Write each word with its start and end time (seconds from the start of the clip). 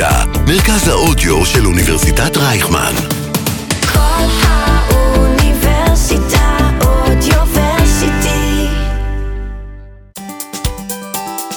האוניברסיטה, 0.00 0.40
מרכז 0.46 0.88
האודיו 0.88 1.46
של 1.46 1.66
אוניברסיטת 1.66 2.36
רייכמן. 2.36 2.92
כל 3.92 4.26
האוניברסיטה 4.42 5.58
אודיוורסיטי. 6.80 8.66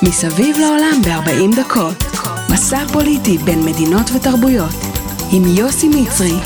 מסביב 0.04 0.58
לעולם 0.60 1.02
ב-40 1.06 1.56
דקות. 1.62 2.04
מסע 2.54 2.86
פוליטי 2.94 3.38
בין 3.38 3.60
מדינות 3.66 4.06
ותרבויות. 4.16 4.76
עם 5.34 5.44
יוסי 5.58 5.90
מצרי. 5.90 6.40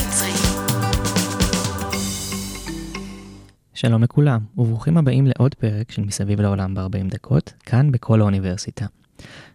שלום 3.73 4.03
לכולם, 4.03 4.39
וברוכים 4.57 4.97
הבאים 4.97 5.27
לעוד 5.27 5.53
פרק 5.55 5.91
של 5.91 6.01
מסביב 6.01 6.41
לעולם 6.41 6.73
ב-40 6.73 7.09
דקות, 7.09 7.53
כאן 7.65 7.91
בכל 7.91 8.21
האוניברסיטה. 8.21 8.85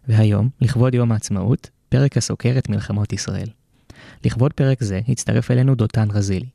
והיום, 0.09 0.49
לכבוד 0.61 0.95
יום 0.95 1.13
העצמאות, 1.13 1.71
פרק 1.93 2.17
הסוקר 2.17 2.55
את 2.59 2.69
מלחמות 2.69 3.13
ישראל. 3.13 3.49
לכבוד 4.25 4.53
פרק 4.53 4.83
זה 4.83 5.01
הצטרף 5.09 5.51
אלינו 5.51 5.75
דותן 5.75 6.09
רזילי. 6.11 6.47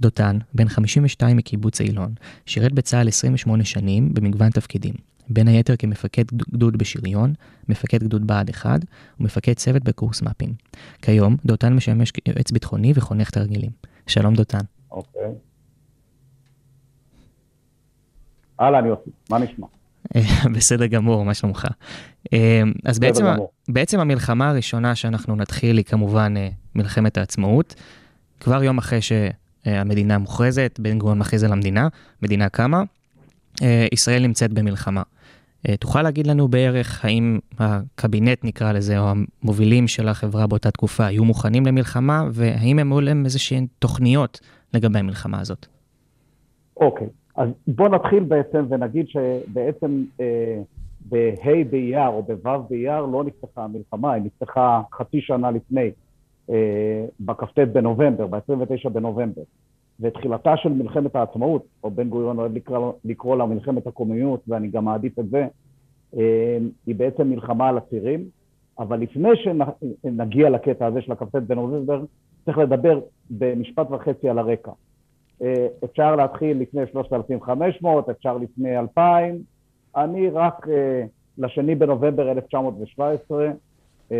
דותן, 0.00 0.38
בן 0.54 0.68
52 0.68 1.36
מקיבוץ 1.36 1.80
אילון, 1.80 2.14
שירת 2.46 2.72
בצה"ל 2.72 3.08
28 3.08 3.64
שנים 3.64 4.14
במגוון 4.14 4.50
תפקידים, 4.50 4.94
בין 5.28 5.48
היתר 5.48 5.76
כמפקד 5.76 6.24
גדוד 6.52 6.76
בשריון, 6.76 7.34
מפקד 7.68 8.02
גדוד 8.02 8.26
בה"ד 8.26 8.50
1 8.50 8.80
ומפקד 9.20 9.52
צוות 9.52 9.84
בקורס 9.84 10.22
מפים. 10.22 10.54
כיום, 11.02 11.36
דותן 11.44 11.72
משמש 11.72 12.10
כיועץ 12.10 12.50
ביטחוני 12.50 12.92
וחונך 12.94 13.30
תרגילים. 13.30 13.70
שלום 14.06 14.34
דותן. 14.34 14.64
אוקיי. 14.90 15.30
אהלן 18.60 18.86
יוסי, 18.86 19.10
מה 19.30 19.38
נשמע? 19.38 19.66
בסדר 20.54 20.86
גמור, 20.86 21.24
מה 21.24 21.34
שלומך? 21.34 21.66
אה, 22.32 22.62
אז 22.84 22.98
בעצם. 22.98 23.24
בעצם 23.68 24.00
המלחמה 24.00 24.48
הראשונה 24.50 24.94
שאנחנו 24.94 25.36
נתחיל 25.36 25.76
היא 25.76 25.84
כמובן 25.84 26.34
אה, 26.36 26.48
מלחמת 26.74 27.18
העצמאות. 27.18 27.74
כבר 28.40 28.64
יום 28.64 28.78
אחרי 28.78 28.98
שהמדינה 29.00 30.18
מוכרזת, 30.18 30.78
בן 30.82 30.98
גוריון 30.98 31.18
מכריז 31.18 31.44
על 31.44 31.52
המדינה, 31.52 31.88
מדינה 32.22 32.48
קמה, 32.48 32.82
אה, 33.62 33.86
ישראל 33.92 34.22
נמצאת 34.22 34.52
במלחמה. 34.52 35.02
אה, 35.68 35.76
תוכל 35.76 36.02
להגיד 36.02 36.26
לנו 36.26 36.48
בערך 36.48 37.04
האם 37.04 37.38
הקבינט 37.58 38.44
נקרא 38.44 38.72
לזה, 38.72 38.98
או 38.98 39.12
המובילים 39.42 39.88
של 39.88 40.08
החברה 40.08 40.46
באותה 40.46 40.70
תקופה, 40.70 41.06
היו 41.06 41.24
מוכנים 41.24 41.66
למלחמה, 41.66 42.24
והאם 42.32 42.78
הם 42.78 42.92
היו 42.92 43.00
להם 43.00 43.24
איזשהן 43.24 43.66
תוכניות 43.78 44.40
לגבי 44.74 44.98
המלחמה 44.98 45.40
הזאת? 45.40 45.66
אוקיי, 46.76 47.06
אז 47.36 47.48
בוא 47.66 47.88
נתחיל 47.88 48.22
בעצם 48.24 48.66
ונגיד 48.70 49.06
שבעצם 49.08 50.04
אה, 50.20 50.26
בה' 51.00 51.64
באייר 51.70 52.08
או 52.08 52.22
בו' 52.22 52.62
באייר 52.70 53.06
לא 53.06 53.24
נפתחה 53.24 53.64
המלחמה, 53.64 54.12
היא 54.12 54.22
נפתחה 54.22 54.82
חצי 54.92 55.20
שנה 55.20 55.50
לפני, 55.50 55.90
אה, 56.50 57.04
בכ"ט 57.20 57.58
בנובמבר, 57.58 58.26
ב-29 58.26 58.88
בנובמבר. 58.88 59.42
ותחילתה 60.00 60.56
של 60.56 60.68
מלחמת 60.68 61.16
העצמאות, 61.16 61.64
או 61.84 61.90
בן 61.90 62.08
גוריון 62.08 62.38
אוהב 62.38 62.54
לקרוא, 62.54 62.92
לקרוא 63.04 63.36
לה 63.36 63.46
מלחמת 63.46 63.86
הקוממיות, 63.86 64.40
ואני 64.48 64.68
גם 64.68 64.84
מעדיף 64.84 65.18
את 65.18 65.30
זה, 65.30 65.46
אה, 66.16 66.58
היא 66.86 66.94
בעצם 66.94 67.28
מלחמה 67.28 67.68
על 67.68 67.78
הצירים, 67.78 68.24
אבל 68.78 69.00
לפני 69.00 69.28
שנגיע 69.36 70.50
לקטע 70.50 70.86
הזה 70.86 71.02
של 71.02 71.12
הכ"ט 71.12 71.34
בנובמבר, 71.34 72.04
צריך 72.44 72.58
לדבר 72.58 73.00
במשפט 73.30 73.90
וחצי 73.90 74.28
על 74.28 74.38
הרקע. 74.38 74.72
אה, 75.42 75.66
אפשר 75.84 76.16
להתחיל 76.16 76.58
לפני 76.58 76.82
3,500, 76.92 78.08
אפשר 78.08 78.38
לפני 78.38 78.78
2,000, 78.78 79.42
אני 79.96 80.28
רק 80.28 80.68
אה, 80.68 81.04
לשני 81.38 81.74
בנובמבר 81.74 82.30
1917, 82.30 83.46
אה, 84.12 84.16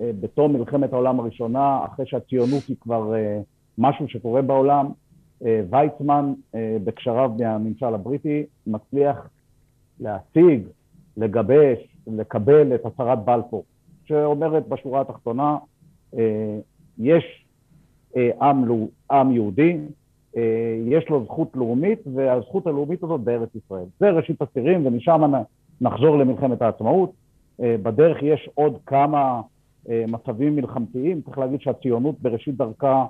אה, 0.00 0.10
בתום 0.20 0.52
מלחמת 0.52 0.92
העולם 0.92 1.20
הראשונה, 1.20 1.84
אחרי 1.84 2.06
שהציונות 2.06 2.62
היא 2.68 2.76
כבר 2.80 3.12
משהו 3.78 4.08
שקורה 4.08 4.42
בעולם, 4.42 4.86
ויצמן, 5.70 6.32
בקשריו 6.84 7.32
מהממשל 7.38 7.94
הבריטי, 7.94 8.44
מצליח 8.66 9.28
להשיג, 10.00 10.62
לגבש, 11.16 11.78
לקבל 12.06 12.74
את 12.74 12.86
הצהרת 12.86 13.24
בלפור, 13.24 13.64
שאומרת 14.04 14.68
בשורה 14.68 15.00
התחתונה, 15.00 15.56
יש 16.98 17.44
עם, 18.16 18.64
עם 19.10 19.32
יהודי, 19.32 19.78
יש 20.86 21.08
לו 21.08 21.24
זכות 21.24 21.48
לאומית, 21.54 21.98
והזכות 22.14 22.66
הלאומית 22.66 23.02
הזאת 23.02 23.20
בארץ 23.20 23.48
ישראל. 23.54 23.84
זה 24.00 24.10
ראשית 24.10 24.42
הצירים, 24.42 24.86
ומשם 24.86 25.22
נחזור 25.80 26.18
למלחמת 26.18 26.62
העצמאות. 26.62 27.12
אה, 27.62 27.76
בדרך 27.82 28.22
יש 28.22 28.48
עוד 28.54 28.78
כמה 28.86 29.40
אה, 29.90 30.04
מצבים 30.08 30.56
מלחמתיים. 30.56 31.20
צריך 31.20 31.38
להגיד 31.38 31.60
שהציונות 31.60 32.20
בראשית 32.20 32.56
דרכה 32.56 33.06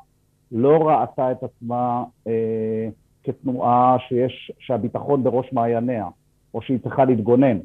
לא 0.53 0.89
ראתה 0.89 1.33
את 1.33 1.43
עצמה 1.43 2.05
אה, 2.27 2.89
כתנועה 3.25 3.97
שיש, 4.09 4.53
שהביטחון 4.59 5.23
בראש 5.23 5.53
מעייניה, 5.53 6.07
או 6.55 6.63
שהיא 6.63 6.79
צריכה 6.83 7.05
להתגונן. 7.05 7.59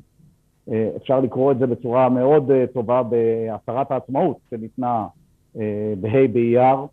אה, 0.71 0.89
אפשר 0.97 1.19
לקרוא 1.19 1.51
את 1.51 1.59
זה 1.59 1.67
בצורה 1.67 2.09
מאוד 2.09 2.51
אה, 2.51 2.65
טובה 2.73 3.03
בהצהרת 3.03 3.91
העצמאות 3.91 4.37
שניתנה 4.49 5.07
אה, 5.59 5.93
בה' 6.01 6.27
באייר, 6.33 6.75
אה, 6.75 6.85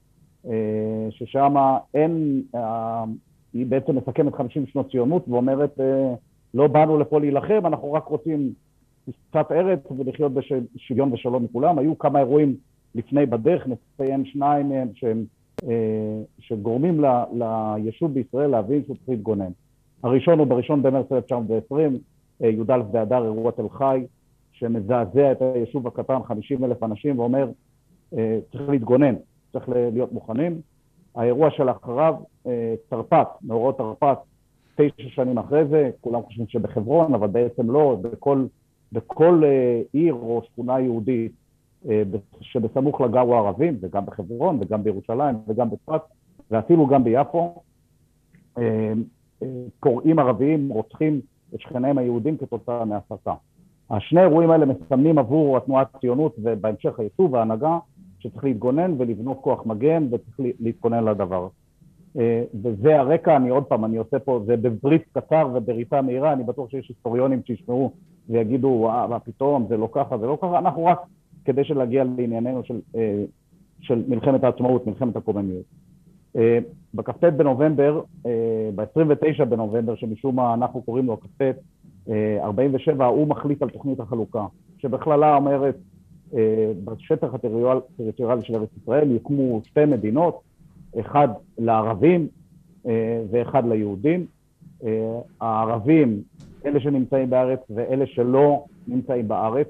ששם 1.11 1.55
אין, 1.95 2.43
אה, 2.55 3.05
היא 3.53 3.67
בעצם 3.67 3.97
מסכמת 3.97 4.35
50 4.35 4.67
שנות 4.67 4.91
ציונות 4.91 5.29
ואומרת, 5.29 5.81
אה, 5.81 6.15
לא 6.55 6.67
באנו 6.67 6.99
לפה 6.99 7.21
להילחם, 7.21 7.67
אנחנו 7.67 7.93
רק 7.93 8.05
רוצים 8.05 8.53
קצת 9.31 9.53
ארץ 9.53 9.81
ולחיות 9.99 10.33
בשוויון 10.35 11.13
ושלום 11.13 11.45
מכולם. 11.45 11.79
היו 11.79 11.99
כמה 11.99 12.19
אירועים 12.19 12.57
לפני 12.95 13.27
בדרך, 13.27 13.67
נציין 13.67 14.25
שניים 14.25 14.69
מהם 14.69 14.89
שהם, 14.95 15.25
אה, 15.69 16.23
שגורמים 16.39 17.05
ל, 17.05 17.07
ליישוב 17.33 18.15
בישראל 18.15 18.51
להבין 18.51 18.83
שהוא 18.85 18.97
צריך 18.97 19.09
להתגונן. 19.09 19.51
הראשון 20.03 20.39
הוא 20.39 20.47
בראשון 20.47 20.83
במרץ 20.83 21.13
1920, 21.13 21.99
אה, 22.43 22.49
י"א 22.49 22.79
באדר, 22.91 23.25
אירוע 23.25 23.51
תל 23.51 23.69
חי, 23.69 24.05
שמזעזע 24.53 25.33
את 25.33 25.43
היישוב 25.43 25.87
הקטן, 25.87 26.23
50 26.27 26.65
אלף 26.65 26.83
אנשים, 26.83 27.19
ואומר, 27.19 27.51
אה, 28.17 28.39
צריך 28.53 28.69
להתגונן, 28.69 29.15
צריך 29.53 29.69
להיות 29.69 30.13
מוכנים. 30.13 30.61
האירוע 31.15 31.51
שלאחריו, 31.51 32.15
אה, 32.47 32.75
תרפ"ט, 32.89 33.29
מאורעות 33.43 33.79
תרפ"ט, 33.79 34.19
תשע 34.77 35.09
שנים 35.09 35.39
אחרי 35.39 35.65
זה, 35.65 35.91
כולם 36.01 36.23
חושבים 36.23 36.47
שבחברון, 36.49 37.15
אבל 37.15 37.29
בעצם 37.29 37.71
לא, 37.71 37.99
בכל, 38.03 38.47
בכל 38.93 39.43
אה, 39.45 39.83
עיר 39.93 40.15
או 40.15 40.43
שכונה 40.45 40.81
יהודית 40.81 41.33
אה, 41.89 42.03
שבסמוך 42.41 43.01
לה 43.01 43.09
גרו 43.09 43.35
ערבים, 43.35 43.79
וגם 43.81 44.07
בחברון, 44.07 44.59
וגם 44.61 44.83
בירושלים, 44.83 45.37
וגם 45.49 45.71
בצפת, 45.71 46.01
ואפילו 46.51 46.87
גם 46.87 47.05
ביפו, 47.05 47.63
פורעים 49.81 50.19
ערביים 50.19 50.69
רוצחים 50.69 51.21
את 51.55 51.61
שכניהם 51.61 51.99
היהודים 51.99 52.37
כתוצאה 52.37 52.85
מהסתה. 52.85 53.35
השני 53.91 54.21
האירועים 54.21 54.51
האלה 54.51 54.67
מסמנים 54.67 55.19
עבור 55.19 55.57
התנועה 55.57 55.85
הציונות 55.95 56.37
ובהמשך 56.39 56.99
היישוב 56.99 57.33
וההנהגה 57.33 57.79
שצריך 58.23 58.45
להתגונן 58.45 58.95
ולבנות 58.99 59.39
כוח 59.41 59.67
מגן 59.67 60.07
וצריך 60.11 60.55
להתכונן 60.61 61.05
לדבר. 61.05 61.49
אה, 62.19 62.45
וזה 62.63 63.01
הרקע, 63.01 63.37
אני 63.37 63.49
עוד 63.49 63.65
פעם, 63.65 63.85
אני 63.85 63.97
עושה 63.97 64.19
פה, 64.19 64.41
זה 64.47 64.57
בברית 64.57 65.03
קצר 65.13 65.49
ובריתה 65.55 66.03
מהירה, 66.03 66.33
אני 66.33 66.45
בטוח 66.45 66.71
שיש 66.71 66.89
היסטוריונים 66.89 67.41
שישמעו 67.47 67.93
ויגידו, 68.29 68.69
וואה, 68.69 69.07
מה 69.07 69.19
פתאום, 69.19 69.67
זה 69.69 69.77
לא 69.77 69.89
ככה, 69.93 70.19
זה 70.19 70.27
לא 70.27 70.39
ככה, 70.43 70.59
אנחנו 70.59 70.85
רק 70.85 70.99
כדי 71.45 71.65
שלהגיע 71.65 72.05
לענייננו 72.17 72.65
של, 72.65 72.81
אה, 72.97 73.25
של 73.81 74.05
מלחמת 74.09 74.45
העצמאות, 74.45 74.87
מלחמת 74.87 75.17
הקוממיות. 75.17 75.65
אה, 76.37 76.59
בכ"ט 76.95 77.25
בנובמבר, 77.25 78.01
ב-29 78.75 79.45
בנובמבר, 79.45 79.95
שמשום 79.95 80.37
מה 80.37 80.55
אנחנו 80.55 80.83
קוראים 80.83 81.07
לו 81.07 81.13
הכ"ט, 81.13 81.43
47, 82.41 83.07
הוא 83.07 83.29
מחליט 83.29 83.63
על 83.63 83.71
תוכנית 83.71 84.01
החלוקה, 84.01 84.47
שבכללה 84.79 85.37
אומרת, 85.37 85.77
בשטח 86.85 87.35
הטריטוריאלי 87.35 88.43
של 88.43 88.57
ארץ 88.57 88.69
ישראל 88.83 89.11
יוקמו 89.11 89.61
שתי 89.65 89.85
מדינות, 89.85 90.41
אחד 91.01 91.29
לערבים 91.59 92.29
ואחד 93.31 93.67
ליהודים. 93.69 94.27
הערבים, 95.41 96.23
אלה 96.67 96.81
שנמצאים 96.81 97.31
בארץ 97.31 97.61
ואלה 97.71 98.07
שלא 98.07 98.65
נמצאים 98.89 99.29
בארץ, 99.29 99.67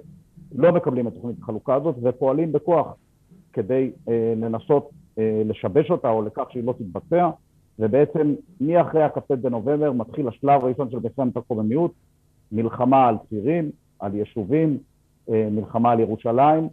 לא 0.55 0.73
מקבלים 0.73 1.09
את 1.09 1.15
תוכנית 1.15 1.37
החלוקה 1.43 1.75
הזאת 1.75 1.97
ופועלים 2.03 2.53
בכוח 2.53 2.97
כדי 3.53 3.91
לנסות 4.37 4.91
לשבש 5.19 5.91
אותה 5.91 6.11
או 6.11 6.23
לכך 6.23 6.45
שהיא 6.51 6.65
לא 6.65 6.75
תתבצע, 6.79 7.31
ובעצם 7.79 8.35
מאחרי 8.61 9.03
הכ"ט 9.03 9.31
בנובמבר 9.31 9.93
מתחיל 9.93 10.29
השלב 10.29 10.65
הראשון 10.65 10.91
של 10.91 10.99
מלחמת 10.99 11.37
הקוממיות, 11.37 11.93
מלחמה 12.53 13.09
על 13.09 13.17
צירים, 13.29 13.71
על 13.99 14.15
יישובים, 14.15 14.79
מלחמה 15.29 15.93
על 15.93 16.01
ירושלים, 16.01 16.69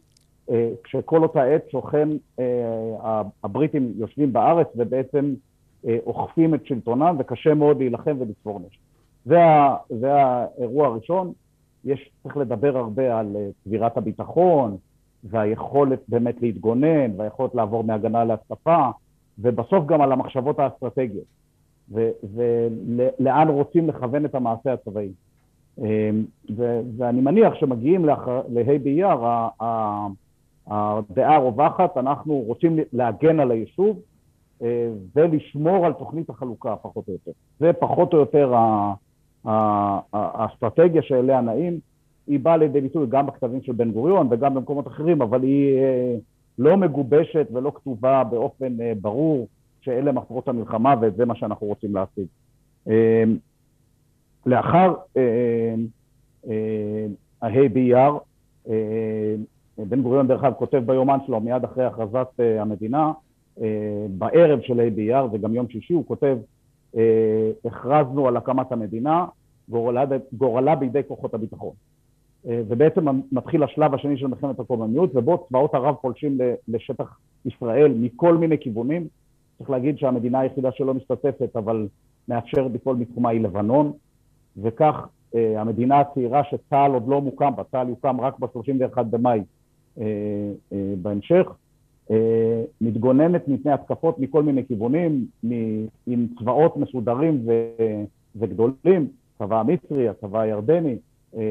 כשכל 0.83 1.23
אותה 1.23 1.43
עת 1.43 1.69
שוכן, 1.69 2.09
הבריטים 3.43 3.93
יושבים 3.95 4.33
בארץ 4.33 4.67
ובעצם 4.75 5.33
אוכפים 6.05 6.55
את 6.55 6.65
שלטונם 6.65 7.15
וקשה 7.19 7.53
מאוד 7.53 7.77
להילחם 7.77 8.15
ולתפור 8.19 8.59
נשק. 8.59 8.79
זה, 9.25 9.39
זה 9.89 10.13
האירוע 10.13 10.87
הראשון. 10.87 11.33
יש, 11.85 12.11
צריך 12.23 12.37
לדבר 12.37 12.77
הרבה 12.77 13.19
על 13.19 13.35
צבירת 13.63 13.97
הביטחון, 13.97 14.77
והיכולת 15.23 15.99
באמת 16.07 16.41
להתגונן, 16.41 17.11
והיכולת 17.17 17.55
לעבור 17.55 17.83
מהגנה 17.83 18.23
להתקפה, 18.23 18.89
ובסוף 19.39 19.85
גם 19.85 20.01
על 20.01 20.11
המחשבות 20.11 20.59
האסטרטגיות, 20.59 21.25
ולאן 21.89 23.47
רוצים 23.47 23.89
לכוון 23.89 24.25
את 24.25 24.35
המעשה 24.35 24.73
הצבאי. 24.73 25.09
ואני 26.97 27.21
מניח 27.21 27.53
שמגיעים 27.53 28.05
לה' 28.05 28.41
באייר, 28.83 29.07
הדעה 30.67 31.35
הרווחת, 31.35 31.97
אנחנו 31.97 32.33
רוצים 32.33 32.79
להגן 32.93 33.39
על 33.39 33.51
היישוב 33.51 33.99
ולשמור 35.15 35.85
על 35.85 35.93
תוכנית 35.93 36.29
החלוקה, 36.29 36.75
פחות 36.75 37.07
או 37.07 37.13
יותר. 37.13 37.31
זה 37.59 37.73
פחות 37.73 38.13
או 38.13 38.19
יותר 38.19 38.53
האסטרטגיה 40.13 41.01
שאליה 41.01 41.41
נעים. 41.41 41.79
היא 42.27 42.39
באה 42.39 42.57
לידי 42.57 42.81
ביטוי 42.81 43.07
גם 43.09 43.25
בכתבים 43.25 43.61
של 43.61 43.71
בן 43.71 43.91
גוריון 43.91 44.27
וגם 44.31 44.53
במקומות 44.53 44.87
אחרים, 44.87 45.21
אבל 45.21 45.43
היא 45.43 45.77
אה, 45.77 46.15
לא 46.59 46.77
מגובשת 46.77 47.47
ולא 47.53 47.71
כתובה 47.75 48.23
באופן 48.23 48.81
אה, 48.81 48.93
ברור 49.01 49.47
שאלה 49.81 50.11
מטרות 50.11 50.47
המלחמה 50.47 50.95
וזה 51.01 51.25
מה 51.25 51.35
שאנחנו 51.35 51.67
רוצים 51.67 51.95
להשיג. 51.95 52.25
אה, 54.53 54.57
לאחר 54.57 54.93
הה' 57.41 57.69
באייר, 57.73 58.13
בן 59.77 60.01
גוריון 60.01 60.27
דרך 60.27 60.43
אגב 60.43 60.53
כותב 60.53 60.81
ביומן 60.85 61.17
שלו 61.25 61.39
מיד 61.39 61.63
אחרי 61.63 61.85
הכרזת 61.85 62.27
המדינה, 62.59 63.11
בערב 64.09 64.61
של 64.61 64.79
ה' 64.79 64.89
באייר, 64.95 65.27
זה 65.31 65.37
גם 65.37 65.55
יום 65.55 65.69
שישי, 65.69 65.93
הוא 65.93 66.05
כותב, 66.05 66.37
הכרזנו 67.65 68.27
על 68.27 68.37
הקמת 68.37 68.71
המדינה, 68.71 69.25
גורלה, 70.37 70.75
בידי 70.75 71.01
כוחות 71.07 71.33
הביטחון. 71.33 71.73
אה, 72.47 72.61
ובעצם 72.67 73.05
מתחיל 73.31 73.63
השלב 73.63 73.93
השני 73.93 74.17
של 74.17 74.27
מלחמת 74.27 74.59
הקוממיות, 74.59 75.15
ובו 75.15 75.45
צבאות 75.49 75.73
ערב 75.73 75.95
פולשים 76.01 76.37
לשטח 76.67 77.17
ישראל 77.45 77.93
מכל 77.95 78.37
מיני 78.37 78.57
כיוונים. 78.57 79.07
צריך 79.57 79.69
להגיד 79.69 79.97
שהמדינה 79.97 80.39
היחידה 80.39 80.71
שלא 80.71 80.93
משתתפת, 80.93 81.55
אבל 81.55 81.87
מאפשרת 82.27 82.71
לפעול 82.73 82.95
מתחומה 82.95 83.29
היא 83.29 83.41
לבנון, 83.41 83.91
וכך 84.57 85.07
אה, 85.35 85.61
המדינה 85.61 85.99
הצעירה 85.99 86.43
שצה"ל 86.43 86.91
עוד 86.91 87.07
לא 87.07 87.21
מוקם 87.21 87.55
בה, 87.55 87.63
צה"ל 87.63 87.89
יוקם 87.89 88.21
רק 88.21 88.39
ב-31 88.39 89.03
במאי 89.03 89.41
אה, 89.99 90.05
בהמשך, 91.01 91.47
מתגוננת 92.81 93.47
מפני 93.47 93.71
התקפות 93.71 94.19
מכל 94.19 94.43
מיני 94.43 94.65
כיוונים, 94.65 95.25
עם 96.07 96.27
צבאות 96.39 96.77
מסודרים 96.77 97.45
וגדולים, 98.35 99.07
הצבא 99.35 99.59
המצרי, 99.59 100.09
הצבא 100.09 100.39
הירדני, 100.39 100.97
אה, 101.37 101.41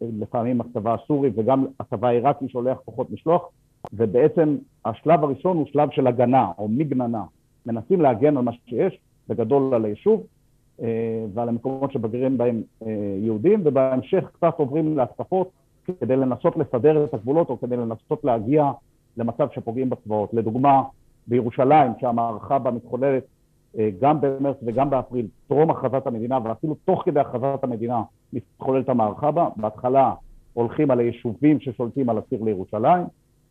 לפעמים 0.00 0.60
הצבא 0.60 0.94
הסורי 0.94 1.30
וגם 1.34 1.66
הצבא 1.80 2.08
העיראקי 2.08 2.48
שולח 2.48 2.78
כוחות 2.84 3.10
משלוח, 3.10 3.48
ובעצם 3.92 4.56
השלב 4.84 5.24
הראשון 5.24 5.56
הוא 5.56 5.66
שלב 5.66 5.88
של 5.90 6.06
הגנה 6.06 6.46
או 6.58 6.68
מגננה. 6.68 7.24
מנסים 7.66 8.00
להגן 8.00 8.36
על 8.36 8.42
מה 8.42 8.52
שיש, 8.52 8.98
בגדול 9.28 9.74
על 9.74 9.84
היישוב 9.84 10.20
אה, 10.20 10.26
ועל 11.34 11.48
המקומות 11.48 11.92
שבגרים 11.92 12.38
בהם 12.38 12.62
אה, 12.82 12.88
יהודים, 13.18 13.60
ובהמשך 13.64 14.24
קצת 14.32 14.54
עוברים 14.56 14.96
להתקפות 14.98 15.50
כדי 16.00 16.16
לנסות 16.16 16.56
לסדר 16.56 17.04
את 17.04 17.14
הגבולות 17.14 17.50
או 17.50 17.60
כדי 17.60 17.76
לנסות 17.76 18.24
להגיע 18.24 18.70
למצב 19.16 19.48
שפוגעים 19.54 19.90
בצבאות. 19.90 20.34
לדוגמה, 20.34 20.82
בירושלים, 21.26 21.92
שהמערכה 22.00 22.58
בה 22.58 22.70
מתחוללת 22.70 23.24
אה, 23.78 23.90
גם 24.00 24.20
במרץ 24.20 24.56
וגם 24.62 24.90
באפריל, 24.90 25.26
טרום 25.48 25.70
הכרזת 25.70 26.06
המדינה, 26.06 26.38
ואפילו 26.44 26.74
תוך 26.84 27.02
כדי 27.04 27.20
הכרזת 27.20 27.64
המדינה 27.64 28.02
מתחוללת 28.32 28.88
המערכה 28.88 29.30
בה. 29.30 29.48
בהתחלה 29.56 30.14
הולכים 30.52 30.90
על 30.90 31.00
היישובים 31.00 31.60
ששולטים 31.60 32.10
על 32.10 32.18
הציר 32.18 32.42
לירושלים, 32.42 33.04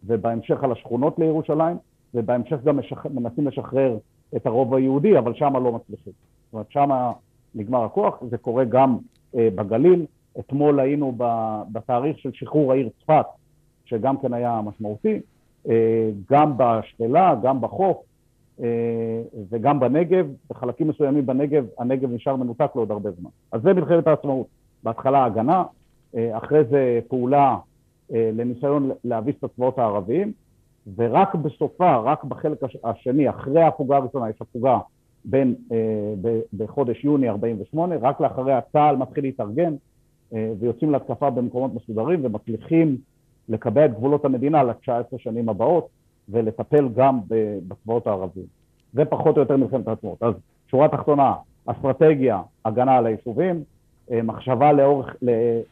ובהמשך 0.03 0.63
על 0.63 0.71
השכונות 0.71 1.19
לירושלים, 1.19 1.77
ובהמשך 2.13 2.57
גם 2.63 2.79
משח... 2.79 3.05
מנסים 3.05 3.47
לשחרר 3.47 3.97
את 4.35 4.45
הרוב 4.45 4.73
היהודי, 4.73 5.17
אבל 5.17 5.33
שם 5.33 5.53
לא 5.63 5.71
מצליחים. 5.71 6.13
זאת 6.51 6.53
אומרת, 6.53 6.71
שם 6.71 7.11
נגמר 7.55 7.83
הכוח, 7.83 8.23
זה 8.29 8.37
קורה 8.37 8.63
גם 8.63 8.97
אה, 9.35 9.49
בגליל. 9.55 10.05
אתמול 10.39 10.79
היינו 10.79 11.17
בתאריך 11.71 12.19
של 12.19 12.31
שחרור 12.33 12.71
העיר 12.71 12.89
צפת, 13.01 13.25
שגם 13.85 14.17
כן 14.17 14.33
היה 14.33 14.61
משמעותי, 14.63 15.19
אה, 15.69 16.09
גם 16.31 16.53
בשפלה, 16.57 17.35
גם 17.43 17.61
בחוף, 17.61 17.97
אה, 18.61 19.21
וגם 19.49 19.79
בנגב, 19.79 20.27
בחלקים 20.49 20.87
מסוימים 20.87 21.25
בנגב, 21.25 21.65
הנגב 21.79 22.11
נשאר 22.11 22.35
מנותק 22.35 22.71
לעוד 22.75 22.91
הרבה 22.91 23.11
זמן. 23.11 23.29
אז 23.51 23.61
זה 23.61 23.73
מלחמת 23.73 24.07
העצמאות. 24.07 24.47
בהתחלה 24.83 25.25
הגנה, 25.25 25.63
אה, 26.15 26.37
אחרי 26.37 26.63
זה 26.63 26.99
פעולה 27.07 27.57
אה, 28.13 28.29
לניסיון 28.33 28.91
להביס 29.03 29.35
את 29.39 29.43
הצבאות 29.43 29.79
הערביים, 29.79 30.31
ורק 30.95 31.35
בסופה, 31.35 31.95
רק 31.97 32.23
בחלק 32.23 32.57
השני, 32.83 33.29
אחרי 33.29 33.63
הפוגה 33.63 33.97
הראשונה, 33.97 34.29
יש 34.29 34.35
הפוגה 34.41 34.79
בין, 35.25 35.55
בחודש 36.53 37.03
יוני 37.03 37.29
48', 37.29 37.95
רק 38.01 38.21
לאחריה 38.21 38.61
צה"ל 38.61 38.95
מתחיל 38.95 39.23
להתארגן 39.23 39.73
ויוצאים 40.31 40.91
להתקפה 40.91 41.29
במקומות 41.29 41.71
מסודרים 41.73 42.25
ומצליחים 42.25 42.97
לקבע 43.49 43.85
את 43.85 43.93
גבולות 43.93 44.25
המדינה 44.25 44.63
ל-19 44.63 45.17
שנים 45.17 45.49
הבאות. 45.49 45.87
ולטפל 46.31 46.89
גם 46.95 47.19
בצבאות 47.67 48.07
הערביים. 48.07 48.45
זה 48.93 49.05
פחות 49.05 49.35
או 49.35 49.41
יותר 49.41 49.57
מלחמת 49.57 49.87
העצמאות. 49.87 50.23
אז 50.23 50.33
שורה 50.67 50.87
תחתונה, 50.87 51.33
אסטרטגיה, 51.65 52.41
הגנה 52.65 52.97
על 52.97 53.05
היישובים, 53.05 53.63
אה, 54.11 54.21
מחשבה 54.21 54.71
לאורך, 54.71 55.15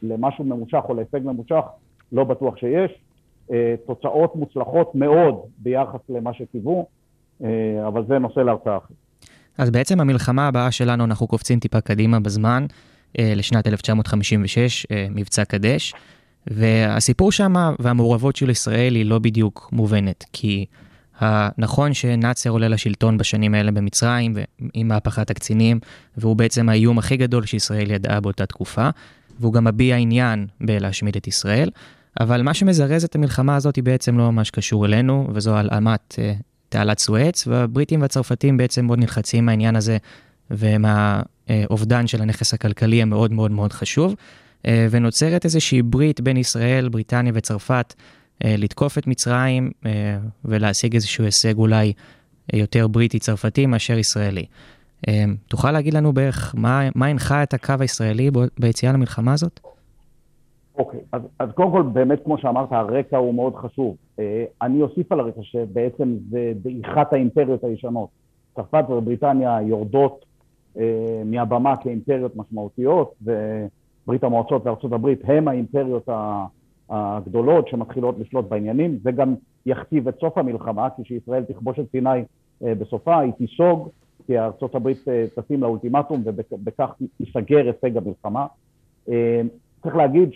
למשהו 0.04 0.44
ממושך 0.44 0.84
או 0.90 0.94
להישג 0.94 1.20
ממושך, 1.24 1.64
לא 2.12 2.24
בטוח 2.24 2.58
שיש. 2.58 3.02
אה, 3.52 3.76
תוצאות 3.86 4.36
מוצלחות 4.36 4.96
מאוד 4.96 5.36
ביחס 5.58 6.00
למה 6.10 6.34
שקיוו, 6.34 6.86
אה, 7.44 7.88
אבל 7.88 8.06
זה 8.06 8.20
נושא 8.20 8.40
להרצאה 8.40 8.78
אחרת. 8.78 8.98
אז 9.60 9.70
בעצם 9.70 10.00
המלחמה 10.00 10.48
הבאה 10.48 10.72
שלנו, 10.72 11.06
אנחנו 11.06 11.28
קופצים 11.28 11.60
טיפה 11.60 11.82
קדימה 11.82 12.20
בזמן, 12.20 12.66
לשנת 13.18 13.68
1956, 13.68 14.86
מבצע 15.12 15.46
קדש. 15.46 15.94
והסיפור 16.48 17.32
שם 17.32 17.54
והמעורבות 17.80 18.36
של 18.36 18.50
ישראל 18.50 18.96
היא 18.96 19.06
לא 19.06 19.20
בדיוק 19.20 19.70
מובנת, 19.72 20.26
כי 20.34 20.66
נכון 21.58 21.94
שנאצר 21.94 22.50
עולה 22.50 22.68
לשלטון 22.68 23.18
בשנים 23.18 23.54
האלה 23.54 23.72
במצרים, 23.72 24.36
עם 24.74 24.88
מהפכת 24.88 25.30
הקצינים, 25.30 25.80
והוא 26.18 26.36
בעצם 26.36 26.70
האיום 26.70 26.98
הכי 26.98 27.18
גדול 27.18 27.46
שישראל 27.46 27.92
ידעה 27.92 28.20
באותה 28.20 28.46
תקופה, 28.46 28.90
והוא 29.40 29.54
גם 29.54 29.64
מביע 29.64 29.96
עניין 29.96 30.48
בלהשמיד 30.62 31.16
את 31.16 31.28
ישראל, 31.28 31.70
אבל 32.20 32.42
מה 32.42 32.54
שמזרז 32.54 33.04
את 33.04 33.16
המלחמה 33.16 33.56
הזאת 33.56 33.76
היא 33.76 33.84
בעצם 33.84 34.18
לא 34.18 34.32
ממש 34.32 34.50
קשור 34.50 34.86
אלינו, 34.86 35.28
וזו 35.34 35.58
הלאמת 35.58 36.16
uh, 36.16 36.42
תעלת 36.70 37.00
סואץ, 37.00 37.48
והבריטים 37.48 38.02
והצרפתים 38.02 38.58
בעצם 38.58 38.86
מאוד 38.86 39.00
נלחצים 39.00 39.46
מהעניין 39.46 39.76
הזה 39.76 39.98
ומהאובדן 40.52 42.08
של 42.08 42.22
הנכס 42.22 42.54
הכלכלי 42.54 43.02
המאוד 43.02 43.32
מאוד 43.32 43.52
מאוד 43.52 43.74
חשוב. 43.74 44.16
אה, 44.68 44.88
ונוצרת 44.92 45.46
איזושהי 45.46 45.82
ברית 45.82 46.22
בין 46.22 46.38
ישראל, 46.38 46.90
בריטניה 46.90 47.32
וצרפת 47.36 47.94
אה, 48.46 48.56
לתקוף 48.58 48.98
את 48.98 49.08
מצרים 49.08 49.72
אה, 49.86 50.18
ולהשיג 50.46 50.94
איזשהו 50.94 51.24
הישג 51.24 51.58
אולי 51.58 51.94
יותר 52.54 52.88
בריטי-צרפתי 52.88 53.66
מאשר 53.66 53.98
ישראלי. 53.98 54.46
תוכל 55.48 55.72
להגיד 55.72 55.94
לנו 55.94 56.14
בערך 56.14 56.56
מה, 56.58 56.82
מה 56.96 57.06
הנחה 57.06 57.44
את 57.44 57.54
הקו 57.54 57.74
הישראלי 57.80 58.32
ביציאה 58.60 58.94
למלחמה 58.94 59.34
הזאת? 59.34 59.60
אוקיי, 60.78 61.00
okay, 61.00 61.04
אז, 61.12 61.22
אז 61.40 61.50
קודם 61.56 61.72
כל, 61.72 61.82
באמת, 61.94 62.20
כמו 62.24 62.38
שאמרת, 62.38 62.72
הרקע 62.72 63.18
הוא 63.18 63.36
מאוד 63.36 63.56
חשוב. 63.56 63.96
אני 64.62 64.82
אוסיף 64.82 65.12
על 65.12 65.20
הרקע 65.20 65.42
שבעצם 65.44 66.16
זה 66.30 66.54
דעיכת 66.62 67.14
האימפריות 67.14 67.64
הישנות. 67.64 68.10
צרפת 68.56 68.86
ובריטניה 68.90 69.58
יורדות 69.62 70.26
מהבמה 71.26 71.78
כאימפריות 71.78 72.36
משמעותיות, 72.36 73.14
ו... 73.26 73.32
ברית 74.10 74.24
המועצות 74.24 74.66
וארצות 74.66 74.92
הברית 74.92 75.20
הם 75.24 75.48
האימפריות 75.48 76.10
הגדולות 76.90 77.68
שמתחילות 77.68 78.16
לשלוט 78.20 78.46
בעניינים. 78.50 79.00
זה 79.04 79.12
גם 79.12 79.36
יכתיב 79.66 80.08
את 80.08 80.20
סוף 80.20 80.38
המלחמה, 80.38 80.88
כשישראל 81.02 81.44
תכבוש 81.44 81.80
את 81.80 81.86
סיני 81.92 82.10
אה, 82.64 82.76
בסופה, 82.76 83.20
היא 83.20 83.32
תיסוג, 83.32 83.90
כי 84.28 84.40
ארצות 84.40 84.76
הברית 84.76 85.08
אה, 85.08 85.26
תשים 85.36 85.62
לאולטימטום 85.62 86.24
ובכך 86.26 86.90
ייסגר 87.20 87.58
הישג 87.58 87.98
המלחמה. 87.98 88.46
אה, 89.10 89.42
צריך 89.84 89.96
להגיד 89.96 90.30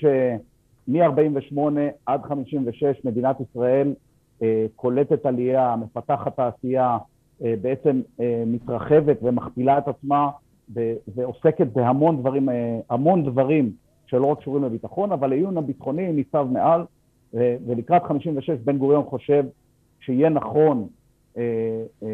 שמ-48 0.86 1.60
עד 2.06 2.22
56 2.24 3.06
מדינת 3.06 3.36
ישראל 3.40 3.94
קולטת 4.75 5.25
עלייה, 5.25 5.75
מפתחת 5.75 6.36
תעשייה, 6.36 6.98
בעצם 7.40 8.02
מתרחבת 8.46 9.18
ומכפילה 9.22 9.78
את 9.78 9.88
עצמה 9.88 10.30
ועוסקת 11.16 11.68
בהמון 11.74 12.20
דברים, 12.20 12.50
אה, 12.50 12.80
המון 12.90 13.24
דברים 13.24 13.72
שלא 14.06 14.25
רק 14.25 14.40
קשורים 14.40 14.63
לביטחון, 14.63 15.12
אבל 15.12 15.32
העיון 15.32 15.58
הביטחוני 15.58 16.12
ניצב 16.12 16.48
מעל, 16.52 16.82
ולקראת 17.34 18.04
56 18.04 18.50
בן 18.50 18.78
גוריון 18.78 19.04
חושב 19.04 19.46
שיהיה 20.00 20.30
נכון 20.30 20.88
אה, 21.38 21.44
אה, 22.04 22.08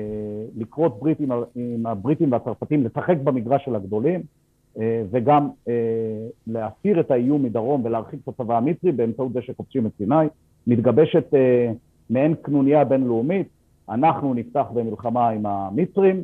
לקרות 0.58 1.00
ברית 1.00 1.20
עם, 1.20 1.32
עם 1.56 1.86
הבריטים 1.86 2.32
והצרפתים, 2.32 2.86
לשחק 2.86 3.18
במגרש 3.24 3.66
של 3.66 3.76
הגדולים, 3.76 4.20
אה, 4.20 4.26
וגם 5.12 5.50
אה, 5.68 5.74
להסיר 6.48 7.00
את 7.00 7.12
האיום 7.12 7.44
מדרום 7.44 7.86
ולהרחיק 7.86 8.20
את 8.24 8.28
הצבא 8.28 8.58
המצרי 8.58 8.92
באמצעות 8.92 9.34
זה 9.34 9.42
שקופצים 9.42 9.86
את 9.86 9.92
סיני. 9.98 10.26
מתגבשת 10.68 11.34
מעין 12.10 12.36
קנוניה 12.42 12.84
בינלאומית, 12.84 13.48
אנחנו 13.90 14.34
נפתח 14.34 14.66
במלחמה 14.74 15.30
עם 15.30 15.46
המצרים, 15.46 16.24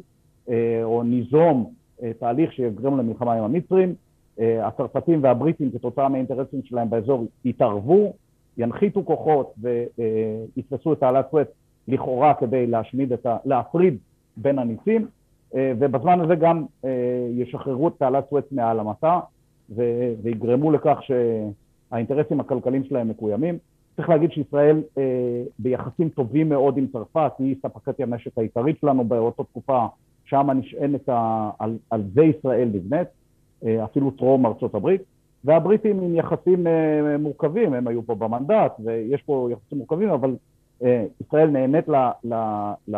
או 0.84 1.04
ניזום 1.04 1.72
תהליך 2.20 2.54
שיגרם 2.54 2.98
למלחמה 2.98 3.34
עם 3.34 3.44
המצרים, 3.44 3.96
הצרפתים 4.40 5.24
והבריטים 5.24 5.72
כתוצאה 5.72 6.10
מהאינטרסים 6.10 6.62
שלהם 6.64 6.90
באזור 6.90 7.28
יתערבו, 7.46 8.14
ינחיתו 8.58 9.06
כוחות 9.06 9.54
ויתפסו 9.58 10.94
את 10.94 11.00
תעלת 11.00 11.26
סואץ 11.32 11.48
לכאורה 11.88 12.34
כדי 12.34 12.68
להשמיד 12.68 13.14
את 13.14 13.26
ה... 13.26 13.38
להפריד 13.46 13.98
בין 14.38 14.60
הניסים, 14.60 15.08
ובזמן 15.54 16.22
הזה 16.22 16.36
גם 16.36 16.66
ישחררו 17.32 17.88
את 17.88 17.94
תעלת 17.98 18.30
סואץ 18.30 18.46
מעל 18.52 18.80
המטע 18.80 19.20
ויגרמו 20.24 20.72
לכך 20.72 21.00
שהאינטרסים 21.02 22.40
הכלכליים 22.40 22.84
שלהם 22.84 23.10
מקוימים. 23.10 23.58
צריך 23.96 24.10
להגיד 24.10 24.32
שישראל 24.32 24.84
ביחסים 25.60 26.10
טובים 26.10 26.50
מאוד 26.50 26.78
עם 26.78 26.88
צרפת, 26.88 27.32
היא 27.40 27.56
ספקת 27.62 28.00
הנשק 28.00 28.38
העיקרית 28.38 28.80
שלנו 28.82 29.04
באותה 29.04 29.44
תקופה, 29.44 29.86
שם 30.26 30.50
נשענת, 30.56 31.10
על, 31.60 31.78
על 31.90 32.04
זה 32.14 32.24
ישראל 32.24 32.70
נבנית. 32.74 33.08
אפילו 33.84 34.12
טרום 34.12 34.46
ארצות 34.46 34.76
הברית, 34.76 35.02
והבריטים 35.44 36.02
עם 36.02 36.16
יחסים 36.16 36.68
מורכבים, 37.20 37.74
הם 37.74 37.88
היו 37.88 38.06
פה 38.06 38.16
במנדט 38.16 38.74
ויש 38.84 39.22
פה 39.22 39.50
יחסים 39.52 39.78
מורכבים, 39.78 40.10
אבל 40.10 40.36
ישראל 41.22 41.50
נהנית 41.50 41.88
ל, 41.88 41.96
ל, 42.24 42.34
ל, 42.88 42.96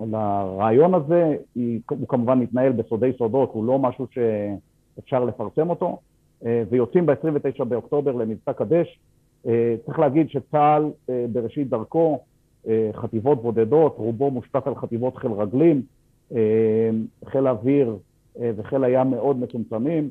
לרעיון 0.00 0.94
הזה, 0.94 1.36
הוא 1.90 2.08
כמובן 2.08 2.38
מתנהל 2.38 2.72
בסודי 2.72 3.12
סודות, 3.18 3.50
הוא 3.52 3.64
לא 3.64 3.78
משהו 3.78 4.06
שאפשר 4.10 5.24
לפרסם 5.24 5.70
אותו, 5.70 5.98
ויוצאים 6.42 7.06
ב-29 7.06 7.64
באוקטובר 7.64 8.12
למבצע 8.12 8.52
קדש. 8.52 8.98
צריך 9.86 9.98
להגיד 9.98 10.30
שצה"ל 10.30 10.90
בראשית 11.32 11.68
דרכו, 11.68 12.18
חטיבות 12.92 13.42
בודדות, 13.42 13.94
רובו 13.98 14.30
מושתת 14.30 14.66
על 14.66 14.74
חטיבות 14.74 15.16
חיל 15.16 15.30
רגלים, 15.32 15.82
חיל 17.24 17.46
האוויר 17.46 17.96
וחיל 18.40 18.84
הים 18.84 19.10
מאוד 19.10 19.38
מצומצמים, 19.38 20.10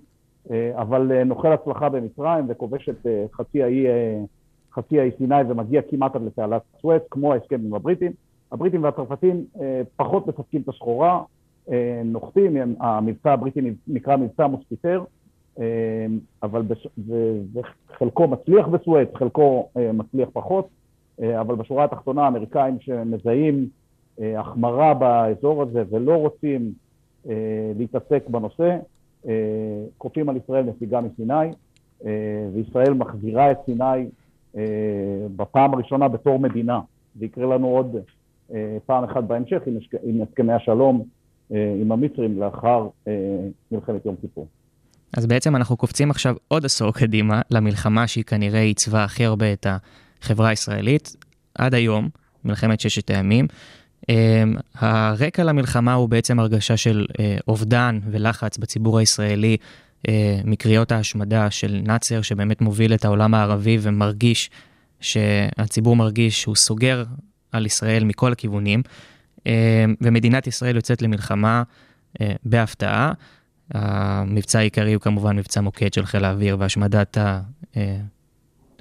אבל 0.52 1.24
נוחל 1.24 1.54
הצלחה 1.54 1.90
במצרים 1.90 2.46
וכובש 2.48 2.90
את 2.90 3.08
חצי 3.34 3.64
האי, 3.64 3.86
חצי 4.74 5.00
האי 5.00 5.12
סיני 5.18 5.42
ומגיע 5.50 5.82
כמעט 5.90 6.16
עד 6.16 6.22
לתעלת 6.22 6.62
סואץ, 6.82 7.02
כמו 7.12 7.34
ההסכם 7.34 7.62
עם 7.66 7.74
הבריטים. 7.74 8.12
הבריטים 8.52 8.84
והצרפתים 8.84 9.46
פחות 9.96 10.28
מספקים 10.28 10.62
את 10.62 10.70
הסחורה, 10.70 11.24
נוחתים, 12.06 12.58
המבצע 12.80 13.34
הבריטי 13.34 13.60
נקרא 13.88 14.18
מבצע 14.18 14.48
מוספיטר, 14.48 15.04
אבל 16.44 16.62
חלקו 17.98 18.28
מצליח 18.28 18.68
בסואץ, 18.68 19.08
חלקו 19.16 19.70
מצליח 19.94 20.30
פחות, 20.34 20.68
אבל 21.20 21.56
בשורה 21.56 21.84
התחתונה 21.84 22.24
האמריקאים 22.24 22.80
שמזהים 22.80 23.70
החמרה 24.22 24.94
באזור 24.94 25.64
הזה 25.64 25.84
ולא 25.90 26.16
רוצים 26.16 26.74
להתעסק 27.78 28.24
בנושא, 28.30 28.78
כופים 29.98 30.30
על 30.30 30.38
ישראל 30.38 30.64
נסיגה 30.64 31.02
מסיני, 31.02 31.52
וישראל 32.54 32.94
מחזירה 32.94 33.52
את 33.52 33.58
סיני 33.66 34.10
בפעם 35.36 35.74
הראשונה 35.74 36.08
בתור 36.08 36.40
מדינה. 36.40 36.80
זה 37.20 37.26
יקרה 37.26 37.56
לנו 37.56 37.68
עוד 37.68 37.96
פעם 38.86 39.04
אחת 39.04 39.24
בהמשך 39.24 39.62
עם 40.04 40.22
הסכמי 40.22 40.54
השלום 40.54 41.04
עם 41.50 41.92
המצרים 41.92 42.40
לאחר 42.40 42.88
מלחמת 43.72 44.06
יום 44.06 44.16
כיפור. 44.22 44.48
אז 45.18 45.26
בעצם 45.26 45.56
אנחנו 45.56 45.78
קופצים 45.78 46.12
עכשיו 46.12 46.36
עוד 46.48 46.66
עשור 46.66 46.94
קדימה 46.94 47.42
למלחמה 47.52 48.08
שהיא 48.08 48.24
כנראה 48.24 48.62
עיצבה 48.62 49.04
הכי 49.04 49.26
הרבה 49.26 49.54
את 49.54 49.68
החברה 50.22 50.50
הישראלית. 50.50 51.16
עד 51.56 51.74
היום, 51.74 52.10
מלחמת 52.46 52.80
ששת 52.80 53.10
הימים, 53.10 53.48
אמ, 54.10 54.56
הרקע 54.76 55.44
למלחמה 55.44 55.94
הוא 55.94 56.10
בעצם 56.10 56.40
הרגשה 56.40 56.78
של 56.78 57.06
אה, 57.20 57.38
אובדן 57.48 58.00
ולחץ 58.12 58.58
בציבור 58.58 59.00
הישראלי 59.00 59.58
אה, 60.08 60.40
מקריאות 60.46 60.92
ההשמדה 60.92 61.52
של 61.52 61.82
נאצר, 61.84 62.22
שבאמת 62.22 62.62
מוביל 62.62 62.94
את 62.94 63.06
העולם 63.06 63.34
הערבי 63.34 63.78
ומרגיש 63.82 64.50
שהציבור 65.00 65.96
מרגיש 65.96 66.42
שהוא 66.42 66.56
סוגר 66.56 67.04
על 67.52 67.66
ישראל 67.66 68.04
מכל 68.04 68.32
הכיוונים, 68.32 68.82
אמ, 69.46 69.52
ומדינת 70.02 70.48
ישראל 70.48 70.76
יוצאת 70.76 71.02
למלחמה 71.02 71.64
אה, 72.22 72.34
בהפתעה. 72.44 73.12
המבצע 73.74 74.60
העיקרי 74.60 74.94
הוא 74.94 75.02
כמובן 75.02 75.36
מבצע 75.36 75.62
מוקד 75.62 75.94
של 75.94 76.06
חיל 76.06 76.26
האוויר 76.26 76.58
והשמדת 76.60 77.18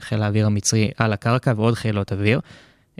חיל 0.01 0.23
האוויר 0.23 0.47
המצרי 0.47 0.91
על 0.97 1.13
הקרקע 1.13 1.53
ועוד 1.57 1.75
חילות 1.75 2.13
אוויר. 2.13 2.41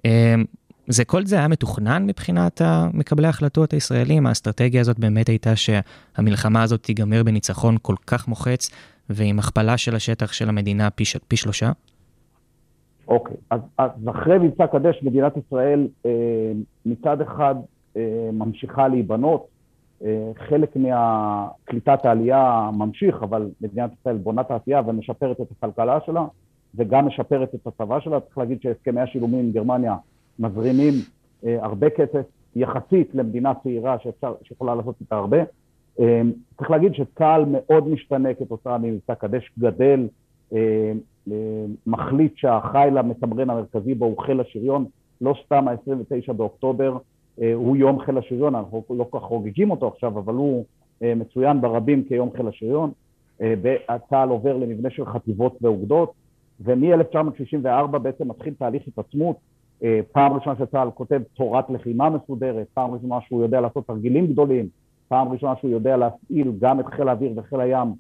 אמ, 0.05 0.45
זה 0.89 1.05
כל 1.05 1.27
זה 1.27 1.37
היה 1.37 1.49
מתוכנן 1.49 2.07
מבחינת 2.07 2.61
מקבלי 2.93 3.27
ההחלטות 3.27 3.73
הישראלים? 3.73 4.27
האסטרטגיה 4.27 4.81
הזאת 4.81 4.99
באמת 4.99 5.29
הייתה 5.29 5.53
שהמלחמה 5.57 6.63
הזאת 6.63 6.83
תיגמר 6.83 7.23
בניצחון 7.23 7.77
כל 7.83 7.95
כך 8.07 8.29
מוחץ 8.29 8.71
ועם 9.11 9.39
הכפלה 9.39 9.77
של 9.77 9.97
השטח 9.97 10.33
של 10.33 10.49
המדינה 10.49 10.91
פי, 10.91 11.05
פי 11.29 11.37
שלושה? 11.37 11.73
אוקיי. 13.09 13.37
אז, 13.51 13.61
אז 13.79 13.91
אחרי 14.11 14.39
מבצע 14.39 14.67
קדש 14.67 15.03
מדינת 15.03 15.37
ישראל 15.37 15.89
אה, 16.07 16.53
מצד 16.87 17.21
אחד 17.21 17.55
אה, 17.97 18.31
ממשיכה 18.33 18.89
להיבנות, 18.89 19.47
אה, 20.05 20.31
חלק 20.49 20.77
מהקליטת 20.77 22.05
העלייה 22.05 22.71
ממשיך, 22.73 23.23
אבל 23.23 23.51
מדינת 23.61 23.91
ישראל 24.01 24.17
בונה 24.17 24.45
תעשייה 24.45 24.83
ומשפרת 24.87 25.41
את 25.41 25.47
הכלכלה 25.51 25.99
שלה 26.07 26.25
וגם 26.75 27.07
משפרת 27.07 27.55
את 27.55 27.67
הצבא 27.67 28.01
שלה. 28.01 28.21
צריך 28.21 28.39
להגיד 28.39 28.63
שהסכמי 28.63 29.01
השילומים 29.01 29.41
עם 29.41 29.53
גרמניה 29.53 29.97
מזרימים 30.39 30.95
אה, 31.47 31.57
הרבה 31.63 31.91
כסף 31.91 32.25
יחסית 32.57 33.15
למדינה 33.15 33.53
צעירה 33.63 33.99
שאפשר, 33.99 34.35
שיכולה 34.43 34.75
לעשות 34.75 34.95
איתה 35.01 35.17
הרבה. 35.17 35.39
אה, 36.01 36.23
צריך 36.59 36.71
להגיד 36.71 36.95
שצה"ל 36.95 37.45
מאוד 37.49 37.89
משתנה 37.89 38.35
כתוצאה 38.35 38.79
ממבצע 38.79 39.15
קדש, 39.15 39.53
גדל, 39.59 40.09
מחליט 41.87 42.37
שהחיל 42.37 42.99
המתמרן 42.99 43.51
המרכזי 43.51 43.95
בו 43.95 44.05
הוא 44.05 44.19
חיל 44.19 44.41
השריון, 44.41 44.85
לא 45.21 45.35
סתם 45.45 45.69
ה-29 45.69 46.33
באוקטובר 46.33 46.99
אה, 47.41 47.55
הוא 47.55 47.77
יום 47.77 48.01
חיל 48.01 48.19
השריון, 48.19 48.55
אנחנו 48.55 48.83
לא 48.91 49.07
כל 49.11 49.19
כך 49.19 49.25
חוגגים 49.25 49.71
אותו 49.71 49.89
עכשיו, 49.89 50.19
אבל 50.19 50.35
הוא 50.35 50.65
אה, 51.03 51.15
מצוין 51.15 51.61
ברבים 51.61 52.05
כיום 52.05 52.31
חיל 52.37 52.49
השריון. 52.49 52.91
אה, 53.41 53.55
צה"ל 54.11 54.29
עובר 54.29 54.57
למבנה 54.57 54.91
של 54.91 55.07
חטיבות 55.07 55.59
ואוגדות, 55.63 56.13
ומ-1964 56.61 57.99
בעצם 57.99 58.29
מתחיל 58.29 58.55
תהליך 58.55 58.83
התעצמות 58.89 59.37
אה, 59.83 60.01
פעם 60.13 60.33
ראשונה 60.33 60.57
שצה"ל 60.59 60.91
כותב 60.95 61.21
תורת 61.35 61.71
לחימה 61.71 62.11
מסודרת, 62.11 62.67
פעם 62.75 62.91
ראשונה 62.95 63.21
שהוא 63.21 63.43
יודע 63.43 63.61
לעשות 63.61 63.87
תרגילים 63.87 64.27
גדולים, 64.27 64.69
פעם 65.09 65.29
ראשונה 65.29 65.55
שהוא 65.61 65.71
יודע 65.71 65.97
להפעיל 65.97 66.53
גם 66.59 66.81
את 66.81 66.87
חיל 66.87 67.09
האוויר 67.09 67.33
וחיל 67.37 67.61
הים 67.61 67.89
אה, 67.89 67.93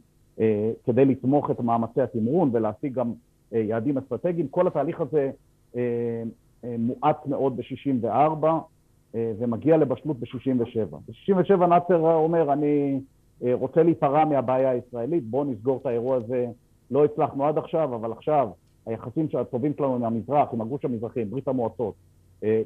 כדי 0.84 1.04
לתמוך 1.04 1.50
את 1.50 1.60
מאמצי 1.60 2.00
התמרון 2.00 2.50
ולהשיג 2.52 2.94
גם 2.94 3.12
אה, 3.54 3.58
יעדים 3.58 3.98
אסטרטגיים. 3.98 4.48
כל 4.48 4.66
התהליך 4.66 5.00
הזה 5.00 5.30
מואץ 6.64 7.16
מאוד 7.26 7.56
ב-64 7.56 8.46
ומגיע 9.14 9.76
לבשלות 9.76 10.20
ב-67. 10.20 10.96
ב-67 11.08 11.66
נאצר 11.66 11.98
אומר, 11.98 12.52
אני 12.52 13.00
רוצה 13.52 13.82
להיפרע 13.82 14.24
מהבעיה 14.24 14.70
הישראלית, 14.70 15.24
בואו 15.24 15.44
נסגור 15.44 15.78
את 15.82 15.86
האירוע 15.86 16.16
הזה. 16.16 16.46
לא 16.90 17.04
הצלחנו 17.04 17.46
עד 17.46 17.58
עכשיו, 17.58 17.94
אבל 17.94 18.12
עכשיו 18.12 18.48
היחסים 18.86 19.28
הטובים 19.40 19.72
שלנו 19.76 19.94
עם 19.94 20.04
המזרח, 20.04 20.48
עם 20.52 20.60
הגוש 20.60 20.84
המזרחי, 20.84 21.22
עם 21.22 21.30
ברית 21.30 21.48
המועצות, 21.48 21.94
אה, 22.44 22.62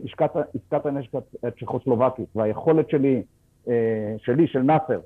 עסקת 0.55 0.87
הנשק 0.87 1.11
הצ'כוסלובקית 1.43 2.37
והיכולת 2.37 2.91
שלי, 2.91 3.23
אה, 3.69 4.15
שלי, 4.19 4.47
של 4.47 4.63
נאצר, 4.63 4.93
אה, 4.95 4.99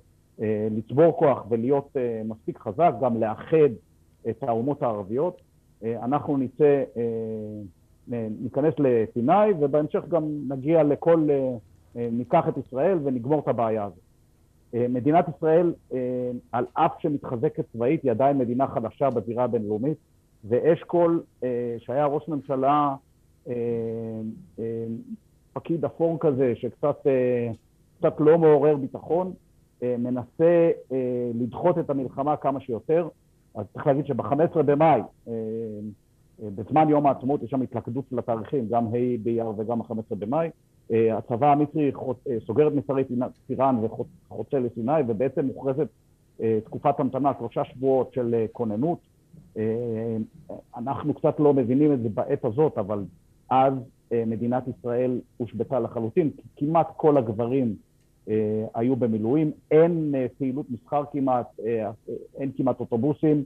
לצבור 0.71 1.17
כוח 1.19 1.45
ולהיות 1.49 1.97
מספיק 2.25 2.59
חזק, 2.59 2.93
גם 3.00 3.21
לאחד 3.21 3.71
את 4.31 4.43
האומות 4.43 4.83
הערביות, 4.83 5.41
אנחנו 5.85 6.37
נצא, 6.37 6.83
ניכנס 8.09 8.75
לסיני 8.79 9.53
ובהמשך 9.61 10.05
גם 10.09 10.25
נגיע 10.49 10.83
לכל, 10.83 11.29
ניקח 11.95 12.49
את 12.49 12.55
ישראל 12.67 12.99
ונגמור 13.05 13.41
את 13.41 13.49
הבעיה 13.49 13.85
הזאת. 13.85 13.99
מדינת 14.88 15.25
ישראל, 15.37 15.73
על 16.53 16.67
אף 16.75 16.93
שמתחזקת 16.99 17.64
צבאית, 17.73 18.03
היא 18.03 18.11
עדיין 18.11 18.38
מדינה 18.38 18.67
חדשה 18.67 19.11
בזירה 19.11 19.45
הבינלאומית. 19.45 19.99
ואשכול, 20.49 21.23
אה, 21.45 21.76
שהיה 21.79 22.07
ראש 22.07 22.29
ממשלה, 22.29 22.95
אה, 23.49 23.53
אה, 24.59 24.85
פקיד 25.53 25.85
אפור 25.85 26.19
כזה, 26.21 26.53
שקצת 26.57 27.07
קצת 27.99 28.14
לא 28.21 28.38
מעורר 28.38 28.76
ביטחון, 28.76 29.33
מנסה 29.99 30.71
לדחות 31.35 31.79
את 31.79 31.91
המלחמה 31.91 32.37
כמה 32.37 32.61
שיותר. 32.61 33.09
אז 33.55 33.67
צריך 33.73 33.87
להגיד 33.87 34.07
שב-15 34.07 34.62
במאי, 34.62 35.00
בזמן 36.41 36.88
יום 36.88 37.07
העצמאות, 37.07 37.43
יש 37.43 37.50
שם 37.50 37.62
התלכדות 37.62 38.05
של 38.11 38.19
התאריכים, 38.19 38.69
גם 38.69 38.87
ה' 38.87 38.91
באייר 39.23 39.53
וגם 39.57 39.81
ה-15 39.81 40.14
במאי. 40.19 40.50
הצבא 40.91 41.53
המצרי 41.53 41.93
סוגר 42.47 42.69
את 42.69 42.73
מסרי 42.73 43.05
טיראן 43.47 43.76
וחוצה 43.85 44.59
לסיני, 44.59 44.93
ובעצם 45.09 45.47
מוכרזת 45.47 45.88
תקופת 46.64 47.00
המתנה, 47.00 47.33
שלושה 47.38 47.64
שבועות 47.64 48.12
של 48.12 48.45
כוננות. 48.53 48.99
אנחנו 50.76 51.14
קצת 51.14 51.41
לא 51.41 51.55
מבינים 51.55 51.93
את 51.93 52.03
זה 52.03 52.09
בעת 52.09 52.45
הזאת, 52.45 52.79
אבל 52.79 53.05
אז 53.50 53.75
מדינת 54.26 54.64
ישראל 54.69 55.21
הושבתה 55.37 55.81
לחלוטין, 55.81 56.31
כי 56.31 56.43
כמעט 56.57 56.88
כל 56.97 57.17
הגברים 57.17 57.76
היו 58.75 58.97
במילואים, 58.97 59.50
אין 59.71 60.14
פעילות 60.38 60.66
מסחר 60.71 61.02
כמעט, 61.12 61.61
אין 62.38 62.50
כמעט 62.57 62.81
אוטובוסים, 62.81 63.45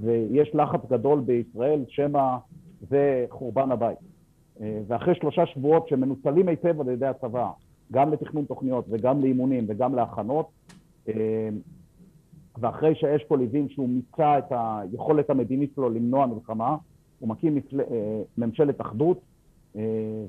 ויש 0.00 0.54
לחץ 0.54 0.80
גדול 0.90 1.20
בישראל, 1.20 1.84
שמא 1.88 2.36
זה 2.90 3.26
חורבן 3.30 3.70
הבית. 3.72 3.98
ואחרי 4.86 5.14
שלושה 5.14 5.46
שבועות 5.46 5.88
שמנוצלים 5.88 6.48
היטב 6.48 6.80
על 6.80 6.88
ידי 6.88 7.06
הצבא, 7.06 7.50
גם 7.92 8.12
לתכנון 8.12 8.44
תוכניות 8.44 8.84
וגם 8.88 9.20
לאימונים 9.20 9.64
וגם 9.68 9.94
להכנות, 9.94 10.46
ואחרי 12.58 12.94
שאשכול 12.94 13.42
הבין 13.42 13.68
שהוא 13.68 13.88
מיצה 13.88 14.38
את 14.38 14.52
היכולת 14.52 15.30
המדינית 15.30 15.72
שלו 15.74 15.90
למנוע 15.90 16.26
מלחמה, 16.26 16.76
הוא 17.18 17.28
מקים 17.28 17.58
ממשלת 18.38 18.80
אחדות 18.80 19.20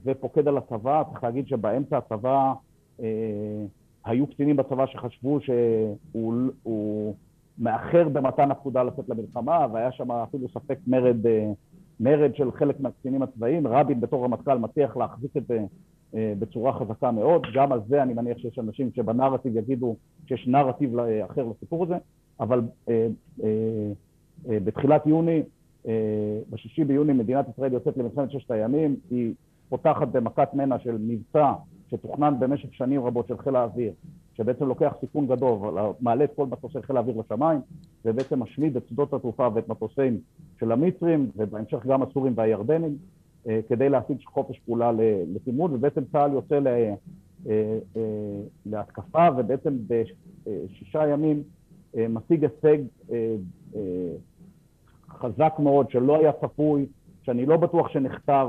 ופוקד 0.06 0.48
על 0.48 0.58
הצבא. 0.58 1.04
צריך 1.12 1.24
להגיד 1.24 1.48
שבאמצע 1.48 1.98
הצבא, 1.98 2.54
היו 4.06 4.28
קצינים 4.28 4.56
בצבא 4.56 4.86
שחשבו 4.86 5.40
שהוא 5.42 7.14
מאחר 7.60 8.10
במתן 8.10 8.52
הפקודה 8.52 8.84
לצאת 8.84 9.10
למלחמה, 9.10 9.68
והיה 9.74 9.92
שם 9.92 10.12
אפילו 10.12 10.50
ספק 10.50 10.78
מרד, 10.88 11.18
מרד 12.00 12.36
של 12.36 12.52
חלק 12.52 12.80
מהקצינים 12.80 13.22
הצבאיים. 13.22 13.68
רבין 13.68 14.02
בתור 14.02 14.24
רמטכ"ל 14.24 14.58
מצליח 14.58 14.98
להחזיק 14.98 15.38
את 15.38 15.48
זה 15.48 15.60
בצורה 16.14 16.74
חזקה 16.80 17.12
מאוד. 17.12 17.42
גם 17.54 17.72
על 17.72 17.80
זה 17.88 18.04
אני 18.04 18.14
מניח 18.14 18.38
שיש 18.38 18.60
אנשים 18.60 18.92
שבנרטיב 18.96 19.58
יגידו 19.58 19.96
שיש 20.28 20.48
נרטיב 20.48 21.00
אחר 21.00 21.48
לסיפור 21.48 21.84
הזה, 21.84 21.98
אבל 22.40 22.62
אה, 22.90 23.08
אה, 23.44 23.50
אה, 24.50 24.60
בתחילת 24.60 25.08
יוני, 25.08 25.44
אה, 25.88 26.40
בשישי 26.50 26.84
ביוני 26.84 27.14
מדינת 27.14 27.46
ישראל 27.50 27.74
יוצאת 27.74 27.98
למלחמת 27.98 28.32
ששת 28.32 28.52
הימים, 28.52 28.96
היא 29.10 29.34
פותחת 29.70 30.08
במכת 30.08 30.54
מנע 30.54 30.80
של 30.80 30.98
מבצע 31.00 31.54
שתוכנן 31.94 32.34
במשך 32.40 32.74
שנים 32.74 33.02
רבות 33.02 33.28
של 33.28 33.38
חיל 33.38 33.56
האוויר, 33.56 33.94
שבעצם 34.34 34.66
לוקח 34.66 34.94
סיכון 35.00 35.28
גדול, 35.28 35.58
מעלה 36.00 36.24
את 36.24 36.32
כל 36.36 36.46
מטוסי 36.46 36.82
חיל 36.82 36.98
האוויר 36.98 37.16
לשמיים, 37.18 37.60
ובעצם 38.06 38.40
משמיד 38.40 38.78
את 38.78 38.88
שדות 38.88 39.14
התעופה 39.14 39.48
ואת 39.54 39.70
מטוסיהם 39.70 40.18
של 40.60 40.72
המצרים, 40.72 41.30
ובהמשך 41.38 41.86
גם 41.86 42.04
הסורים 42.04 42.34
והירדנים, 42.36 42.98
אה, 43.48 43.60
כדי 43.70 43.90
להשיג 43.90 44.18
חופש 44.26 44.60
פעולה 44.60 44.92
לתימוד, 45.34 45.74
ובעצם 45.74 46.02
צה"ל 46.12 46.34
יוצא 46.34 46.60
לה, 46.60 46.70
אה, 46.70 46.94
אה, 47.48 47.80
להתקפה, 48.66 49.28
ובעצם 49.38 49.78
בשישה 49.88 51.08
ימים 51.08 51.44
משיג 52.10 52.46
הישג 52.46 52.78
חזק 55.10 55.54
מאוד, 55.60 55.90
שלא 55.90 56.20
היה 56.20 56.32
צפוי, 56.32 56.86
שאני 57.24 57.46
לא 57.46 57.58
בטוח 57.58 57.90
שנכתב 57.90 58.48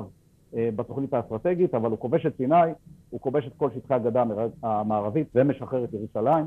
בתוכנית 0.57 1.15
האסטרטגית, 1.15 1.75
אבל 1.75 1.91
הוא 1.91 1.99
כובש 1.99 2.27
את 2.27 2.37
סיני, 2.37 2.73
הוא 3.11 3.21
כובש 3.21 3.47
את 3.47 3.53
כל 3.57 3.71
שטחי 3.75 3.95
הגדה 3.95 4.25
המערבית 4.63 5.29
ומשחרר 5.35 5.85
את 5.85 5.93
ירושלים, 5.93 6.47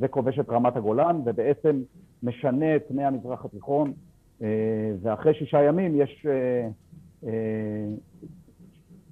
וכובש 0.00 0.38
את 0.38 0.48
רמת 0.48 0.76
הגולן, 0.76 1.20
ובעצם 1.24 1.82
משנה 2.22 2.76
את 2.76 2.84
פני 2.88 3.04
המזרח 3.04 3.44
התיכון, 3.44 3.92
ואחרי 5.02 5.34
שישה 5.34 5.62
ימים 5.62 6.00
יש 6.00 6.26
אה, 7.26 7.88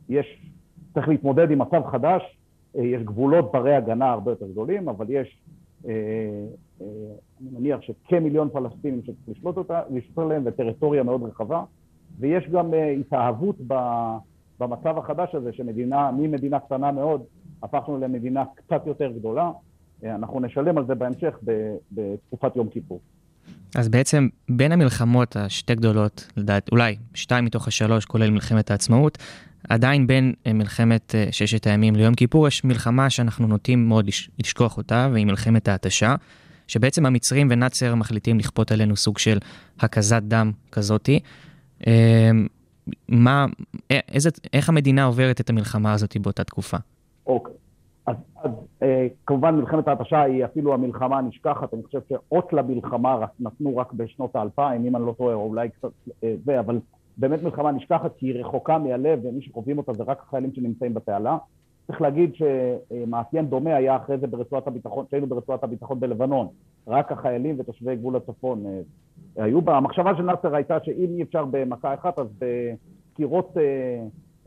יש, 0.08 0.46
צריך 0.94 1.08
להתמודד 1.08 1.50
עם 1.50 1.58
מצב 1.58 1.82
חדש, 1.90 2.38
אה, 2.76 2.82
יש 2.82 3.02
גבולות 3.02 3.52
ברי 3.52 3.74
הגנה 3.74 4.10
הרבה 4.10 4.30
יותר 4.30 4.46
גדולים, 4.46 4.88
אבל 4.88 5.06
יש, 5.08 5.42
אה, 5.88 5.92
אני 6.80 7.50
מניח 7.52 7.80
שכמיליון 7.80 8.48
פלסטינים 8.52 9.02
שצריך 9.02 9.28
לשלוט 9.28 9.70
עליהם, 10.16 10.42
וטריטוריה 10.44 11.02
מאוד 11.02 11.22
רחבה, 11.22 11.64
ויש 12.18 12.44
גם 12.52 12.70
התאהבות 13.00 13.56
במצב 14.58 14.98
החדש 14.98 15.34
הזה, 15.34 15.52
שמדינה, 15.52 16.10
ממדינה 16.10 16.60
קטנה 16.60 16.92
מאוד, 16.92 17.22
הפכנו 17.62 17.98
למדינה 17.98 18.44
קצת 18.54 18.82
יותר 18.86 19.12
גדולה. 19.12 19.50
אנחנו 20.04 20.40
נשלם 20.40 20.78
על 20.78 20.86
זה 20.86 20.94
בהמשך 20.94 21.38
בתקופת 21.92 22.56
יום 22.56 22.68
כיפור. 22.68 23.00
אז 23.76 23.88
בעצם 23.88 24.28
בין 24.48 24.72
המלחמות 24.72 25.36
השתי 25.36 25.74
גדולות, 25.74 26.28
לדעת, 26.36 26.68
אולי 26.72 26.96
שתיים 27.14 27.44
מתוך 27.44 27.68
השלוש, 27.68 28.04
כולל 28.04 28.30
מלחמת 28.30 28.70
העצמאות, 28.70 29.18
עדיין 29.68 30.06
בין 30.06 30.32
אה, 30.46 30.52
מלחמת 30.52 31.14
אה, 31.14 31.28
ששת 31.30 31.66
הימים 31.66 31.96
ליום 31.96 32.14
כיפור 32.14 32.48
יש 32.48 32.64
מלחמה 32.64 33.10
שאנחנו 33.10 33.46
נוטים 33.46 33.88
מאוד 33.88 34.08
לשכוח 34.38 34.76
אותה, 34.76 35.08
והיא 35.12 35.26
מלחמת 35.26 35.68
ההתשה, 35.68 36.14
שבעצם 36.68 37.06
המצרים 37.06 37.48
ונאצר 37.50 37.94
מחליטים 37.94 38.38
לכפות 38.38 38.72
עלינו 38.72 38.96
סוג 38.96 39.18
של 39.18 39.38
הקזת 39.80 40.22
דם 40.22 40.52
כזאתי. 40.72 41.20
אמ, 41.86 42.46
מה, 43.08 43.46
איזה, 43.90 44.30
איך 44.52 44.68
המדינה 44.68 45.04
עוברת 45.04 45.40
את 45.40 45.50
המלחמה 45.50 45.92
הזאת 45.92 46.16
באותה 46.16 46.44
תקופה? 46.44 46.76
אוקיי. 47.26 47.54
אז, 48.06 48.16
אז 48.44 48.50
אה, 48.82 49.06
כמובן 49.26 49.54
מלחמת 49.54 49.88
ההתשה 49.88 50.22
היא 50.22 50.44
אפילו 50.44 50.74
המלחמה 50.74 51.18
הנשכחת, 51.18 51.74
אני 51.74 51.82
חושב 51.82 52.00
שאות 52.08 52.52
למלחמה 52.52 53.14
רק, 53.14 53.30
נתנו 53.40 53.76
רק 53.76 53.92
בשנות 53.92 54.36
האלפיים, 54.36 54.84
אם 54.86 54.96
אני 54.96 55.06
לא 55.06 55.14
טועה, 55.18 55.34
או 55.34 55.48
אולי 55.48 55.68
קצת 55.68 55.88
אה, 56.24 56.34
זה, 56.44 56.60
אבל 56.60 56.80
באמת 57.16 57.42
מלחמה 57.42 57.72
נשכחת 57.72 58.16
כי 58.16 58.26
היא 58.26 58.40
רחוקה 58.40 58.78
מהלב 58.78 59.24
ומי 59.24 59.42
שחווים 59.42 59.78
אותה 59.78 59.92
זה 59.92 60.02
רק 60.02 60.22
החיילים 60.26 60.54
שנמצאים 60.54 60.94
בתעלה. 60.94 61.38
צריך 61.86 62.00
להגיד 62.00 62.32
שמאפיין 62.34 63.46
דומה 63.46 63.76
היה 63.76 63.96
אחרי 63.96 64.18
זה 64.18 64.26
ברצועת 64.26 64.66
הביטחון, 64.66 65.06
כשהיינו 65.06 65.26
ברצועת 65.26 65.64
הביטחון 65.64 66.00
בלבנון, 66.00 66.48
רק 66.86 67.12
החיילים 67.12 67.56
ותושבי 67.58 67.96
גבול 67.96 68.16
הצפון 68.16 68.66
אה, 68.66 69.44
היו 69.44 69.62
בה. 69.62 69.76
המחשבה 69.76 70.16
של 70.16 70.22
נאצר 70.22 70.54
הייתה 70.54 70.78
שאם 70.84 71.10
אי 71.16 71.22
אפשר 71.22 71.44
במכה 71.50 71.94
אחת 71.94 72.18
אז 72.18 72.26
בקירות 72.38 73.56
אה, 73.56 73.62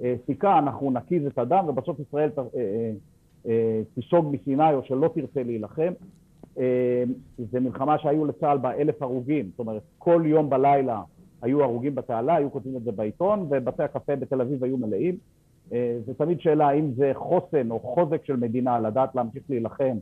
אה, 0.04 0.16
סיכה 0.26 0.60
אנחנו 0.60 0.92
נקיז 0.92 1.26
את 1.26 1.38
הדם 1.38 1.66
ובסוף 1.68 2.00
ישראל 2.00 2.30
תיסוג 3.94 4.26
מסיני 4.32 4.74
או 4.74 4.84
שלא 4.84 5.10
תרצה 5.16 5.44
להילחם. 5.44 5.94
זה 7.52 7.60
מלחמה 7.60 8.00
שהיו 8.00 8.26
לצה"ל 8.26 8.58
בה 8.58 8.74
אלף 8.74 9.02
הרוגים, 9.02 9.50
זאת 9.50 9.60
אומרת 9.60 9.82
כל 9.98 10.24
יום 10.26 10.50
בלילה 10.50 11.02
היו 11.42 11.64
הרוגים 11.64 11.96
בתעלה, 11.96 12.36
היו 12.36 12.52
כותבים 12.52 12.78
את 12.78 12.84
זה 12.84 12.92
בעיתון 12.92 13.48
ובתי 13.50 13.84
הקפה 13.84 14.16
בתל 14.16 14.42
אביב 14.42 14.64
היו 14.64 14.78
מלאים. 14.78 15.18
אה, 15.74 15.98
זה 16.06 16.14
תמיד 16.14 16.42
שאלה 16.42 16.68
האם 16.68 16.92
זה 16.96 17.12
חוסן 17.14 17.72
או 17.72 17.80
חוזק 17.80 18.26
של 18.26 18.36
מדינה 18.36 18.80
לדעת 18.80 19.16
להמשיך 19.16 19.44
להילחם 19.50 19.98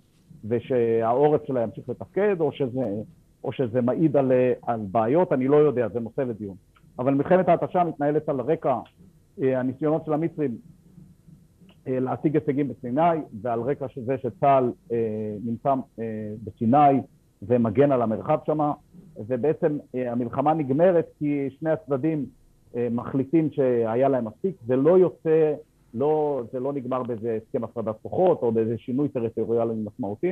ושהעורף 0.46 1.42
שלה 1.44 1.62
ימשיך 1.62 1.90
לתפקד 1.90 2.36
או 2.40 2.52
שזה, 2.52 2.86
או 3.44 3.52
שזה 3.52 3.82
מעיד 3.82 4.18
על, 4.18 4.32
על 4.62 4.80
בעיות, 4.92 5.34
אני 5.34 5.48
לא 5.48 5.56
יודע, 5.56 5.88
זה 5.88 6.00
נושא 6.00 6.22
לדיון. 6.22 6.56
אבל 7.00 7.14
מלחמת 7.14 7.50
ההתשה 7.50 7.84
מתנהלת 7.84 8.30
על 8.30 8.42
רקע 8.42 8.80
אה, 9.42 9.60
הניסיונות 9.60 10.06
של 10.06 10.14
המצרים 10.14 10.58
אה, 11.88 12.00
להשיג 12.00 12.36
הישגים 12.38 12.68
בסיני, 12.68 13.22
ועל 13.42 13.62
רקע 13.62 13.86
זה 14.06 14.18
שצה"ל 14.18 14.72
נמצא 15.44 15.74
בסיני 16.44 17.02
ומגן 17.42 17.92
על 17.92 18.02
המרחב 18.02 18.38
שם, 18.46 18.72
ובעצם 19.28 19.78
המלחמה 19.94 20.54
נגמרת 20.54 21.06
כי 21.20 21.50
שני 21.60 21.70
הצדדים 21.70 22.26
מחליטים 22.92 23.52
שהיה 23.52 24.10
להם 24.10 24.26
מספיק, 24.26 24.56
זה 24.68 24.76
לא 24.76 24.98
יוצא, 24.98 25.54
לא, 25.94 26.42
זה 26.52 26.60
לא 26.60 26.74
נגמר 26.74 27.04
באיזה 27.04 27.40
הסכם 27.42 27.64
הפרדת 27.64 27.96
כוחות 28.02 28.42
או 28.42 28.52
באיזה 28.52 28.78
שינוי 28.78 29.10
טריטוריאלי 29.10 29.74
משמעותי. 29.86 30.32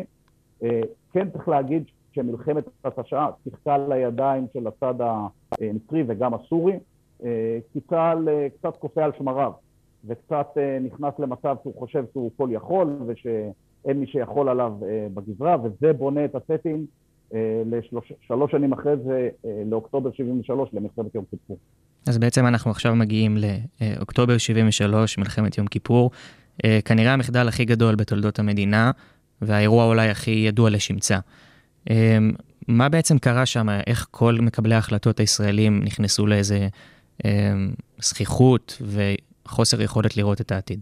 כן 1.13 1.29
צריך 1.33 1.47
להגיד 1.47 1.83
שמלחמת 2.11 2.63
התשעה 2.83 3.29
שיחקה 3.43 3.75
על 3.75 3.91
הידיים 3.91 4.47
של 4.53 4.67
הצד 4.67 4.95
המצרי 5.01 6.03
וגם 6.07 6.33
הסורי, 6.33 6.79
כי 7.73 7.81
צה"ל 7.89 8.27
קצת 8.57 8.77
כופה 8.77 9.03
על 9.03 9.11
שמריו. 9.17 9.51
וקצת 10.05 10.47
אה, 10.57 10.77
נכנס 10.81 11.13
למצב 11.19 11.55
שהוא 11.63 11.73
חושב 11.79 12.05
שהוא 12.13 12.31
כל 12.37 12.49
יכול 12.51 12.95
ושאין 13.05 13.99
מי 13.99 14.07
שיכול 14.07 14.49
עליו 14.49 14.73
אה, 14.83 15.07
בגזרה, 15.13 15.57
וזה 15.63 15.93
בונה 15.93 16.25
את 16.25 16.35
הסטינג 16.35 16.79
אה, 16.79 16.85
לשלוש 17.65 18.51
שנים 18.51 18.73
אחרי 18.73 18.93
זה, 19.05 19.29
לאוקטובר 19.65 20.11
73, 20.11 20.69
למלחמת 20.73 21.15
יום 21.15 21.25
כיפור. 21.29 21.57
אז 22.07 22.17
בעצם 22.17 22.45
אנחנו 22.47 22.71
עכשיו 22.71 22.95
מגיעים 22.95 23.37
לאוקטובר 23.81 24.37
73, 24.37 25.17
מלחמת 25.17 25.57
יום 25.57 25.67
כיפור, 25.67 26.11
כנראה 26.85 27.13
המחדל 27.13 27.47
הכי 27.47 27.65
גדול 27.65 27.95
בתולדות 27.95 28.39
המדינה, 28.39 28.91
והאירוע 29.41 29.85
אולי 29.85 30.09
הכי 30.09 30.31
ידוע 30.31 30.69
לשמצה. 30.69 31.17
מה 32.67 32.89
בעצם 32.89 33.17
קרה 33.17 33.45
שם? 33.45 33.67
איך 33.87 34.07
כל 34.11 34.35
מקבלי 34.41 34.75
ההחלטות 34.75 35.19
הישראלים 35.19 35.83
נכנסו 35.83 36.27
לאיזה 36.27 36.67
זכיחות 38.01 38.81
חוסר 39.47 39.81
יכולת 39.81 40.17
לראות 40.17 40.41
את 40.41 40.51
העתיד. 40.51 40.79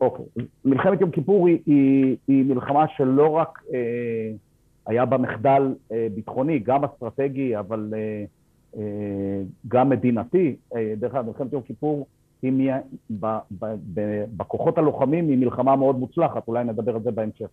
אוקיי. 0.00 0.24
Okay. 0.38 0.42
מלחמת 0.64 1.00
יום 1.00 1.10
כיפור 1.10 1.48
היא, 1.48 1.58
היא, 1.66 2.16
היא 2.28 2.44
מלחמה 2.44 2.84
שלא 2.96 3.28
רק 3.28 3.58
אה, 3.74 3.78
היה 4.86 5.04
בה 5.04 5.18
מחדל 5.18 5.74
אה, 5.92 6.06
ביטחוני, 6.14 6.58
גם 6.58 6.84
אסטרטגי, 6.84 7.58
אבל 7.58 7.94
אה, 7.96 8.24
אה, 8.76 9.42
גם 9.68 9.88
מדינתי. 9.88 10.56
דרך 10.96 11.14
אגב, 11.14 11.26
מלחמת 11.26 11.52
יום 11.52 11.62
כיפור 11.62 12.06
היא 12.42 12.72
ב, 13.20 13.26
ב, 13.58 13.66
ב, 13.94 14.24
בכוחות 14.36 14.78
הלוחמים 14.78 15.28
היא 15.28 15.38
מלחמה 15.38 15.76
מאוד 15.76 15.98
מוצלחת, 15.98 16.48
אולי 16.48 16.64
נדבר 16.64 16.94
על 16.94 17.02
זה 17.02 17.10
בהמשך. 17.10 17.48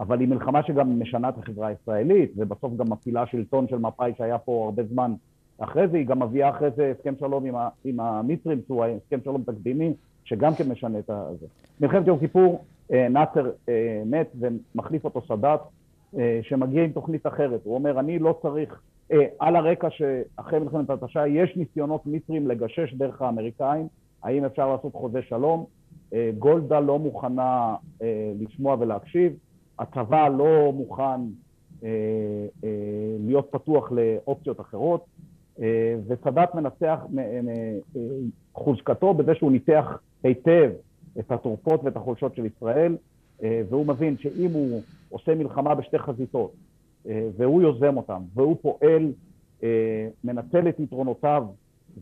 אבל 0.00 0.20
היא 0.20 0.28
מלחמה 0.28 0.62
שגם 0.62 1.00
משנה 1.00 1.28
את 1.28 1.38
החברה 1.38 1.66
הישראלית, 1.66 2.32
ובסוף 2.36 2.76
גם 2.76 2.92
מפעילה 2.92 3.26
שלטון 3.26 3.68
של 3.68 3.78
מפא"י 3.78 4.12
שהיה 4.18 4.38
פה 4.38 4.64
הרבה 4.64 4.82
זמן 4.84 5.14
אחרי 5.58 5.88
זה, 5.88 5.96
היא 5.96 6.06
גם 6.06 6.22
מביאה 6.22 6.50
אחרי 6.50 6.68
זה 6.76 6.92
הסכם 6.96 7.14
שלום 7.20 7.44
עם, 7.44 7.56
ה, 7.56 7.68
עם 7.84 8.00
המצרים, 8.00 8.60
שהוא 8.66 8.84
הסכם 8.84 9.18
שלום 9.24 9.42
תקדימי, 9.42 9.92
שגם 10.24 10.54
כן 10.54 10.68
משנה 10.68 10.98
את 10.98 11.10
זה. 11.40 11.46
מלחמת 11.80 12.06
יום 12.06 12.18
כיפור, 12.18 12.64
נאצר 12.90 13.50
מת 14.06 14.32
ומחליף 14.40 15.04
אותו 15.04 15.22
סאדאת, 15.28 15.60
שמגיע 16.42 16.84
עם 16.84 16.92
תוכנית 16.92 17.26
אחרת. 17.26 17.60
הוא 17.64 17.74
אומר, 17.74 18.00
אני 18.00 18.18
לא 18.18 18.38
צריך, 18.42 18.80
אה, 19.12 19.26
על 19.38 19.56
הרקע 19.56 19.88
שאחרי 19.90 20.58
מלחמת 20.58 20.90
התשה 20.90 21.26
יש 21.26 21.56
ניסיונות 21.56 22.06
מצרים 22.06 22.48
לגשש 22.48 22.94
דרך 22.94 23.22
האמריקאים, 23.22 23.88
האם 24.22 24.44
אפשר 24.44 24.72
לעשות 24.72 24.92
חוזה 24.92 25.22
שלום? 25.22 25.64
אה, 26.14 26.30
גולדה 26.38 26.80
לא 26.80 26.98
מוכנה 26.98 27.74
אה, 28.02 28.32
לשמוע 28.40 28.76
ולהקשיב, 28.80 29.32
הצבא 29.78 30.28
לא 30.28 30.72
מוכן 30.72 31.20
אה, 31.84 31.88
אה, 32.64 32.68
להיות 33.26 33.48
פתוח 33.50 33.92
לאופציות 33.92 34.60
אחרות, 34.60 35.04
אה, 35.62 35.94
וסאדאת 36.06 36.54
מנצח 36.54 37.00
חוזקתו 38.54 39.14
בזה 39.14 39.34
שהוא 39.34 39.52
ניתח 39.52 39.98
היטב 40.22 40.70
את 41.18 41.32
התורפות 41.32 41.84
ואת 41.84 41.96
החולשות 41.96 42.34
של 42.36 42.46
ישראל, 42.46 42.96
והוא 43.40 43.86
מבין 43.86 44.16
שאם 44.18 44.50
הוא 44.52 44.80
עושה 45.10 45.34
מלחמה 45.34 45.74
בשתי 45.74 45.98
חזיתות, 45.98 46.52
והוא 47.06 47.62
יוזם 47.62 47.96
אותם, 47.96 48.22
והוא 48.34 48.56
פועל, 48.62 49.12
מנצל 50.24 50.68
את 50.68 50.80
יתרונותיו 50.80 51.46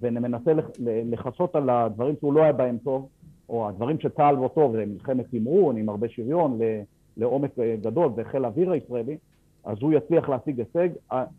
ומנסה 0.01 0.53
לכסות 0.85 1.57
על 1.57 1.71
הדברים 1.71 2.15
שהוא 2.21 2.33
לא 2.33 2.43
היה 2.43 2.53
בהם 2.53 2.79
טוב, 2.85 3.09
או 3.49 3.69
הדברים 3.69 4.01
שצה"ל 4.01 4.37
בו 4.37 4.49
טוב, 4.49 4.77
מלחמת 4.85 5.27
תמרון 5.31 5.77
עם 5.77 5.89
הרבה 5.89 6.09
שריון, 6.09 6.59
לעומק 7.17 7.51
גדול 7.81 8.13
וחיל 8.17 8.45
האוויר 8.45 8.71
הישראלי, 8.71 9.17
אז 9.65 9.77
הוא 9.81 9.93
יצליח 9.93 10.29
להשיג 10.29 10.61
הישג. 10.61 10.89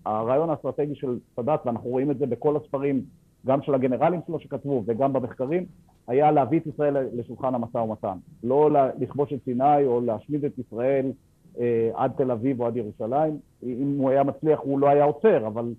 הרעיון 0.06 0.50
האסטרטגי 0.50 0.96
של 0.96 1.20
סאדאת, 1.36 1.60
ואנחנו 1.66 1.90
רואים 1.90 2.12
את 2.12 2.18
זה 2.18 2.26
בכל 2.26 2.58
הספרים, 2.58 3.02
גם 3.46 3.62
של 3.62 3.76
הגנרלים 3.76 4.20
שלו 4.28 4.40
שכתבו 4.40 4.84
וגם 4.86 5.14
במחקרים, 5.14 5.66
היה 6.08 6.32
להביא 6.32 6.60
את 6.60 6.68
ישראל 6.68 6.98
לשולחן 7.14 7.56
המשא 7.56 7.78
ומתן. 7.78 8.18
לא 8.44 8.70
לכבוש 9.00 9.34
את 9.34 9.40
סיני 9.46 9.86
או 9.86 10.02
להשמיד 10.02 10.46
את 10.46 10.60
ישראל 10.60 11.12
אה, 11.60 11.90
עד 11.94 12.12
תל 12.18 12.32
אביב 12.32 12.62
או 12.62 12.68
עד 12.68 12.78
ירושלים. 12.78 13.38
אם 13.64 13.96
הוא 13.98 14.10
היה 14.10 14.24
מצליח 14.24 14.60
הוא 14.60 14.80
לא 14.80 14.90
היה 14.90 15.04
עוצר, 15.04 15.48
אבל, 15.48 15.74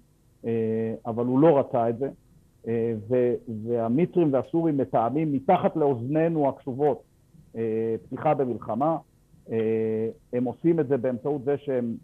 אה, 0.47 0.95
אבל 1.07 1.27
הוא 1.27 1.41
לא 1.41 1.59
רצה 1.59 1.89
את 1.89 1.99
זה. 1.99 2.09
אה, 2.69 2.95
והמצרים 3.65 4.33
והסורים 4.33 4.77
מתאמים 4.77 5.33
מתחת 5.33 5.77
לאוזנינו 5.77 6.49
הקשובות 6.49 7.03
אה, 7.57 7.95
פתיחה 8.03 8.35
במלחמה. 8.35 8.97
אה, 9.51 10.09
הם 10.33 10.45
עושים 10.45 10.81
את 10.81 10.89
זה 10.89 10.97
באמצעות 10.97 11.45
זה 11.45 11.59
שהם 11.59 11.97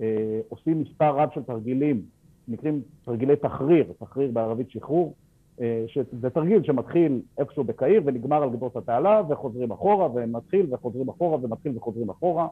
אה, 0.00 0.40
עושים 0.48 0.80
מספר 0.80 1.16
רב 1.16 1.28
של 1.34 1.42
תרגילים, 1.42 2.02
נקראים 2.50 2.80
תרגילי 3.04 3.36
תחריר, 3.36 3.92
תחריר 3.98 4.30
בערבית 4.30 4.70
שחרור, 4.70 5.14
אה, 5.60 5.84
שזה 5.88 6.30
תרגיל 6.30 6.62
שמתחיל 6.62 7.20
איפשהו 7.38 7.64
בקהיר 7.64 8.02
ונגמר 8.04 8.42
על 8.42 8.50
גדות 8.50 8.76
התעלה 8.76 9.22
וחוזרים 9.28 9.70
אחורה 9.70 10.08
ומתחיל 10.14 10.66
וחוזרים 10.70 11.08
אחורה 11.08 11.38
ומתחיל 11.42 11.76
וחוזרים 11.76 12.10
אחורה 12.10 12.48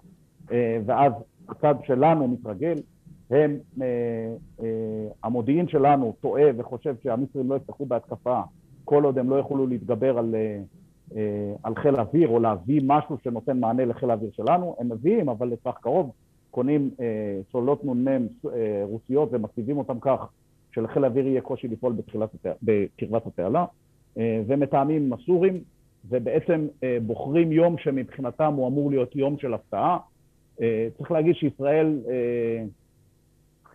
אה, 0.53 0.79
ואז 0.87 1.13
הצד 1.49 1.75
שלנו 1.85 2.29
מתרגל, 2.29 2.75
הם, 3.31 3.59
המודיעין 5.23 5.69
שלנו 5.69 6.15
טועה 6.21 6.45
וחושב 6.57 6.95
שהמצרים 7.03 7.51
לא 7.51 7.55
יפתחו 7.55 7.87
בהתקפה 7.87 8.41
כל 8.85 9.05
עוד 9.05 9.19
הם 9.19 9.31
לא 9.31 9.37
יוכלו 9.37 9.67
להתגבר 9.67 10.19
על, 10.19 10.35
על 11.63 11.75
חיל 11.75 11.97
האוויר 11.97 12.29
או 12.29 12.41
להביא 12.41 12.81
משהו 12.85 13.17
שנותן 13.25 13.61
מענה 13.61 13.85
לחיל 13.85 14.11
האוויר 14.11 14.31
שלנו, 14.33 14.77
הם 14.79 14.89
מביאים 14.93 15.29
אבל 15.29 15.49
לטווח 15.49 15.79
קרוב 15.79 16.13
קונים 16.51 16.91
אה, 17.01 17.61
נ"מ 17.85 18.09
אה, 18.09 18.83
רוסיות 18.85 19.29
ומציבים 19.33 19.79
אותם 19.79 20.01
כך 20.01 20.29
שלחיל 20.73 21.05
האוויר 21.05 21.27
יהיה 21.27 21.41
קושי 21.41 21.69
לפעול 21.69 21.95
בקרבת 22.63 23.27
התעלה, 23.27 23.65
אה, 24.19 24.43
ומתאמים 24.47 25.03
עם 25.03 25.13
הסורים, 25.13 25.61
ובעצם 26.09 26.67
אה, 26.83 26.99
בוחרים 27.07 27.53
יום 27.53 27.79
שמבחינתם 27.79 28.53
הוא 28.57 28.69
אמור 28.69 28.91
להיות 28.91 29.17
יום 29.17 29.39
של 29.39 29.55
הפתעה. 29.55 29.99
אה, 30.61 30.89
צריך 30.99 31.11
להגיד 31.11 31.35
שישראל 31.35 32.01
אה, 32.09 32.65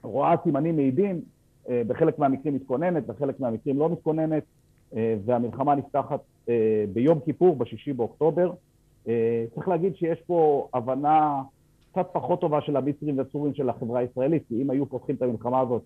רואה 0.01 0.36
סימנים 0.43 0.75
מעידים, 0.75 1.21
אה, 1.69 1.81
בחלק 1.88 2.19
מהמקרים 2.19 2.55
מתכוננת, 2.55 3.07
בחלק 3.07 3.39
מהמקרים 3.39 3.79
לא 3.79 3.89
מתכוננת, 3.89 4.43
אה, 4.95 5.15
והמלחמה 5.25 5.75
נפתחת 5.75 6.19
אה, 6.49 6.86
ביום 6.93 7.19
כיפור, 7.25 7.55
בשישי 7.55 7.93
באוקטובר. 7.93 8.53
אה, 9.07 9.45
צריך 9.55 9.67
להגיד 9.67 9.95
שיש 9.95 10.21
פה 10.21 10.67
הבנה 10.73 11.41
קצת 11.93 12.08
פחות 12.12 12.41
טובה 12.41 12.62
של 12.62 12.77
המצרים 12.77 13.17
והסורים 13.17 13.53
של 13.53 13.69
החברה 13.69 13.99
הישראלית, 13.99 14.43
כי 14.47 14.62
אם 14.62 14.69
היו 14.69 14.86
פותחים 14.86 15.15
את 15.15 15.21
המלחמה 15.21 15.60
הזאת 15.60 15.82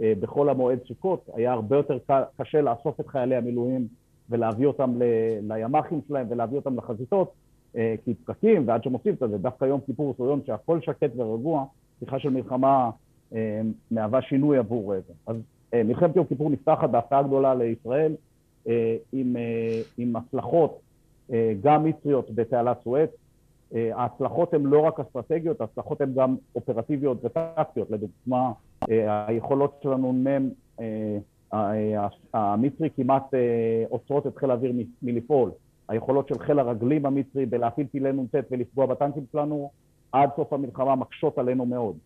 אה, 0.00 0.12
בחול 0.20 0.50
המועד 0.50 0.78
סוכות, 0.88 1.28
היה 1.34 1.52
הרבה 1.52 1.76
יותר 1.76 1.98
קשה 2.36 2.60
לאסוף 2.60 3.00
את 3.00 3.08
חיילי 3.08 3.36
המילואים 3.36 3.86
ולהביא 4.30 4.66
אותם 4.66 4.94
לימ"חים 5.42 6.00
שלהם 6.08 6.26
ולהביא 6.30 6.56
אותם 6.56 6.76
לחזיתות, 6.76 7.32
אה, 7.76 7.94
כי 8.04 8.14
פקקים, 8.14 8.68
ועד 8.68 8.80
עושים 8.92 9.14
את 9.14 9.18
זה, 9.30 9.38
דווקא 9.38 9.64
יום 9.64 9.80
כיפור 9.86 10.14
הוא 10.18 10.26
יום 10.26 10.40
שהכל 10.46 10.80
שקט 10.80 11.10
ורגוע, 11.16 11.64
פתיחה 11.96 12.18
של 12.18 12.30
מלחמה 12.30 12.90
אה, 13.34 13.60
מהווה 13.90 14.22
שינוי 14.22 14.58
עבור 14.58 14.94
זה. 14.94 15.12
אז 15.26 15.36
מלחמת 15.74 16.16
יום 16.16 16.26
כיפור 16.26 16.50
נפתחת 16.50 16.90
בהפתעה 16.90 17.22
גדולה 17.22 17.54
לישראל, 17.54 18.14
עם, 19.12 19.36
עם 19.98 20.16
הצלחות 20.16 20.80
גם 21.62 21.84
מצריות 21.84 22.30
בתעלת 22.34 22.76
סואץ, 22.84 23.10
ההצלחות 23.74 24.54
הן 24.54 24.62
לא 24.62 24.80
רק 24.80 25.00
אסטרטגיות, 25.00 25.60
ההצלחות 25.60 26.00
הן 26.00 26.14
גם 26.14 26.36
אופרטיביות 26.54 27.24
וטקטיות. 27.24 27.90
לדוגמה, 27.90 28.52
אה, 28.90 29.26
היכולות 29.26 29.80
שלנו 29.82 30.12
מ"ם, 30.12 30.48
אה, 30.80 32.08
המצרי 32.34 32.90
כמעט 32.96 33.34
עוצרות 33.88 34.26
את 34.26 34.36
חיל 34.36 34.50
האוויר 34.50 34.72
מלפעול. 35.02 35.50
היכולות 35.88 36.28
של 36.28 36.38
חיל 36.38 36.58
הרגלים 36.58 37.06
המצרי 37.06 37.46
בלהפעיל 37.46 37.86
טילי 37.86 38.12
נ"ט 38.12 38.34
ולפגוע 38.50 38.86
בטנקים 38.86 39.24
שלנו 39.32 39.70
עד 40.12 40.30
סוף 40.36 40.52
המלחמה 40.52 40.94
מקשות 40.94 41.38
עלינו 41.38 41.66
מאוד. 41.66 41.96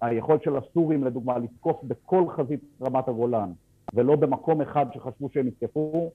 היכולת 0.00 0.42
של 0.42 0.56
הסורים, 0.56 1.04
לדוגמה, 1.04 1.38
לתקוף 1.38 1.84
בכל 1.84 2.24
חזית 2.28 2.60
רמת 2.82 3.08
הגולן, 3.08 3.50
ולא 3.94 4.16
במקום 4.16 4.60
אחד 4.60 4.86
שחשבו 4.94 5.28
שהם 5.32 5.48
יתקפו, 5.48 5.92
אה, 5.94 6.08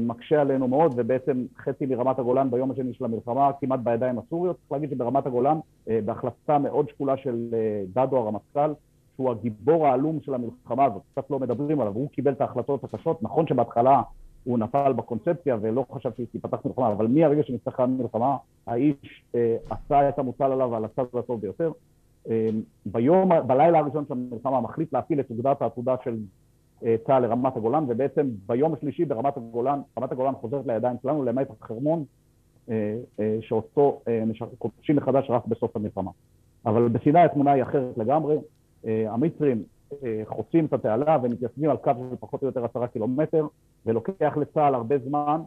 מקשה 0.00 0.40
עלינו 0.40 0.68
מאוד, 0.68 0.94
ובעצם 0.96 1.44
חצי 1.58 1.86
מרמת 1.86 2.18
הגולן 2.18 2.50
ביום 2.50 2.70
השני 2.70 2.94
של 2.94 3.04
המלחמה 3.04 3.50
כמעט 3.60 3.80
בידיים 3.80 4.18
הסוריות. 4.18 4.56
צריך 4.56 4.72
להגיד 4.72 4.90
שברמת 4.90 5.26
הגולן, 5.26 5.58
אה, 5.88 6.00
בהחלטה 6.04 6.58
מאוד 6.58 6.88
שקולה 6.88 7.16
של 7.16 7.48
אה, 7.52 7.84
דדו 7.94 8.16
הרמטכ"ל, 8.16 8.72
שהוא 9.16 9.30
הגיבור 9.30 9.86
העלום 9.86 10.20
של 10.20 10.34
המלחמה 10.34 10.84
הזאת, 10.84 11.02
קצת 11.12 11.30
לא 11.30 11.38
מדברים 11.38 11.80
עליו, 11.80 11.92
הוא 11.92 12.08
קיבל 12.08 12.32
את 12.32 12.40
ההחלטות 12.40 12.84
הקשות, 12.84 13.22
נכון 13.22 13.46
שבהתחלה 13.46 14.02
הוא 14.44 14.58
נפל 14.58 14.92
בקונספציה 14.92 15.56
ולא 15.60 15.84
חשב 15.92 16.10
שתיפתח 16.18 16.58
מלחמה, 16.64 16.92
אבל 16.92 17.06
מהרגע 17.06 17.42
שנפתחה 17.42 17.82
המלחמה, 17.82 18.36
האיש 18.66 19.24
אה, 19.34 19.56
עשה 19.70 20.08
את 20.08 20.18
המוטל 20.18 20.52
עליו 20.52 20.74
על 20.74 20.84
הצד 20.84 21.04
הטוב 21.18 21.40
ביותר. 21.40 21.72
אה, 22.30 22.48
ביום, 22.86 23.30
בלילה 23.46 23.78
הראשון 23.78 24.04
של 24.08 24.12
המלחמה 24.12 24.60
מחליט 24.60 24.92
להפעיל 24.92 25.20
את 25.20 25.30
אוגדת 25.30 25.62
העתודה 25.62 25.94
של 26.04 26.16
אה, 26.84 26.96
צה"ל 27.06 27.22
לרמת 27.22 27.56
הגולן, 27.56 27.84
ובעצם 27.88 28.28
ביום 28.46 28.74
השלישי 28.74 29.04
ברמת 29.04 29.36
הגולן, 29.36 29.80
רמת 29.98 30.12
הגולן 30.12 30.34
חוזרת 30.34 30.66
לידיים 30.66 30.96
שלנו, 31.02 31.24
למעט 31.24 31.48
החרמון, 31.60 32.04
אה, 32.70 32.96
אה, 33.20 33.38
שאותו 33.40 34.00
כובשים 34.58 34.96
מחדש 34.96 35.30
רק 35.30 35.46
בסוף 35.46 35.76
המלחמה. 35.76 36.10
אבל 36.66 36.88
בסיני 36.88 37.20
התמונה 37.20 37.52
היא 37.52 37.62
אחרת 37.62 37.98
לגמרי. 37.98 38.36
המצרים 38.84 39.62
חוצים 40.24 40.66
את 40.66 40.72
התעלה 40.72 41.18
ומתייצבים 41.22 41.70
על 41.70 41.76
קו 41.76 41.90
של 42.10 42.16
פחות 42.20 42.42
או 42.42 42.46
יותר 42.46 42.64
עשרה 42.64 42.86
קילומטר, 42.86 43.46
ולוקח 43.86 44.36
לצה"ל 44.36 44.74
הרבה 44.74 44.98
זמן 44.98 45.40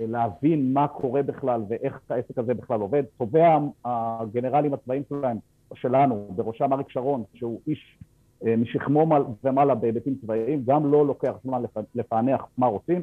להבין 0.00 0.72
מה 0.72 0.88
קורה 0.88 1.22
בכלל 1.22 1.62
ואיך 1.68 2.00
העסק 2.10 2.38
הזה 2.38 2.54
בכלל 2.54 2.80
עובד. 2.80 3.02
צובע 3.18 3.58
הגנרלים 3.84 4.74
הצבאיים 4.74 5.02
שלהם, 5.08 5.36
שלנו, 5.74 6.28
בראשם 6.36 6.72
אריק 6.72 6.90
שרון, 6.90 7.22
שהוא 7.34 7.60
איש 7.66 7.98
אה, 8.02 8.09
משכמו 8.42 9.06
ומעלה 9.44 9.74
בהיבטים 9.74 10.14
צבאיים, 10.22 10.62
גם 10.66 10.92
לא 10.92 11.06
לוקח 11.06 11.32
זמן 11.44 11.62
לפענח 11.94 12.46
מה 12.58 12.66
רוצים, 12.66 13.02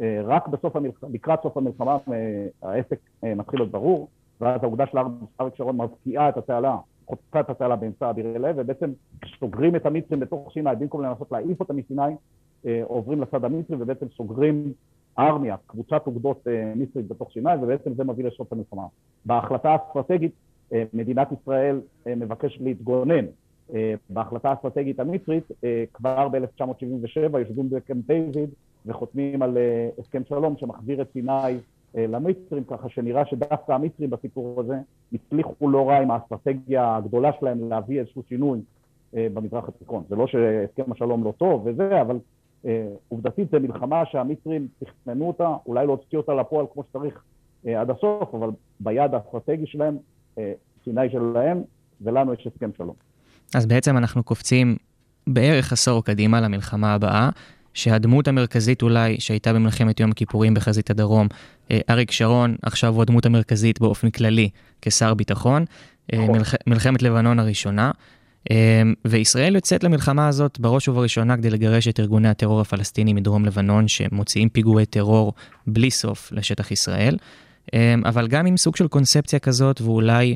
אה, 0.00 0.20
רק 0.24 0.48
בסוף 0.48 0.76
המלחמה, 0.76 1.10
לקראת 1.12 1.38
סוף 1.42 1.56
המלחמה 1.56 1.96
אה, 2.12 2.46
העסק 2.62 2.98
מתחיל 3.22 3.60
להיות 3.60 3.70
ברור, 3.70 4.08
ואז 4.40 4.62
העובדה 4.62 4.86
של 4.86 4.98
אריק 5.40 5.54
שרון 5.54 5.76
מבקיעה 5.80 6.28
את 6.28 6.36
התעלה, 6.36 6.76
חוצה 7.06 7.40
את 7.40 7.50
התעלה 7.50 7.76
באמצע 7.76 8.10
אבירי 8.10 8.38
לב, 8.38 8.54
ובעצם 8.58 8.92
סוגרים 9.40 9.76
את 9.76 9.86
המצרים 9.86 10.20
בתוך 10.20 10.50
סיני, 10.52 10.70
במקום 10.78 11.02
לנסות 11.02 11.32
להעיף 11.32 11.60
אותם 11.60 11.76
מסיני, 11.76 12.14
עוברים 12.82 13.20
לצד 13.20 13.44
המצרי 13.44 13.76
ובעצם 13.80 14.06
סוגרים 14.16 14.72
ארמיה, 15.18 15.56
קבוצת 15.66 16.06
אוגדות 16.06 16.46
מצרית 16.76 17.08
בתוך 17.08 17.30
סיני, 17.32 17.50
ובעצם 17.62 17.94
זה 17.94 18.04
מביא 18.04 18.24
לסוף 18.24 18.52
המלחמה. 18.52 18.82
בהחלטה 19.24 19.70
האסטרטגית 19.70 20.32
מדינת 20.92 21.28
ישראל 21.32 21.80
מבקשת 22.06 22.60
להתגונן 22.60 23.24
אה, 23.24 23.43
בהחלטה 24.10 24.50
האסטרטגית 24.50 25.00
המצרית, 25.00 25.44
אה, 25.64 25.84
כבר 25.94 26.28
ב-1977 26.28 27.38
יושבים 27.38 27.70
בקמפ 27.70 28.06
דיוויד 28.06 28.50
וחותמים 28.86 29.42
על 29.42 29.56
אה, 29.58 29.88
הסכם 29.98 30.22
שלום 30.28 30.56
שמחזיר 30.56 31.02
את 31.02 31.12
סיני 31.12 31.58
למצרים, 31.96 32.64
ככה 32.64 32.88
שנראה 32.88 33.26
שדווקא 33.26 33.72
המצרים 33.72 34.10
בסיפור 34.10 34.60
הזה 34.60 34.74
הצליחו 35.12 35.68
לא 35.68 35.88
רע 35.88 35.96
עם 35.96 36.10
האסטרטגיה 36.10 36.96
הגדולה 36.96 37.30
שלהם 37.40 37.68
להביא 37.68 38.00
איזשהו 38.00 38.22
שינוי 38.28 38.60
במזרח 39.12 39.68
התיכון. 39.68 40.04
זה 40.08 40.16
לא 40.16 40.26
שהסכם 40.26 40.92
השלום 40.92 41.24
לא 41.24 41.32
טוב 41.38 41.66
וזה, 41.66 42.00
אבל 42.00 42.18
עובדתית 43.08 43.50
זו 43.50 43.60
מלחמה 43.60 44.06
שהמצרים 44.06 44.68
תכננו 44.78 45.26
אותה, 45.28 45.56
אולי 45.66 45.86
לא 45.86 45.92
הוציאו 45.92 46.20
אותה 46.20 46.34
לפועל 46.34 46.66
כמו 46.72 46.82
שצריך 46.82 47.24
עד 47.64 47.90
הסוף, 47.90 48.34
אבל 48.34 48.50
ביעד 48.80 49.14
האסטרטגי 49.14 49.66
שלהם, 49.66 49.96
סיני 50.84 51.10
שלהם, 51.10 51.62
ולנו 52.00 52.32
יש 52.32 52.46
הסכם 52.46 52.70
שלום. 52.76 52.94
אז 53.54 53.66
בעצם 53.66 53.96
אנחנו 53.96 54.22
קופצים 54.22 54.76
בערך 55.26 55.72
עשור 55.72 56.04
קדימה 56.04 56.40
למלחמה 56.40 56.94
הבאה, 56.94 57.30
שהדמות 57.74 58.28
המרכזית 58.28 58.82
אולי 58.82 59.16
שהייתה 59.20 59.52
במלחמת 59.52 60.00
יום 60.00 60.10
הכיפורים 60.10 60.54
בחזית 60.54 60.90
הדרום, 60.90 61.28
אה, 61.70 61.80
אריק 61.90 62.10
שרון, 62.10 62.56
עכשיו 62.62 62.94
הוא 62.94 63.02
הדמות 63.02 63.26
המרכזית 63.26 63.80
באופן 63.80 64.10
כללי 64.10 64.48
כשר 64.82 65.14
ביטחון, 65.14 65.64
אה, 66.12 66.18
נכון. 66.18 66.36
מלח... 66.36 66.54
מלחמת 66.66 67.02
לבנון 67.02 67.38
הראשונה. 67.38 67.90
אה, 68.50 68.82
וישראל 69.04 69.54
יוצאת 69.54 69.84
למלחמה 69.84 70.28
הזאת 70.28 70.60
בראש 70.60 70.88
ובראשונה 70.88 71.36
כדי 71.36 71.50
לגרש 71.50 71.88
את 71.88 72.00
ארגוני 72.00 72.28
הטרור 72.28 72.60
הפלסטיני 72.60 73.12
מדרום 73.12 73.44
לבנון, 73.44 73.88
שמוציאים 73.88 74.48
פיגועי 74.48 74.86
טרור 74.86 75.32
בלי 75.66 75.90
סוף 75.90 76.32
לשטח 76.32 76.70
ישראל. 76.70 77.16
אבל 78.04 78.28
גם 78.28 78.46
עם 78.46 78.56
סוג 78.56 78.76
של 78.76 78.88
קונספציה 78.88 79.38
כזאת, 79.38 79.80
ואולי 79.80 80.34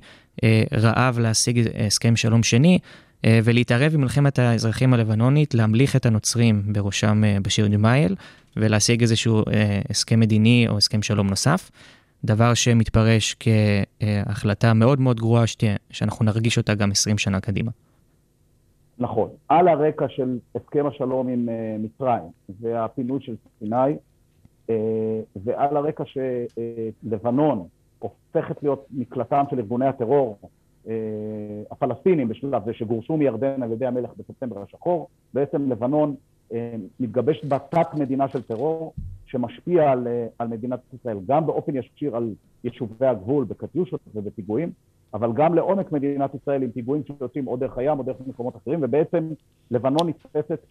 רעב 0.72 1.18
להשיג 1.18 1.68
הסכם 1.87 2.16
שלום 2.16 2.42
שני, 2.42 2.79
אה, 3.24 3.40
ולהתערב 3.44 3.92
במלחמת 3.92 4.38
האזרחים 4.38 4.94
הלבנונית, 4.94 5.55
להמליך 5.55 5.96
את 5.96 6.07
הנוצרים, 6.07 6.62
בראשם 6.72 7.24
אה, 7.24 7.37
בשיר 7.42 7.66
ג'מאייל, 7.66 8.14
ולהשיג 8.57 9.01
איזשהו 9.01 9.38
אה, 9.38 9.81
הסכם 9.90 10.20
מדיני 10.20 10.66
או 10.68 10.77
הסכם 10.77 11.03
שלום 11.03 11.27
נוסף. 11.27 11.70
דבר 12.24 12.55
שמתפרש 12.55 13.37
כהחלטה 13.40 14.74
מאוד 14.74 15.01
מאוד 15.01 15.16
גרועה 15.16 15.46
שתהיה, 15.46 15.77
שאנחנו 15.90 16.24
נרגיש 16.24 16.59
אותה 16.59 16.74
גם 16.74 16.90
20 16.90 17.18
שנה 17.18 17.40
קדימה. 17.40 17.70
נכון. 18.98 19.29
על 19.48 19.68
הרקע 19.68 20.07
של 20.09 20.38
הסכם 20.55 20.87
השלום 20.87 21.29
עם 21.29 21.48
מצרים 21.79 22.22
והפינוי 22.61 23.20
של 23.22 23.35
סיני, 23.59 23.96
ועל 25.37 25.77
הרקע 25.77 26.05
שלבנון 26.07 27.66
הופכת 27.99 28.63
להיות 28.63 28.87
מקלטם 28.91 29.45
של 29.51 29.59
ארגוני 29.59 29.87
הטרור, 29.87 30.39
אה, 30.89 30.95
הפלסטינים 31.71 32.29
בשלב 32.29 32.65
זה 32.65 32.75
שגורשו 32.75 33.17
מירדן 33.17 33.63
על 33.63 33.73
ידי 33.73 33.87
המלך 33.87 34.11
בספטמבר 34.17 34.63
השחור, 34.63 35.09
בעצם 35.35 35.73
לבנון 35.73 36.15
אה, 36.53 36.75
מתגבשת 37.01 37.45
בה 37.45 37.59
תת 37.59 37.95
מדינה 37.95 38.29
של 38.29 38.43
טרור 38.43 38.95
שמשפיע 39.27 39.91
על, 39.91 40.07
אה, 40.07 40.27
על 40.39 40.49
מדינת 40.49 40.81
ישראל, 40.95 41.19
גם 41.27 41.47
באופן 41.47 41.77
ישיר 41.77 42.17
על 42.17 42.35
יישובי 42.65 43.07
הגבול 43.07 43.45
בקטיושות 43.45 44.01
ובפיגועים, 44.15 44.73
אבל 45.15 45.33
גם 45.33 45.55
לעומק 45.55 45.93
מדינת 45.93 46.35
ישראל 46.35 46.63
עם 46.63 46.71
פיגועים 46.71 47.03
שיוצאים 47.07 47.49
או 47.49 47.57
דרך 47.57 47.79
הים 47.79 47.99
או 47.99 48.05
דרך 48.05 48.17
מקומות 48.27 48.57
אחרים, 48.57 48.79
ובעצם 48.83 49.29
לבנון 49.71 50.09
נתפסת 50.09 50.67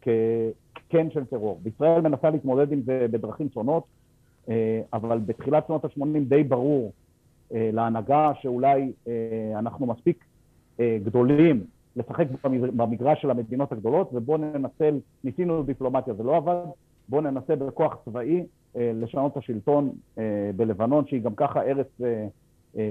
כקן 0.00 1.10
של 1.10 1.24
טרור. 1.24 1.60
וישראל 1.62 2.00
מנסה 2.00 2.30
להתמודד 2.30 2.72
עם 2.72 2.82
זה 2.82 3.06
בדרכים 3.10 3.48
שונות, 3.54 3.84
אבל 4.92 5.18
בתחילת 5.18 5.66
שנות 5.66 5.84
ה-80 5.84 6.18
די 6.28 6.44
ברור 6.44 6.92
אה, 7.54 7.70
להנהגה 7.72 8.32
שאולי 8.40 8.92
אה, 9.08 9.12
אנחנו 9.58 9.86
מספיק 9.86 10.24
אה, 10.80 10.98
גדולים 11.04 11.64
לשחק 11.96 12.26
במגרש 12.76 13.22
של 13.22 13.30
המדינות 13.30 13.72
הגדולות 13.72 14.10
ובואו 14.12 14.38
ננצל, 14.38 14.98
ניסינו 15.24 15.62
דיפלומטיה, 15.62 16.14
זה 16.14 16.22
לא 16.22 16.36
עבד, 16.36 16.56
בואו 17.08 17.20
ננסה 17.20 17.56
בכוח 17.56 17.96
צבאי 18.04 18.44
לשנות 18.74 19.32
את 19.32 19.36
השלטון 19.36 19.92
בלבנון, 20.56 21.06
שהיא 21.06 21.22
גם 21.22 21.34
ככה 21.34 21.62
ארץ 21.62 21.86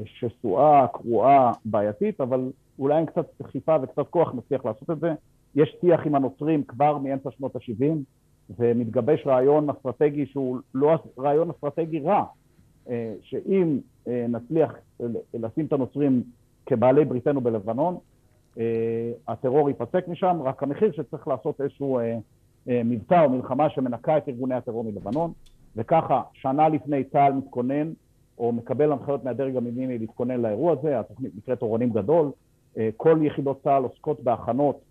שסועה, 0.06 0.88
קרועה, 0.88 1.52
בעייתית, 1.66 2.22
אבל 2.22 2.52
אולי 2.80 3.00
עם 3.00 3.06
קצת 3.06 3.26
דחיפה 3.42 3.76
וקצת 3.82 4.08
כוח 4.10 4.34
נצליח 4.34 4.66
לעשות 4.66 4.90
את 4.90 5.00
זה. 5.00 5.14
יש 5.56 5.76
שיח 5.82 6.06
עם 6.06 6.16
הנוצרים 6.16 6.64
כבר 6.64 6.98
מאמצע 6.98 7.32
שנות 7.32 7.56
ה-70, 7.56 7.96
ומתגבש 8.60 9.28
רעיון 9.28 9.70
אסטרטגי 9.70 10.26
שהוא 10.26 10.58
לא 10.74 10.98
רעיון 11.20 11.50
אסטרטגי 11.50 12.00
רע, 12.00 12.26
שאם 13.22 13.80
אה, 14.08 14.26
נצליח 14.30 14.76
לשים 15.34 15.66
את 15.66 15.74
הנוצרים 15.74 16.24
כבעלי 16.66 17.06
בריתנו 17.06 17.42
בלבנון, 17.42 17.98
אה, 18.60 19.12
הטרור 19.28 19.70
ייפסק 19.70 20.08
משם, 20.08 20.38
רק 20.44 20.64
המחיר 20.64 20.92
שצריך 20.92 21.28
לעשות 21.28 21.62
איזשהו 21.62 22.00
אה, 22.00 22.18
מבצע 22.86 23.24
או 23.24 23.30
מלחמה 23.30 23.70
שמנקה 23.70 24.18
את 24.18 24.30
ארגוני 24.30 24.56
הטרור 24.56 24.84
מלבנון, 24.84 25.32
וככה 25.76 26.22
שנה 26.34 26.70
לפני 26.70 27.04
צה"ל 27.04 27.34
מתכונן 27.34 27.92
או 28.38 28.52
מקבל 28.52 28.92
הנחיות 28.92 29.24
מהדרג 29.24 29.56
המדיני 29.56 29.98
להתכונן 29.98 30.42
לאירוע 30.42 30.74
הזה, 30.80 31.00
התוכנית 31.00 31.32
נקראת 31.36 31.62
אורנים 31.62 31.90
גדול, 31.90 32.32
כל 32.98 33.20
יחידות 33.22 33.64
צה"ל 33.64 33.84
עוסקות 33.84 34.24
בהכנות 34.24 34.82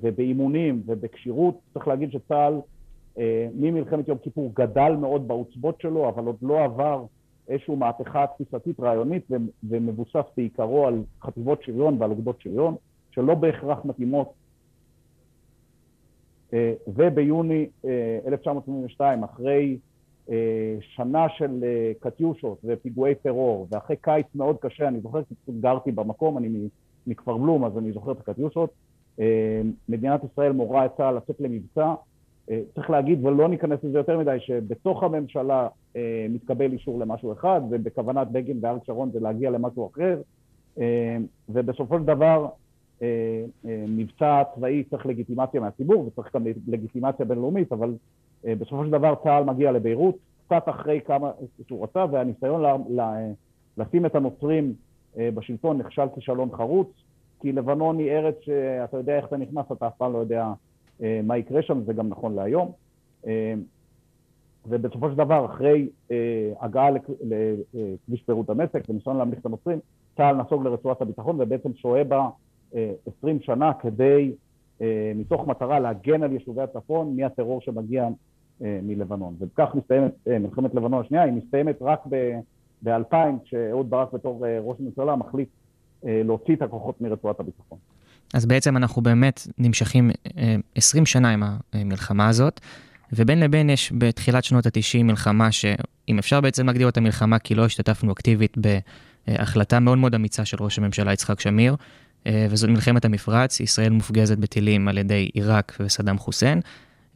ובאימונים 0.00 0.82
ובכשירות, 0.86 1.58
צריך 1.74 1.88
להגיד 1.88 2.12
שצה"ל 2.12 2.60
ממלחמת 3.54 4.08
יום 4.08 4.18
כיפור 4.18 4.52
גדל 4.54 4.92
מאוד 5.00 5.28
בעוצבות 5.28 5.80
שלו, 5.80 6.08
אבל 6.08 6.24
עוד 6.24 6.36
לא 6.42 6.64
עבר 6.64 7.04
איזושהי 7.48 7.76
מהפכה 7.76 8.26
תפיסתית 8.26 8.80
רעיונית 8.80 9.26
ומבוסס 9.68 10.24
בעיקרו 10.36 10.86
על 10.86 11.02
חטיבות 11.22 11.62
שריון 11.62 11.96
ועל 11.98 12.10
אוגדות 12.10 12.40
שריון, 12.40 12.74
שלא 13.10 13.34
בהכרח 13.34 13.84
מתאימות. 13.84 14.32
אה, 16.52 16.72
וביוני 16.86 17.66
1982, 18.26 19.24
אה, 19.24 19.30
אחרי 19.30 19.78
אה, 20.30 20.76
שנה 20.80 21.26
של 21.28 21.64
קטיושות 22.00 22.58
ופיגועי 22.64 23.14
טרור, 23.14 23.66
ואחרי 23.70 23.96
קיץ 24.00 24.26
מאוד 24.34 24.56
קשה, 24.60 24.88
אני 24.88 25.00
זוכר, 25.00 25.22
כי 25.22 25.52
גרתי 25.60 25.92
במקום, 25.92 26.38
אני 26.38 26.68
מכפר 27.06 27.36
בלום, 27.36 27.64
אז 27.64 27.78
אני 27.78 27.92
זוכר 27.92 28.12
את 28.12 28.20
הקטיושות, 28.20 28.70
מדינת 29.88 30.20
ישראל 30.32 30.52
מורה 30.52 30.86
את 30.86 30.90
צה"ל 30.96 31.16
לצאת 31.16 31.40
למבצע. 31.40 31.94
אה, 32.50 32.60
צריך 32.74 32.90
להגיד, 32.90 33.24
ולא 33.24 33.48
ניכנס 33.48 33.78
לזה 33.84 33.98
יותר 33.98 34.18
מדי, 34.18 34.36
שבתוך 34.40 35.02
הממשלה 35.02 35.68
אה, 35.96 36.26
מתקבל 36.30 36.72
אישור 36.72 36.98
למשהו 36.98 37.32
אחד, 37.32 37.60
ובכוונת 37.70 38.28
בגין 38.28 38.58
ואריק 38.60 38.84
שרון 38.84 39.10
זה 39.12 39.20
להגיע 39.20 39.50
למשהו 39.50 39.90
אחר, 39.92 40.20
אה, 40.78 41.16
ובסופו 41.48 41.98
של 41.98 42.04
דבר 42.04 42.48
אה, 43.02 43.44
אה, 43.66 43.84
מבצע 43.88 44.42
צבאי 44.54 44.84
צריך 44.90 45.06
לגיטימציה 45.06 45.60
מהציבור, 45.60 46.06
וצריך 46.06 46.34
גם 46.34 46.44
לגיטימציה 46.68 47.26
בינלאומית, 47.26 47.72
אבל 47.72 47.94
אה, 48.46 48.54
בסופו 48.54 48.84
של 48.84 48.90
דבר 48.90 49.14
צה"ל 49.22 49.44
מגיע 49.44 49.72
לביירות, 49.72 50.16
קצת 50.46 50.62
אחרי 50.66 51.00
כמה 51.06 51.30
שהוא 51.68 51.84
רצה, 51.84 52.04
והניסיון 52.10 52.62
לה, 52.62 52.76
לה, 52.88 53.16
לשים 53.78 54.06
את 54.06 54.14
הנוצרים 54.14 54.74
אה, 55.18 55.30
בשלטון 55.34 55.78
נכשל 55.78 56.06
כישלון 56.14 56.48
חרוץ, 56.52 56.88
כי 57.40 57.52
לבנון 57.52 57.98
היא 57.98 58.10
ארץ 58.10 58.34
שאתה 58.40 58.96
יודע 58.96 59.16
איך 59.16 59.26
אתה 59.26 59.36
נכנס, 59.36 59.66
אתה 59.72 59.86
אף 59.86 59.96
פעם 59.96 60.12
לא 60.12 60.18
יודע 60.18 60.52
אה, 61.02 61.20
מה 61.24 61.38
יקרה 61.38 61.62
שם, 61.62 61.82
זה 61.84 61.92
גם 61.92 62.08
נכון 62.08 62.34
להיום. 62.34 62.72
אה, 63.26 63.54
ובסופו 64.66 65.10
של 65.10 65.16
דבר, 65.16 65.46
אחרי 65.46 65.88
אה, 66.10 66.52
הגעה 66.60 66.90
לכביש 66.90 68.22
פירוט 68.26 68.50
דמשק 68.50 68.82
וניסיון 68.88 69.16
להמליך 69.16 69.40
את 69.40 69.46
הנוצרים, 69.46 69.78
צה"ל 70.16 70.36
נסוג 70.36 70.64
לרצועת 70.64 71.02
הביטחון 71.02 71.40
ובעצם 71.40 71.74
שוהה 71.74 72.04
בה 72.04 72.28
20 73.18 73.40
שנה 73.40 73.72
כדי, 73.74 74.32
מתוך 75.14 75.46
מטרה 75.46 75.80
להגן 75.80 76.22
על 76.22 76.32
יישובי 76.32 76.62
הצפון 76.62 77.16
מהטרור 77.16 77.60
שמגיע 77.60 78.08
מלבנון. 78.60 79.34
וכך 79.40 79.74
מסתיימת 79.74 80.12
מלחמת 80.26 80.74
לבנון 80.74 81.04
השנייה, 81.04 81.22
היא 81.22 81.32
מסתיימת 81.32 81.76
רק 81.80 82.06
ב-2000, 82.84 83.14
כשאהוד 83.44 83.90
ברק 83.90 84.12
בתור 84.12 84.44
ראש 84.60 84.80
הממשלה 84.80 85.16
מחליט 85.16 85.48
להוציא 86.04 86.54
את 86.54 86.62
הכוחות 86.62 87.00
מרצועת 87.00 87.40
הביטחון. 87.40 87.78
אז 88.34 88.46
בעצם 88.46 88.76
אנחנו 88.76 89.02
באמת 89.02 89.46
נמשכים 89.58 90.10
20 90.74 91.02
אה, 91.02 91.06
שנה 91.06 91.30
עם 91.30 91.42
המלחמה 91.72 92.28
הזאת, 92.28 92.60
ובין 93.12 93.40
לבין 93.40 93.70
יש 93.70 93.92
בתחילת 93.98 94.44
שנות 94.44 94.66
ה-90 94.66 95.02
מלחמה 95.02 95.52
שאם 95.52 96.18
אפשר 96.18 96.40
בעצם 96.40 96.66
להגדיר 96.66 96.86
אותה 96.86 97.00
מלחמה 97.00 97.38
כי 97.38 97.54
לא 97.54 97.64
השתתפנו 97.64 98.12
אקטיבית 98.12 98.56
בהחלטה 99.28 99.80
מאוד 99.80 99.98
מאוד 99.98 100.14
אמיצה 100.14 100.44
של 100.44 100.56
ראש 100.60 100.78
הממשלה 100.78 101.12
יצחק 101.12 101.40
שמיר, 101.40 101.76
אה, 102.26 102.46
וזאת 102.50 102.70
מלחמת 102.70 103.04
המפרץ, 103.04 103.60
ישראל 103.60 103.90
מופגזת 103.90 104.38
בטילים 104.38 104.88
על 104.88 104.98
ידי 104.98 105.30
עיראק 105.34 105.76
וסדאם 105.80 106.18
חוסיין, 106.18 106.60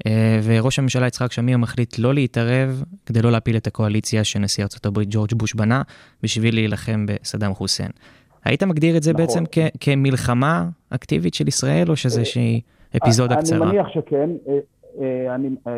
אה, 0.06 0.40
וראש 0.42 0.78
הממשלה 0.78 1.06
יצחק 1.06 1.32
שמיר 1.32 1.58
מחליט 1.58 1.98
לא 1.98 2.14
להתערב 2.14 2.82
כדי 3.06 3.22
לא 3.22 3.32
להפיל 3.32 3.56
את 3.56 3.66
הקואליציה 3.66 4.24
שנשיא 4.24 4.64
ארה"ב 4.64 5.00
ג'ורג' 5.08 5.34
בוש 5.34 5.54
בנה 5.54 5.82
בשביל 6.22 6.54
להילחם 6.54 7.06
בסדאם 7.06 7.54
חוסיין. 7.54 7.90
היית 8.44 8.62
מגדיר 8.62 8.96
את 8.96 9.02
זה 9.02 9.12
נכון. 9.12 9.26
בעצם 9.26 9.44
כ- 9.52 9.76
כמלחמה 9.80 10.68
אקטיבית 10.90 11.34
של 11.34 11.48
ישראל, 11.48 11.90
או 11.90 11.96
שזה 11.96 12.20
איזושהי 12.20 12.60
אפיזודה 12.96 13.34
אני 13.34 13.42
קצרה? 13.42 13.58
אני 13.58 13.66
מניח 13.66 13.88
שכן. 13.88 14.30
אה, 14.48 14.58
אה, 15.00 15.34
אני, 15.34 15.48
אה, 15.66 15.72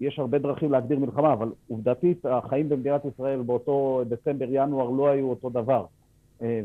יש 0.00 0.18
הרבה 0.18 0.38
דרכים 0.38 0.72
להגדיר 0.72 0.98
מלחמה, 0.98 1.32
אבל 1.32 1.48
עובדתית 1.68 2.26
החיים 2.26 2.68
במדינת 2.68 3.04
ישראל 3.04 3.42
באותו 3.42 4.02
דצמבר-ינואר 4.08 4.90
לא 4.90 5.08
היו 5.08 5.30
אותו 5.30 5.50
דבר. 5.50 5.84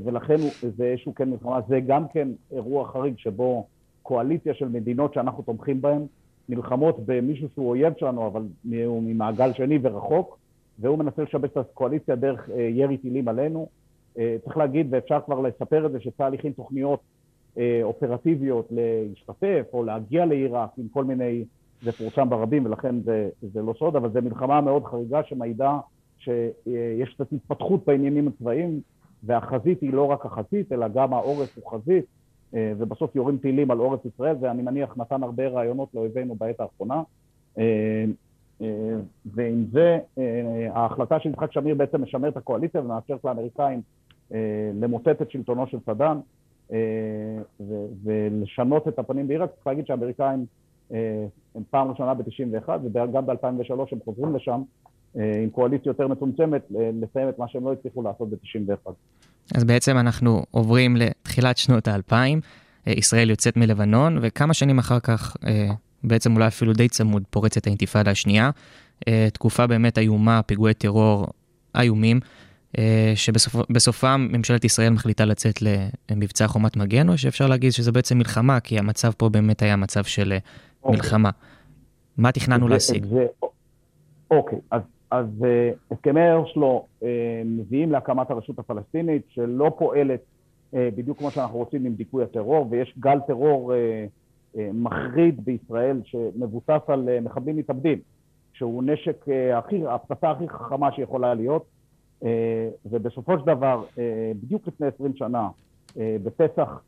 ולכן 0.03 0.35
זה 0.77 0.83
איזשהו 0.83 1.15
כן 1.15 1.29
מלחמה. 1.29 1.59
זה 1.67 1.79
גם 1.79 2.03
כן 2.13 2.27
אירוע 2.51 2.87
חריג 2.87 3.13
שבו 3.17 3.65
קואליציה 4.03 4.53
של 4.53 4.67
מדינות 4.67 5.13
שאנחנו 5.13 5.43
תומכים 5.43 5.81
בהן, 5.81 6.05
נלחמות 6.49 6.97
במישהו 7.05 7.47
שהוא 7.53 7.69
אויב 7.69 7.93
שלנו, 7.99 8.27
אבל 8.27 8.41
הוא 8.85 9.03
ממעגל 9.03 9.53
שני 9.53 9.79
ורחוק, 9.81 10.37
והוא 10.79 10.97
מנסה 10.97 11.23
לשבש 11.23 11.49
את 11.51 11.57
הקואליציה 11.57 12.15
דרך 12.15 12.49
ירי 12.69 12.97
טילים 12.97 13.27
עלינו. 13.27 13.67
צריך 14.43 14.57
להגיד, 14.57 14.87
ואפשר 14.89 15.19
כבר 15.25 15.39
לספר 15.39 15.85
את 15.85 15.91
זה, 15.91 15.99
שצה"ל 15.99 16.33
הכין 16.33 16.51
תוכניות 16.51 16.99
אופרטיביות 17.83 18.67
להשתתף 18.71 19.65
או 19.73 19.83
להגיע 19.83 20.25
לעיראק 20.25 20.69
עם 20.77 20.87
כל 20.87 21.03
מיני, 21.03 21.45
זה 21.81 21.91
פורסם 21.91 22.29
ברבים 22.29 22.65
ולכן 22.65 23.01
זה, 23.01 23.29
זה 23.41 23.61
לא 23.61 23.73
סוד, 23.79 23.95
אבל 23.95 24.09
זו 24.09 24.21
מלחמה 24.21 24.61
מאוד 24.61 24.85
חריגה 24.85 25.23
שמעידה 25.23 25.79
שיש 26.17 27.13
קצת 27.13 27.33
התפתחות 27.33 27.85
בעניינים 27.87 28.27
הצבאיים 28.27 28.81
והחזית 29.23 29.81
היא 29.81 29.93
לא 29.93 30.05
רק 30.05 30.25
החזית 30.25 30.71
אלא 30.71 30.87
גם 30.87 31.13
העורף 31.13 31.57
הוא 31.57 31.71
חזית 31.71 32.05
אה, 32.55 32.73
ובסוף 32.77 33.15
יורים 33.15 33.37
טילים 33.37 33.71
על 33.71 33.77
עורף 33.77 34.05
ישראל, 34.05 34.35
ואני 34.41 34.61
מניח 34.61 34.97
נתן 34.97 35.23
הרבה 35.23 35.47
רעיונות 35.47 35.89
לאויבינו 35.93 36.35
בעת 36.35 36.59
האחרונה. 36.59 37.01
אה, 37.57 38.05
אה, 38.61 38.95
ועם 39.25 39.65
זה, 39.71 39.99
ההחלטה 40.73 41.19
של 41.19 41.29
יצחק 41.29 41.51
שמיר 41.51 41.75
בעצם 41.75 42.01
משמר 42.01 42.27
את 42.27 42.37
הקואליציה 42.37 42.81
ומאפשרת 42.81 43.25
לאמריקאים 43.25 43.81
למוטט 44.81 45.21
את 45.21 45.31
שלטונו 45.31 45.67
של 45.67 45.77
סדאם 45.85 46.17
ולשנות 48.03 48.87
את 48.87 48.99
הפנים 48.99 49.27
בעיראק. 49.27 49.49
צריך 49.55 49.67
להגיד 49.67 49.87
שהאמריקאים 49.87 50.45
הם 51.55 51.63
פעם 51.69 51.91
ראשונה 51.91 52.13
ב-91 52.13 52.69
וגם 52.83 53.25
ב-2003 53.25 53.73
הם 53.91 53.99
חוזרים 54.05 54.35
לשם 54.35 54.61
עם 55.15 55.49
קואליציה 55.51 55.89
יותר 55.89 56.07
מצומצמת 56.07 56.61
לסיים 56.71 57.29
את 57.29 57.39
מה 57.39 57.47
שהם 57.47 57.65
לא 57.65 57.73
הצליחו 57.73 58.01
לעשות 58.01 58.29
ב-91. 58.29 58.91
אז 59.55 59.63
בעצם 59.63 59.97
אנחנו 59.97 60.43
עוברים 60.51 60.95
לתחילת 60.95 61.57
שנות 61.57 61.87
האלפיים, 61.87 62.39
אה, 62.87 62.93
ישראל 62.93 63.29
יוצאת 63.29 63.57
מלבנון, 63.57 64.17
וכמה 64.21 64.53
שנים 64.53 64.79
אחר 64.79 64.99
כך, 64.99 65.37
אה, 65.47 65.69
בעצם 66.03 66.35
אולי 66.35 66.47
אפילו 66.47 66.73
די 66.73 66.87
צמוד, 66.87 67.23
פורצת 67.29 67.67
האינתיפאדה 67.67 68.11
השנייה. 68.11 68.49
אה, 69.07 69.27
תקופה 69.33 69.67
באמת 69.67 69.97
איומה, 69.97 70.41
פיגועי 70.41 70.73
טרור 70.73 71.27
איומים, 71.79 72.19
שבסופם 73.15 74.27
ממשלת 74.31 74.65
ישראל 74.65 74.89
מחליטה 74.89 75.25
לצאת 75.25 75.55
למבצע 76.11 76.47
חומת 76.47 76.77
מגן, 76.77 77.09
או 77.09 77.17
שאפשר 77.17 77.47
להגיד 77.47 77.71
שזה 77.71 77.91
בעצם 77.91 78.17
מלחמה, 78.17 78.59
כי 78.59 78.79
המצב 78.79 79.11
פה 79.11 79.29
באמת 79.29 79.61
היה 79.61 79.75
מצב 79.75 80.03
של 80.03 80.33
אוקיי. 80.83 80.97
מלחמה. 80.97 81.29
מה 82.17 82.31
תכננו 82.31 82.67
להשיג? 82.67 83.05
אוקיי, 84.31 84.59
אז 84.71 84.81
אז 85.11 85.25
uh, 85.41 85.93
הסכמי 85.95 86.33
אושלו 86.33 86.85
uh, 86.99 87.05
מביאים 87.45 87.91
להקמת 87.91 88.31
הרשות 88.31 88.59
הפלסטינית, 88.59 89.21
שלא 89.29 89.71
פועלת 89.77 90.19
בדיוק 90.73 91.17
כמו 91.17 91.31
שאנחנו 91.31 91.57
רוצים 91.57 91.85
עם 91.85 91.93
דיכוי 91.93 92.23
הטרור, 92.23 92.67
ויש 92.71 92.93
גל 92.99 93.19
טרור 93.27 93.73
מחריד 94.55 95.45
בישראל 95.45 96.01
שמבוסס 96.05 96.81
על 96.87 97.09
מחבלים 97.21 97.57
מתאבדים, 97.57 97.99
שהוא 98.53 98.83
נשק, 98.83 99.25
הכי, 99.55 99.81
הפצצה 99.87 100.31
הכי 100.31 100.49
חכמה 100.49 100.91
שיכולה 100.91 101.33
להיות, 101.33 101.65
ובסופו 102.85 103.39
של 103.39 103.45
דבר, 103.45 103.83
uh, 103.95 103.97
בדיוק 104.41 104.67
לפני 104.67 104.87
עשרים 104.87 105.15
שנה, 105.15 105.49
uh, 105.89 105.97
בפסח, 106.23 106.81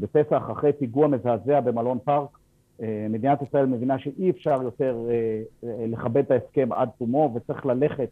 בפסח, 0.00 0.42
אחרי 0.52 0.72
פיגוע 0.72 1.08
מזעזע 1.08 1.60
במלון 1.60 1.98
פארק, 2.04 2.40
אה, 2.82 3.06
מדינת 3.10 3.42
ישראל 3.42 3.66
מבינה 3.66 3.98
שאי 3.98 4.30
אפשר 4.30 4.62
יותר 4.62 4.98
אה, 5.10 5.42
אה, 5.64 5.86
לכבד 5.86 6.22
את 6.24 6.30
ההסכם 6.30 6.72
עד 6.72 6.88
תומו 6.98 7.32
וצריך 7.34 7.66
ללכת 7.66 8.08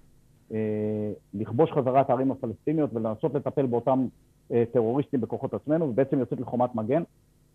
לכבוש 1.35 1.73
חזרה 1.73 2.01
את 2.01 2.11
הערים 2.11 2.31
הפלסטיניות 2.31 2.91
ולנסות 2.95 3.35
לטפל 3.35 3.67
באותם 3.67 4.07
טרוריסטים 4.73 5.21
בכוחות 5.21 5.55
עצמנו 5.55 5.89
ובעצם 5.89 6.19
יוצאת 6.19 6.41
לחומת 6.41 6.75
מגן. 6.75 7.03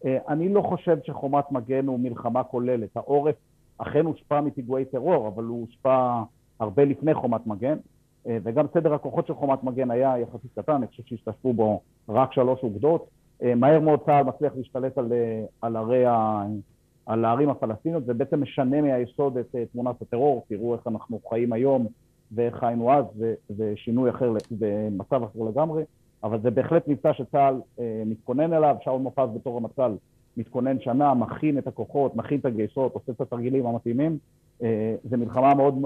אני 0.06 0.50
לא 0.50 0.62
חושב 0.62 0.98
שחומת 1.04 1.52
מגן 1.52 1.88
הוא 1.88 2.00
מלחמה 2.00 2.44
כוללת. 2.44 2.98
העורף 2.98 3.36
אכן 3.78 4.06
הושפע 4.06 4.42
מפיגועי 4.42 4.86
טרור, 4.86 5.28
אבל 5.28 5.44
הוא 5.44 5.62
הושפע 5.62 6.22
הרבה 6.60 6.86
לפני 6.86 7.14
חומת 7.14 7.48
מגן, 7.48 7.78
וגם 8.26 8.66
סדר 8.74 8.94
הכוחות 8.94 9.28
של 9.28 9.34
חומת 9.34 9.64
מגן 9.64 9.92
היה 9.92 10.20
יחסית 10.20 10.52
קטן, 10.56 10.74
אני 10.74 10.88
חושב 10.88 11.04
שהשתתפו 11.06 11.54
בו 11.54 11.82
רק 12.10 12.34
שלוש 12.34 12.64
אוגדות. 12.64 13.10
מהר 13.56 13.80
מאוד 13.80 14.00
צה"ל 14.06 14.24
מצליח 14.24 14.54
להשתלט 14.56 14.98
על, 14.98 15.12
על 15.62 15.76
ערי 15.76 16.06
על 17.06 17.26
הערים 17.26 17.50
הפלסטיניות, 17.50 18.06
זה 18.06 18.14
בעצם 18.14 18.42
משנה 18.42 18.82
מהיסוד 18.82 19.38
את 19.38 19.56
אה, 19.56 19.66
תמונת 19.66 20.02
הטרור, 20.02 20.46
תראו 20.50 20.76
איך 20.76 20.88
אנחנו 20.88 21.20
חיים 21.30 21.54
היום 21.54 21.88
ואיך 22.32 22.56
חיינו 22.56 22.94
אז, 22.94 23.06
זה 23.50 23.74
שינוי 23.76 24.10
אחר, 24.10 24.34
זה 24.60 24.88
מצב 24.92 25.24
אחר 25.24 25.40
לגמרי, 25.50 25.84
אבל 26.24 26.42
זה 26.42 26.52
בהחלט 26.52 26.88
מבצע 26.88 27.14
שצה"ל 27.14 27.62
אה, 27.80 28.04
מתכונן 28.06 28.54
אליו, 28.54 28.76
שאול 28.84 29.02
מופז 29.02 29.30
בתור 29.36 29.58
המצ"ל 29.58 29.92
מתכונן 30.38 30.80
שנה, 30.80 31.14
מכין 31.14 31.58
את 31.58 31.68
הכוחות, 31.68 32.16
מכין 32.16 32.40
את 32.40 32.46
הגייסות, 32.46 32.94
עושה 32.94 33.12
את 33.12 33.22
התרגילים 33.22 33.66
המתאימים, 33.66 34.18
אה, 34.64 34.96
זה 35.04 35.18
מלחמה 35.18 35.56
מאוד, 35.56 35.82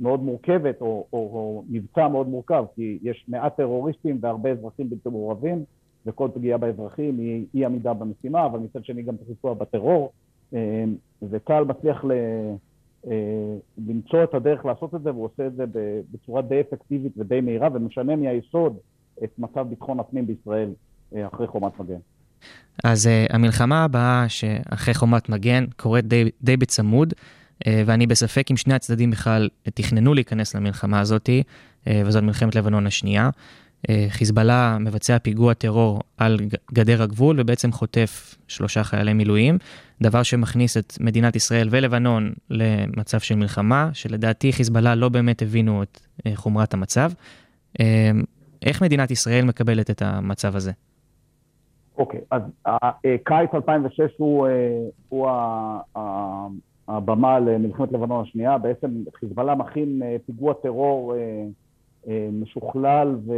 מאוד 0.00 0.22
מורכבת, 0.22 0.80
או, 0.80 1.06
או, 1.12 1.18
או 1.18 1.64
מבצע 1.68 2.08
מאוד 2.08 2.28
מורכב, 2.28 2.64
כי 2.74 2.98
יש 3.02 3.24
מעט 3.28 3.56
טרוריסטים 3.56 4.18
והרבה 4.20 4.50
אזרחים 4.50 4.90
בלתי 4.90 5.08
מעורבים, 5.08 5.64
וכל 6.06 6.28
פגיעה 6.34 6.58
באזרחים 6.58 7.18
היא 7.18 7.44
אי 7.54 7.64
עמידה 7.64 7.94
במשימה, 7.94 8.46
אבל 8.46 8.58
מצד 8.58 8.84
שני 8.84 9.02
גם 9.02 9.16
צריך 9.16 9.30
לפגוע 9.30 9.54
בטרור, 9.54 10.12
אה, 10.54 10.84
וצה"ל 11.30 11.64
מצליח 11.64 12.04
ל... 12.04 12.12
אה, 13.06 13.56
למצוא 13.88 14.24
את 14.24 14.34
הדרך 14.34 14.64
לעשות 14.64 14.94
את 14.94 15.02
זה, 15.02 15.10
והוא 15.10 15.24
עושה 15.24 15.46
את 15.46 15.56
זה 15.56 15.64
בצורה 16.12 16.42
די 16.42 16.60
אפקטיבית 16.60 17.12
ודי 17.16 17.40
מהירה, 17.40 17.68
ומשנה 17.72 18.16
מהיסוד 18.16 18.76
את 19.24 19.38
מצב 19.38 19.66
ביטחון 19.68 20.00
הפנים 20.00 20.26
בישראל 20.26 20.70
אה, 21.16 21.26
אחרי 21.26 21.46
חומת 21.46 21.80
מגן. 21.80 21.98
אז 22.84 23.08
המלחמה 23.30 23.84
הבאה 23.84 24.28
שאחרי 24.28 24.94
חומת 24.94 25.28
מגן 25.28 25.64
קורית 25.76 26.04
די, 26.04 26.30
די 26.42 26.56
בצמוד, 26.56 27.14
ואני 27.66 28.06
בספק 28.06 28.50
אם 28.50 28.56
שני 28.56 28.74
הצדדים 28.74 29.10
בכלל 29.10 29.48
תכננו 29.74 30.14
להיכנס 30.14 30.54
למלחמה 30.54 31.00
הזאת, 31.00 31.28
uh, 31.28 31.88
וזאת 32.04 32.22
מלחמת 32.22 32.54
לבנון 32.54 32.86
השנייה. 32.86 33.30
אה, 33.88 34.06
חיזבאללה 34.08 34.76
מבצע 34.80 35.18
פיגוע 35.18 35.54
טרור 35.54 36.00
על 36.16 36.36
גדר 36.72 37.02
הגבול 37.02 37.40
ובעצם 37.40 37.72
חוטף 37.72 38.34
שלושה 38.48 38.84
חיילי 38.84 39.12
מילואים, 39.12 39.58
דבר 40.02 40.22
שמכניס 40.22 40.76
את 40.76 40.92
מדינת 41.00 41.36
ישראל 41.36 41.68
ולבנון 41.70 42.32
למצב 42.50 43.20
של 43.20 43.34
מלחמה, 43.34 43.90
שלדעתי 43.92 44.52
חיזבאללה 44.52 44.94
לא 44.94 45.08
באמת 45.08 45.42
הבינו 45.42 45.82
את 45.82 46.00
אה, 46.26 46.32
חומרת 46.34 46.74
המצב. 46.74 47.10
אה, 47.80 48.10
איך 48.62 48.82
מדינת 48.82 49.10
ישראל 49.10 49.44
מקבלת 49.44 49.90
את 49.90 50.02
המצב 50.02 50.56
הזה? 50.56 50.72
אוקיי, 51.98 52.20
okay, 52.20 52.22
אז 52.30 52.42
קיץ 53.24 53.50
2006 53.54 54.00
הוא, 54.18 54.48
הוא 55.08 55.28
הבמה 56.88 57.40
למלחמת 57.40 57.92
לבנון 57.92 58.22
השנייה, 58.22 58.58
בעצם 58.58 59.04
חיזבאללה 59.14 59.54
מכין 59.54 60.02
פיגוע 60.26 60.54
טרור 60.54 61.14
אה, 62.08 62.28
משוכלל 62.32 63.16
ו... 63.26 63.32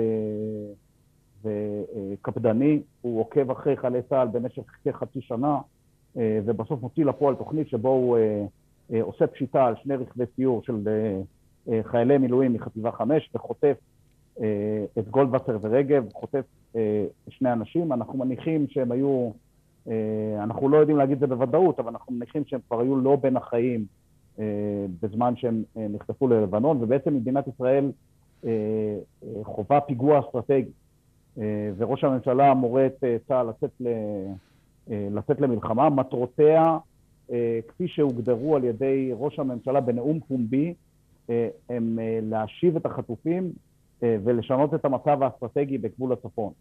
וקפדני, 1.44 2.82
הוא 3.00 3.20
עוקב 3.20 3.50
אחרי 3.50 3.76
חיילי 3.76 4.02
צה"ל 4.02 4.28
במשך 4.28 4.62
כחצי 4.84 5.20
שנה, 5.20 5.58
אה, 6.16 6.40
ובסוף 6.44 6.80
מוציא 6.82 7.04
לפועל 7.04 7.34
תוכנית 7.34 7.68
שבו 7.68 7.88
הוא 7.88 8.18
אה, 8.18 9.02
עושה 9.02 9.26
פשיטה 9.26 9.66
על 9.66 9.74
שני 9.82 9.94
רכבי 9.94 10.24
סיור 10.36 10.62
של 10.62 10.88
חיילי 11.82 12.18
מילואים 12.18 12.52
מחטיבה 12.52 12.92
חמש, 12.92 13.30
וחוטף 13.34 13.76
את 14.98 15.08
גולדווסר 15.10 15.58
ורגב, 15.60 16.04
חוטף 16.12 16.44
שני 17.28 17.52
אנשים. 17.52 17.92
אנחנו 17.92 18.18
מניחים 18.18 18.66
שהם 18.68 18.92
היו, 18.92 19.30
אנחנו 20.42 20.68
לא 20.68 20.76
יודעים 20.76 20.98
להגיד 20.98 21.22
את 21.22 21.28
זה 21.28 21.34
בוודאות, 21.34 21.78
אבל 21.78 21.88
אנחנו 21.88 22.14
מניחים 22.14 22.44
שהם 22.46 22.60
כבר 22.68 22.80
היו 22.80 22.96
לא 22.96 23.16
בין 23.16 23.36
החיים 23.36 23.86
בזמן 25.02 25.36
שהם 25.36 25.62
נחטפו 25.76 26.28
ללבנון, 26.28 26.82
ובעצם 26.82 27.14
מדינת 27.14 27.48
ישראל 27.48 27.90
אה, 28.44 28.50
אה, 29.24 29.44
חובה 29.44 29.80
פיגוע 29.80 30.20
אסטרטגי, 30.20 30.70
אה, 31.38 31.70
וראש 31.76 32.04
הממשלה 32.04 32.54
מורה 32.54 32.86
את 32.86 33.04
צה"ל 33.28 33.48
לצאת, 33.48 33.70
ל, 33.80 33.88
לצאת 34.88 35.40
למלחמה. 35.40 35.90
מטרותיה, 35.90 36.78
כפי 37.68 37.88
שהוגדרו 37.88 38.56
על 38.56 38.64
ידי 38.64 39.10
ראש 39.14 39.38
הממשלה 39.38 39.80
בנאום 39.80 40.20
פומבי, 40.20 40.74
הם 41.68 41.98
להשיב 42.22 42.76
את 42.76 42.86
החטופים 42.86 43.52
ולשנות 44.02 44.74
את 44.74 44.84
המצב 44.84 45.22
האסטרטגי 45.22 45.78
בגבול 45.78 46.12
הצפון. 46.12 46.52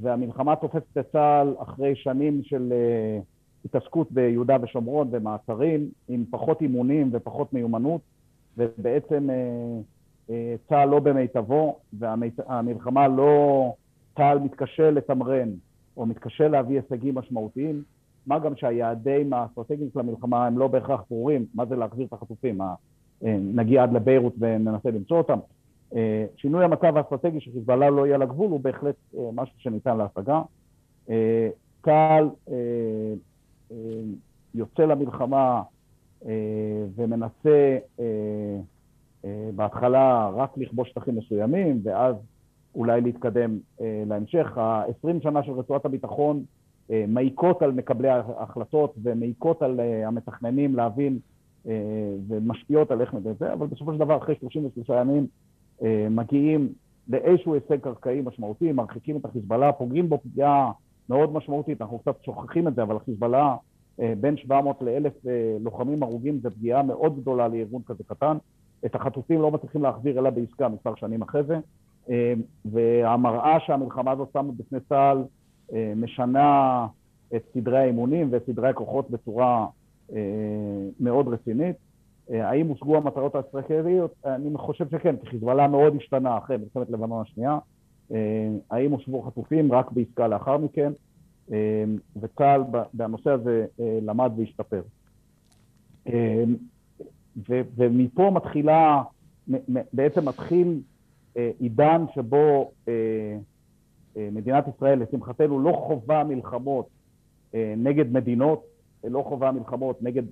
והמלחמה 0.00 0.56
תופסת 0.56 0.98
את 0.98 1.06
צה"ל 1.12 1.54
אחרי 1.58 1.96
שנים 1.96 2.40
של 2.42 2.72
התעסקות 3.64 4.12
ביהודה 4.12 4.56
ושומרון 4.62 5.08
ומעצרים, 5.10 5.88
עם 6.08 6.24
פחות 6.30 6.62
אימונים 6.62 7.10
ופחות 7.12 7.52
מיומנות, 7.52 8.00
ובעצם 8.58 9.28
צה"ל 10.68 10.88
לא 10.88 11.00
במיטבו, 11.00 11.78
והמלחמה 11.98 13.08
לא... 13.08 13.72
צה"ל 14.16 14.38
מתקשה 14.38 14.90
לתמרן 14.90 15.48
או 15.96 16.06
מתקשה 16.06 16.48
להביא 16.48 16.80
הישגים 16.80 17.14
משמעותיים, 17.14 17.82
מה 18.26 18.38
גם 18.38 18.56
שהיעדים 18.56 19.32
האסטרטגיים 19.32 19.88
של 19.92 20.00
המלחמה 20.00 20.46
הם 20.46 20.58
לא 20.58 20.68
בהכרח 20.68 21.00
ברורים, 21.10 21.46
מה 21.54 21.66
זה 21.66 21.76
להחזיר 21.76 22.06
את 22.06 22.12
החטופים, 22.12 22.60
אה, 22.60 22.74
נגיע 23.40 23.82
עד 23.82 23.92
לביירות 23.92 24.34
וננסה 24.38 24.90
למצוא 24.90 25.18
אותם. 25.18 25.38
אה, 25.94 26.26
שינוי 26.36 26.64
המצב 26.64 26.96
האסטרטגי 26.96 27.40
שחיזבאללה 27.40 27.90
לא 27.90 28.06
יהיה 28.06 28.18
לגבול 28.18 28.50
הוא 28.50 28.60
בהחלט 28.60 28.94
אה, 29.18 29.28
משהו 29.32 29.54
שניתן 29.58 29.96
להשגה. 29.96 30.42
צה"ל 31.84 32.28
יוצא 34.54 34.82
למלחמה 34.82 35.62
ומנסה 36.96 37.78
בהתחלה 39.56 40.30
רק 40.34 40.50
לכבוש 40.56 40.88
שטחים 40.88 41.16
מסוימים, 41.16 41.80
ואז 41.82 42.16
אולי 42.74 43.00
להתקדם 43.00 43.58
להמשך. 43.80 44.58
ה-20 44.58 45.22
שנה 45.22 45.42
של 45.42 45.52
רצועת 45.52 45.84
הביטחון 45.84 46.44
מעיקות 47.08 47.62
על 47.62 47.72
מקבלי 47.72 48.08
ההחלטות 48.08 48.94
ומעיקות 49.02 49.62
על 49.62 49.80
המתכננים 49.80 50.76
להבין 50.76 51.18
ומשפיעות 52.28 52.90
על 52.90 53.00
איך 53.00 53.14
זה, 53.38 53.52
אבל 53.52 53.66
בסופו 53.66 53.92
של 53.92 53.98
דבר 53.98 54.16
אחרי 54.16 54.34
33 54.40 54.88
ימים 54.88 55.26
מגיעים 56.10 56.68
לאיזשהו 57.08 57.54
הישג 57.54 57.80
קרקעי 57.80 58.20
משמעותי, 58.20 58.72
מרחיקים 58.72 59.16
את 59.16 59.24
החיזבאללה, 59.24 59.72
פוגעים 59.72 60.08
בו 60.08 60.18
פגיעה 60.18 60.72
מאוד 61.08 61.32
משמעותית, 61.32 61.82
אנחנו 61.82 61.98
קצת 61.98 62.24
שוכחים 62.24 62.68
את 62.68 62.74
זה, 62.74 62.82
אבל 62.82 62.96
החיזבאללה 62.96 63.56
בין 63.98 64.36
700 64.36 64.82
ל-1,000 64.82 65.28
לוחמים 65.60 66.02
הרוגים 66.02 66.38
זה 66.42 66.50
פגיעה 66.50 66.82
מאוד 66.82 67.20
גדולה 67.20 67.48
לארגון 67.48 67.82
כזה 67.86 68.04
קטן. 68.06 68.36
את 68.86 68.94
החטופים 68.94 69.40
לא 69.40 69.50
מצליחים 69.50 69.82
להחזיר 69.82 70.18
אלא 70.18 70.30
בעסקה 70.30 70.68
מספר 70.68 70.94
שנים 70.94 71.22
אחרי 71.22 71.42
זה, 71.42 71.58
והמראה 72.64 73.60
שהמלחמה 73.66 74.10
הזאת 74.10 74.28
שמה 74.32 74.52
בפני 74.56 74.78
צה"ל 74.88 75.24
משנה 75.96 76.86
את 77.36 77.42
סדרי 77.54 77.78
האימונים 77.78 78.28
ואת 78.30 78.46
סדרי 78.46 78.68
הכוחות 78.68 79.10
בצורה 79.10 79.66
מאוד 81.00 81.28
רצינית. 81.28 81.76
האם 82.30 82.66
הושגו 82.66 82.96
המטרות 82.96 83.34
האסטרטגיות? 83.34 84.14
אני 84.24 84.50
חושב 84.56 84.90
שכן, 84.90 85.16
כי 85.16 85.26
חיזבאללה 85.26 85.68
מאוד 85.68 85.96
השתנה 85.96 86.38
אחרי 86.38 86.56
מלחמת 86.56 86.90
לבנון 86.90 87.22
השנייה. 87.22 87.58
האם 88.70 88.92
הושבו 88.92 89.22
חטופים? 89.22 89.72
רק 89.72 89.92
בעסקה 89.92 90.28
לאחר 90.28 90.56
מכן. 90.58 90.92
וצה"ל 92.20 92.62
בנושא 92.94 93.30
הזה 93.30 93.66
למד 93.78 94.32
והשתפר. 94.36 94.82
ומפה 97.76 98.30
מתחילה, 98.30 99.02
בעצם 99.92 100.28
מתחיל 100.28 100.80
עידן 101.58 102.04
שבו 102.14 102.70
מדינת 104.16 104.64
ישראל, 104.76 105.02
לשמחתנו, 105.02 105.60
לא 105.60 105.72
חווה 105.72 106.24
מלחמות 106.24 106.88
נגד 107.76 108.12
מדינות, 108.12 108.64
לא 109.04 109.24
חווה 109.28 109.52
מלחמות 109.52 110.02
נגד 110.02 110.22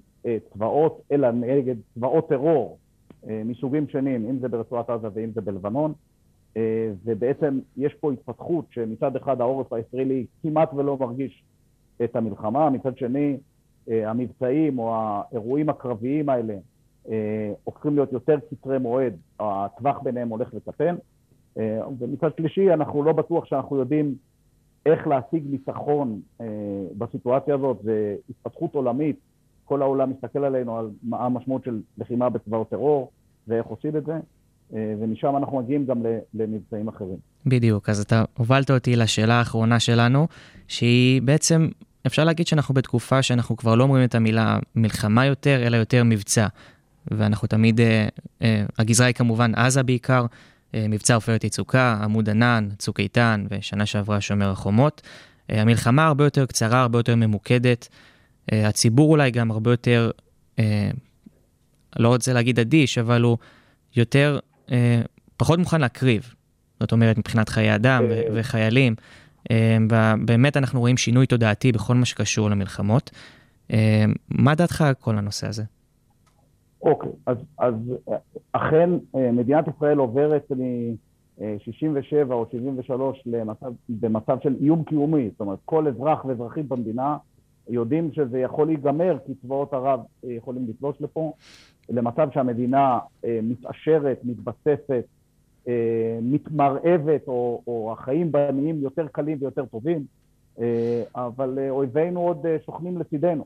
צבאות, 0.53 1.03
אלא 1.13 1.31
נגד 1.31 1.75
צבאות 1.95 2.29
טרור 2.29 2.79
מסוגים 3.27 3.89
שונים, 3.89 4.27
אם 4.31 4.39
זה 4.39 4.49
ברצועת 4.49 4.91
עזה 4.91 5.09
ואם 5.15 5.31
זה 5.35 5.41
בלבנון. 5.41 5.93
ובעצם 7.05 7.61
יש 7.77 7.95
פה 7.95 8.13
התפתחות 8.13 8.65
שמצד 8.71 9.17
אחד 9.17 9.41
העורף 9.41 9.73
הישראלי 9.73 10.27
כמעט 10.43 10.75
ולא 10.75 10.97
מרגיש 11.01 11.45
את 12.05 12.17
המלחמה, 12.17 12.71
מצד 12.71 12.99
שני 12.99 13.37
המבצעים 13.89 14.79
או 14.79 14.95
האירועים 14.95 15.69
הקרביים 15.69 16.29
האלה 16.29 16.57
הופכים 17.65 17.95
להיות 17.95 18.13
יותר 18.13 18.39
קצרי 18.51 18.79
מועד, 18.79 19.17
הטווח 19.41 19.99
ביניהם 20.03 20.29
הולך 20.29 20.55
וקטן. 20.55 20.97
ומצד 21.99 22.31
שלישי, 22.37 22.73
אנחנו 22.73 23.03
לא 23.03 23.13
בטוח 23.13 23.45
שאנחנו 23.45 23.77
יודעים 23.77 24.15
איך 24.87 25.07
להשיג 25.07 25.45
ניצחון 25.51 26.21
בסיטואציה 26.99 27.55
הזאת. 27.55 27.79
זה 27.83 28.17
התפתחות 28.31 28.75
עולמית, 28.75 29.17
כל 29.65 29.83
העולם 29.83 30.11
מסתכל 30.11 30.45
עלינו 30.45 30.79
על 30.79 30.91
מה 31.03 31.25
המשמעות 31.25 31.65
של 31.65 31.81
לחימה 31.99 32.31
בצבאות 32.31 32.71
טרור 32.71 33.11
ואיך 33.49 33.67
עושים 33.67 33.97
את 33.97 34.05
זה, 34.07 34.19
ומשם 34.71 35.37
אנחנו 35.37 35.59
מגיעים 35.59 35.87
גם 35.87 36.03
למבצעים 36.35 36.89
אחרים. 36.89 37.17
בדיוק, 37.47 37.89
אז 37.89 38.01
אתה 38.01 38.25
הובלת 38.39 38.71
אותי 38.71 38.97
לשאלה 38.97 39.35
האחרונה 39.35 39.81
שלנו, 39.81 40.27
שהיא 40.69 41.23
בעצם, 41.23 41.69
אפשר 42.07 42.25
להגיד 42.25 42.47
שאנחנו 42.47 42.75
בתקופה 42.75 43.23
שאנחנו 43.23 43.57
כבר 43.57 43.75
לא 43.75 43.83
אומרים 43.83 44.05
את 44.05 44.15
המילה 44.15 44.59
מלחמה 44.77 45.27
יותר, 45.27 45.67
אלא 45.67 45.77
יותר 45.77 46.03
מבצע. 46.05 46.47
ואנחנו 47.11 47.49
תמיד, 47.49 47.81
אה, 47.81 48.09
אה, 48.43 48.65
הגזרה 48.79 49.07
היא 49.07 49.15
כמובן 49.15 49.55
עזה 49.55 49.83
בעיקר, 49.83 50.27
אה, 50.75 50.87
מבצע 50.89 51.15
עופרת 51.15 51.45
יצוקה, 51.45 51.99
עמוד 52.03 52.31
ענן, 52.31 52.69
צוק 52.79 53.01
איתן 53.01 53.45
ושנה 53.51 53.87
שעברה 53.87 54.21
שומר 54.21 54.51
החומות. 54.51 55.03
המלחמה 55.49 56.07
הרבה 56.07 56.25
יותר 56.25 56.47
קצרה, 56.47 56.81
הרבה 56.81 56.99
יותר 56.99 57.17
ממוקדת. 57.17 57.89
הציבור 58.53 59.11
אולי 59.11 59.31
גם 59.31 59.51
הרבה 59.51 59.71
יותר, 59.71 60.11
לא 61.99 62.09
רוצה 62.09 62.33
להגיד 62.33 62.59
אדיש, 62.59 62.99
אבל 62.99 63.23
הוא 63.23 63.39
יותר, 63.97 64.39
פחות 65.37 65.59
מוכן 65.59 65.81
להקריב. 65.81 66.35
זאת 66.81 66.93
אומרת, 66.93 67.19
מבחינת 67.19 67.49
חיי 67.49 67.75
אדם 67.75 68.05
וחיילים. 68.35 68.95
ובאמת 69.83 70.57
אנחנו 70.57 70.81
רואים 70.81 70.97
שינוי 70.97 71.27
תודעתי 71.27 71.73
בכל 71.73 71.95
מה 71.95 72.05
שקשור 72.05 72.51
למלחמות. 72.51 73.11
מה 74.29 74.55
דעתך 74.55 74.83
על 74.83 74.95
כל 74.95 75.19
הנושא 75.19 75.47
הזה? 75.49 75.63
אוקיי, 76.83 77.11
אז, 77.27 77.37
אז 77.59 77.75
אכן 78.53 78.91
מדינת 79.15 79.65
ישראל 79.77 79.99
עוברת 79.99 80.53
מ-67 80.53 82.31
או 82.31 82.47
73 82.53 83.19
למצב, 83.27 83.67
במצב 83.89 84.37
של 84.43 84.55
איום 84.61 84.85
קיומי, 84.85 85.29
זאת 85.31 85.41
אומרת 85.41 85.59
כל 85.65 85.89
אזרח 85.89 86.25
ואזרחית 86.25 86.69
במדינה 86.69 87.17
יודעים 87.69 88.13
שזה 88.13 88.39
יכול 88.39 88.67
להיגמר 88.67 89.19
כי 89.27 89.33
צבאות 89.35 89.73
ערב 89.73 90.01
יכולים 90.23 90.67
לתלוש 90.69 90.97
לפה, 91.01 91.33
למצב 91.91 92.29
שהמדינה 92.35 92.99
מתעשרת, 93.43 94.21
מתבססת, 94.25 95.05
מתמרעבת 96.23 97.29
או, 97.29 97.63
או 97.67 97.93
החיים 97.93 98.33
בה 98.33 98.53
נהיים 98.53 98.81
יותר 98.81 99.07
קלים 99.07 99.39
ויותר 99.41 99.65
טובים, 99.65 100.05
אבל 101.15 101.59
אויבינו 101.71 102.21
עוד 102.21 102.47
שוכנים 102.65 102.99
לצידנו. 102.99 103.45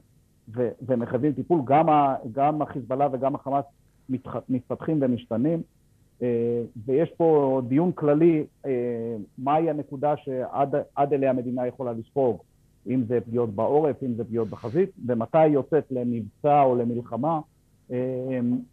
ומחייבים 0.86 1.32
טיפול, 1.32 1.60
גם, 1.64 1.86
גם 2.32 2.62
החיזבאללה 2.62 3.08
וגם 3.12 3.34
החמאס 3.34 3.64
מתפתחים 4.48 4.98
ומשתנים, 5.00 5.62
ויש 6.86 7.10
פה 7.16 7.60
דיון 7.68 7.92
כללי 7.92 8.44
מהי 9.38 9.70
הנקודה 9.70 10.14
שעד 10.16 11.12
אליה 11.12 11.30
המדינה 11.30 11.66
יכולה 11.66 11.92
לספוג, 11.92 12.42
אם 12.86 13.02
זה 13.08 13.20
פגיעות 13.20 13.50
בעורף, 13.50 14.02
אם 14.02 14.14
זה 14.14 14.24
פגיעות 14.24 14.48
בחזית, 14.48 14.90
ומתי 15.06 15.38
היא 15.38 15.52
יוצאת 15.52 15.84
למבצע 15.90 16.62
או 16.62 16.76
למלחמה, 16.76 17.40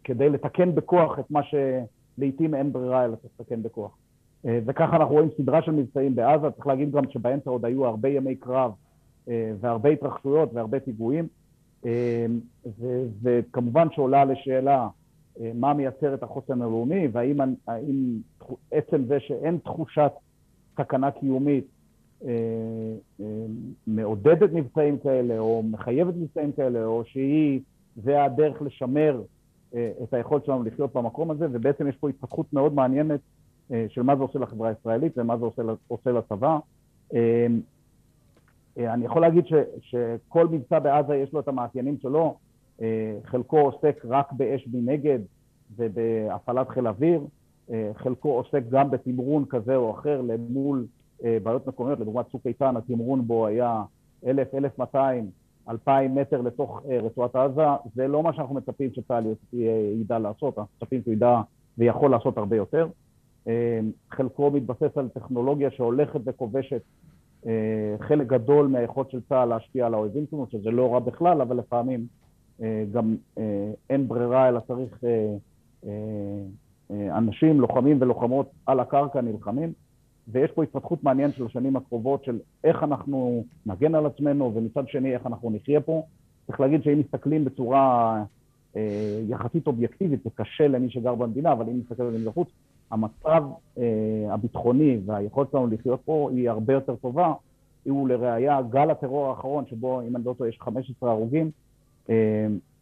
כדי 0.04 0.28
לתקן 0.28 0.74
בכוח 0.74 1.18
את 1.18 1.30
מה 1.30 1.40
שלעיתים 1.42 2.54
אין 2.54 2.72
ברירה 2.72 3.04
אלא 3.04 3.16
צריך 3.16 3.32
לתקן 3.40 3.62
בכוח. 3.62 3.96
וככה 4.44 4.96
אנחנו 4.96 5.14
רואים 5.14 5.28
סדרה 5.36 5.62
של 5.62 5.72
מבצעים 5.72 6.14
בעזה, 6.14 6.50
צריך 6.50 6.66
להגיד 6.66 6.92
גם 6.92 7.10
שבאמצע 7.10 7.50
עוד 7.50 7.64
היו 7.64 7.86
הרבה 7.86 8.08
ימי 8.08 8.36
קרב 8.36 8.72
והרבה 9.60 9.88
התרחשויות 9.88 10.50
והרבה 10.54 10.80
פיגועים. 10.80 11.28
וכמובן 13.22 13.88
שעולה 13.92 14.24
לשאלה 14.24 14.88
מה 15.54 15.74
מייצר 15.74 16.14
את 16.14 16.22
החוסן 16.22 16.62
הלאומי, 16.62 17.08
והאם 17.12 17.40
האם 17.68 18.18
עצם 18.70 19.04
זה 19.04 19.20
שאין 19.20 19.58
תחושת 19.64 20.12
סכנה 20.76 21.10
קיומית 21.10 21.66
מעודדת 23.86 24.52
מבצעים 24.52 24.98
כאלה, 24.98 25.38
או 25.38 25.62
מחייבת 25.62 26.14
מבצעים 26.16 26.52
כאלה, 26.52 26.84
או 26.84 27.04
שהיא, 27.04 27.60
זה 27.96 28.24
הדרך 28.24 28.62
לשמר 28.62 29.22
את 29.74 30.14
היכולת 30.14 30.44
שלנו 30.44 30.62
לחיות 30.62 30.92
במקום 30.92 31.30
הזה, 31.30 31.46
ובעצם 31.52 31.88
יש 31.88 31.96
פה 31.96 32.08
התפתחות 32.08 32.52
מאוד 32.52 32.74
מעניינת 32.74 33.20
של 33.88 34.02
מה 34.02 34.16
זה 34.16 34.22
עושה 34.22 34.38
לחברה 34.38 34.68
הישראלית 34.68 35.18
ומה 35.18 35.38
זה 35.38 35.44
עושה, 35.44 35.62
עושה 35.88 36.12
לצבא. 36.12 36.58
אני 38.76 39.04
יכול 39.04 39.22
להגיד 39.22 39.46
ש, 39.46 39.52
שכל 39.80 40.48
מבצע 40.48 40.78
בעזה 40.78 41.16
יש 41.16 41.32
לו 41.32 41.40
את 41.40 41.48
המאפיינים 41.48 41.96
שלו, 42.02 42.36
חלקו 43.24 43.58
עוסק 43.58 44.04
רק 44.04 44.32
באש 44.32 44.68
מנגד 44.72 45.18
ובהפעלת 45.76 46.68
חיל 46.68 46.88
אוויר, 46.88 47.26
חלקו 47.94 48.28
עוסק 48.32 48.62
גם 48.70 48.90
בתמרון 48.90 49.44
כזה 49.44 49.76
או 49.76 49.90
אחר 49.90 50.20
למול 50.20 50.86
בעיות 51.22 51.66
מקומיות, 51.66 52.00
לדוגמת 52.00 52.26
צוק 52.30 52.46
איתן, 52.46 52.76
התמרון 52.76 53.26
בו 53.26 53.46
היה 53.46 53.82
1,000, 54.26 54.54
1,200, 54.54 55.30
2,000 55.68 56.14
מטר 56.14 56.40
לתוך 56.40 56.82
רצועת 57.02 57.36
עזה, 57.36 57.66
זה 57.94 58.08
לא 58.08 58.22
מה 58.22 58.32
שאנחנו 58.32 58.54
מצפים 58.54 58.90
שצה"ל 58.92 59.24
ידע 60.00 60.18
לעשות, 60.18 60.58
אנחנו 60.58 60.74
מצפים 60.82 61.02
שהוא 61.02 61.14
ידע 61.14 61.40
ויכול 61.78 62.10
לעשות 62.10 62.38
הרבה 62.38 62.56
יותר. 62.56 62.88
חלקו 64.10 64.50
מתבסס 64.50 64.96
על 64.98 65.08
טכנולוגיה 65.08 65.70
שהולכת 65.70 66.20
וכובשת 66.24 66.82
חלק 68.00 68.26
גדול 68.26 68.66
מהיכולת 68.66 69.10
של 69.10 69.20
צה"ל 69.28 69.48
להשפיע 69.48 69.86
על 69.86 69.94
האויבים 69.94 70.26
שלנו, 70.30 70.46
שזה 70.50 70.70
לא 70.70 70.94
רע 70.94 70.98
בכלל, 70.98 71.40
אבל 71.40 71.56
לפעמים 71.56 72.06
גם 72.92 73.16
אין 73.90 74.08
ברירה, 74.08 74.48
אלא 74.48 74.60
צריך 74.60 75.04
אנשים, 76.90 77.60
לוחמים 77.60 77.96
ולוחמות 78.00 78.50
על 78.66 78.80
הקרקע 78.80 79.20
נלחמים. 79.20 79.72
ויש 80.28 80.50
פה 80.50 80.62
התפתחות 80.62 81.04
מעניינת 81.04 81.34
של 81.34 81.46
השנים 81.46 81.76
הקרובות 81.76 82.24
של 82.24 82.38
איך 82.64 82.82
אנחנו 82.82 83.44
נגן 83.66 83.94
על 83.94 84.06
עצמנו, 84.06 84.52
ומצד 84.54 84.88
שני 84.88 85.14
איך 85.14 85.26
אנחנו 85.26 85.50
נחיה 85.50 85.80
פה. 85.80 86.02
צריך 86.46 86.60
להגיד 86.60 86.82
שאם 86.82 86.98
מסתכלים 86.98 87.44
בצורה 87.44 88.24
יחסית 89.28 89.66
אובייקטיבית, 89.66 90.20
זה 90.24 90.30
קשה 90.34 90.68
למי 90.68 90.90
שגר 90.90 91.14
במדינה, 91.14 91.52
אבל 91.52 91.64
אם 91.68 91.78
נסתכל 91.78 92.02
על 92.02 92.12
זה 92.12 92.18
מבחוץ, 92.18 92.48
המצב 92.90 93.44
הביטחוני 94.30 94.98
והיכולת 95.06 95.50
שלנו 95.50 95.66
לחיות 95.66 96.00
פה 96.04 96.30
היא 96.32 96.50
הרבה 96.50 96.72
יותר 96.72 96.96
טובה. 96.96 97.32
הוא 97.84 98.08
לראיה 98.08 98.62
גל 98.62 98.90
הטרור 98.90 99.28
האחרון, 99.28 99.64
שבו 99.70 100.00
אם 100.02 100.16
אני 100.16 100.24
לא 100.24 100.34
טועה 100.38 100.50
יש 100.50 100.58
15 100.60 101.10
הרוגים, 101.10 101.50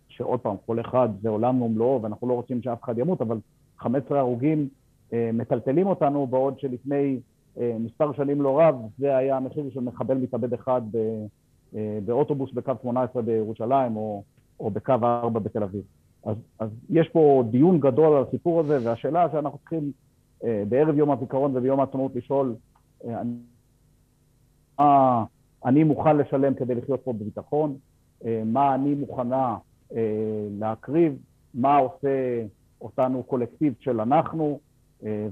שעוד 0.08 0.40
פעם, 0.40 0.56
כל 0.66 0.80
אחד 0.80 1.08
זה 1.22 1.28
עולם 1.28 1.62
ומלואו, 1.62 2.02
ואנחנו 2.02 2.28
לא 2.28 2.34
רוצים 2.34 2.62
שאף 2.62 2.82
אחד 2.82 2.98
ימות, 2.98 3.20
אבל 3.20 3.36
15 3.78 4.18
הרוגים 4.18 4.68
אה, 5.12 5.30
מטלטלים 5.32 5.86
אותנו, 5.86 6.26
בעוד 6.26 6.58
שלפני 6.60 6.94
אה, 6.94 7.16
מספר 7.56 8.12
שנים 8.12 8.42
לא 8.42 8.60
רב, 8.60 8.74
זה 8.98 9.16
היה 9.16 9.36
המחיר 9.36 9.70
של 9.70 9.80
מחבל 9.80 10.16
מתאבד 10.16 10.52
אחד 10.52 10.82
אה, 11.74 11.98
באוטובוס 12.04 12.52
בקו 12.52 12.72
18 12.82 13.22
בירושלים, 13.22 13.96
או, 13.96 14.22
או 14.60 14.70
בקו 14.70 14.92
4 14.92 15.40
בתל 15.40 15.62
אביב. 15.62 15.82
אז, 16.24 16.36
אז 16.58 16.70
יש 16.90 17.08
פה 17.08 17.44
דיון 17.50 17.80
גדול 17.80 18.16
על 18.16 18.24
הסיפור 18.28 18.60
הזה, 18.60 18.78
והשאלה 18.84 19.26
שאנחנו 19.32 19.58
צריכים 19.58 19.92
אה, 20.44 20.62
בערב 20.68 20.98
יום 20.98 21.10
הזיכרון 21.10 21.56
וביום 21.56 21.80
העצמאות 21.80 22.16
לשאול, 22.16 22.54
אה, 23.06 23.22
מה 24.78 25.24
אני 25.64 25.84
מוכן 25.84 26.16
לשלם 26.16 26.54
כדי 26.54 26.74
לחיות 26.74 27.00
פה 27.04 27.12
בביטחון, 27.12 27.76
אה, 28.24 28.42
מה 28.46 28.74
אני 28.74 28.94
מוכנה 28.94 29.56
להקריב, 30.58 31.18
מה 31.54 31.76
עושה 31.76 32.44
אותנו 32.80 33.22
קולקטיב 33.22 33.74
של 33.80 34.00
אנחנו, 34.00 34.60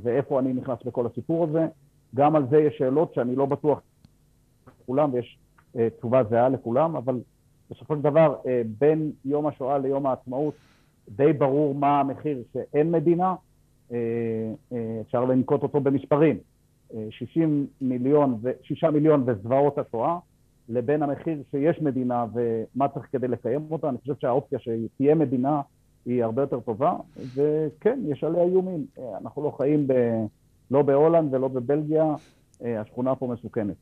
ואיפה 0.03 0.41
אני 0.41 0.53
נכנס 0.53 0.79
בכל 0.85 1.07
הסיפור 1.07 1.45
הזה. 1.45 1.67
גם 2.15 2.37
על 2.37 2.47
זה 2.51 2.59
יש 2.59 2.79
שאלות 2.79 3.15
שאני 3.15 3.37
לא 3.37 3.47
בטוח 3.47 3.81
לכולם, 4.83 5.15
ויש 5.15 5.39
תשובה 5.99 6.23
זהה 6.31 6.49
לכולם, 6.49 6.97
אבל 6.97 7.21
בסופו 7.71 7.97
של 7.97 8.03
דבר, 8.03 8.37
בין 8.79 9.13
יום 9.25 9.47
השואה 9.47 9.79
ליום 9.79 10.07
העצמאות, 10.07 10.55
די 11.09 11.33
ברור 11.33 11.75
מה 11.75 12.01
המחיר 12.01 12.43
שאין 12.53 12.91
מדינה, 12.91 13.35
אה, 13.93 13.99
אה, 14.73 14.99
אפשר 15.01 15.25
לנקוט 15.25 15.63
אותו 15.63 15.81
במספרים, 15.81 16.39
60 17.11 17.67
אה, 17.83 17.89
מיליון, 17.89 18.41
6 18.63 18.85
מיליון 18.85 19.25
וזוועות 19.27 19.79
השואה, 19.79 20.19
לבין 20.69 21.03
המחיר 21.03 21.43
שיש 21.51 21.81
מדינה 21.81 22.27
ומה 22.35 22.89
צריך 22.89 23.07
כדי 23.13 23.29
לקיים 23.29 23.67
אותה. 23.71 23.89
אני 23.89 23.99
חושב 23.99 24.15
שהאופציה 24.21 24.59
שתהיה 24.59 25.15
מדינה 25.15 25.61
היא 26.07 26.25
הרבה 26.25 26.43
יותר 26.43 26.61
טובה, 26.61 26.97
וכן, 27.35 28.01
יש 28.05 28.25
עליה 28.25 28.43
איומים. 28.43 28.87
אנחנו 29.21 29.43
לא 29.43 29.51
חיים 29.57 29.87
ב... 29.87 29.93
לא 30.73 30.83
בהולנד 30.83 31.35
ולא 31.35 31.49
בבלגיה, 31.49 32.05
השכונה 32.61 33.15
פה 33.15 33.27
מסוכנת. 33.27 33.77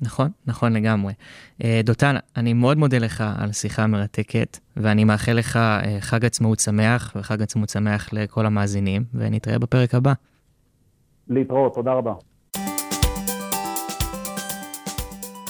נכון, 0.00 0.28
נכון 0.46 0.72
לגמרי. 0.72 1.12
אה, 1.64 1.80
דותן, 1.84 2.16
אני 2.36 2.52
מאוד 2.52 2.78
מודה 2.78 2.98
לך 2.98 3.24
על 3.38 3.52
שיחה 3.52 3.86
מרתקת, 3.86 4.58
ואני 4.76 5.04
מאחל 5.04 5.32
לך 5.32 5.56
אה, 5.56 5.96
חג 6.00 6.24
עצמאות 6.24 6.60
שמח 6.60 7.12
וחג 7.16 7.42
עצמאות 7.42 7.68
שמח 7.68 8.12
לכל 8.12 8.46
המאזינים, 8.46 9.04
ונתראה 9.14 9.58
בפרק 9.58 9.94
הבא. 9.94 10.12
להתראות, 11.28 11.74
תודה 11.74 11.92
רבה. 11.92 12.14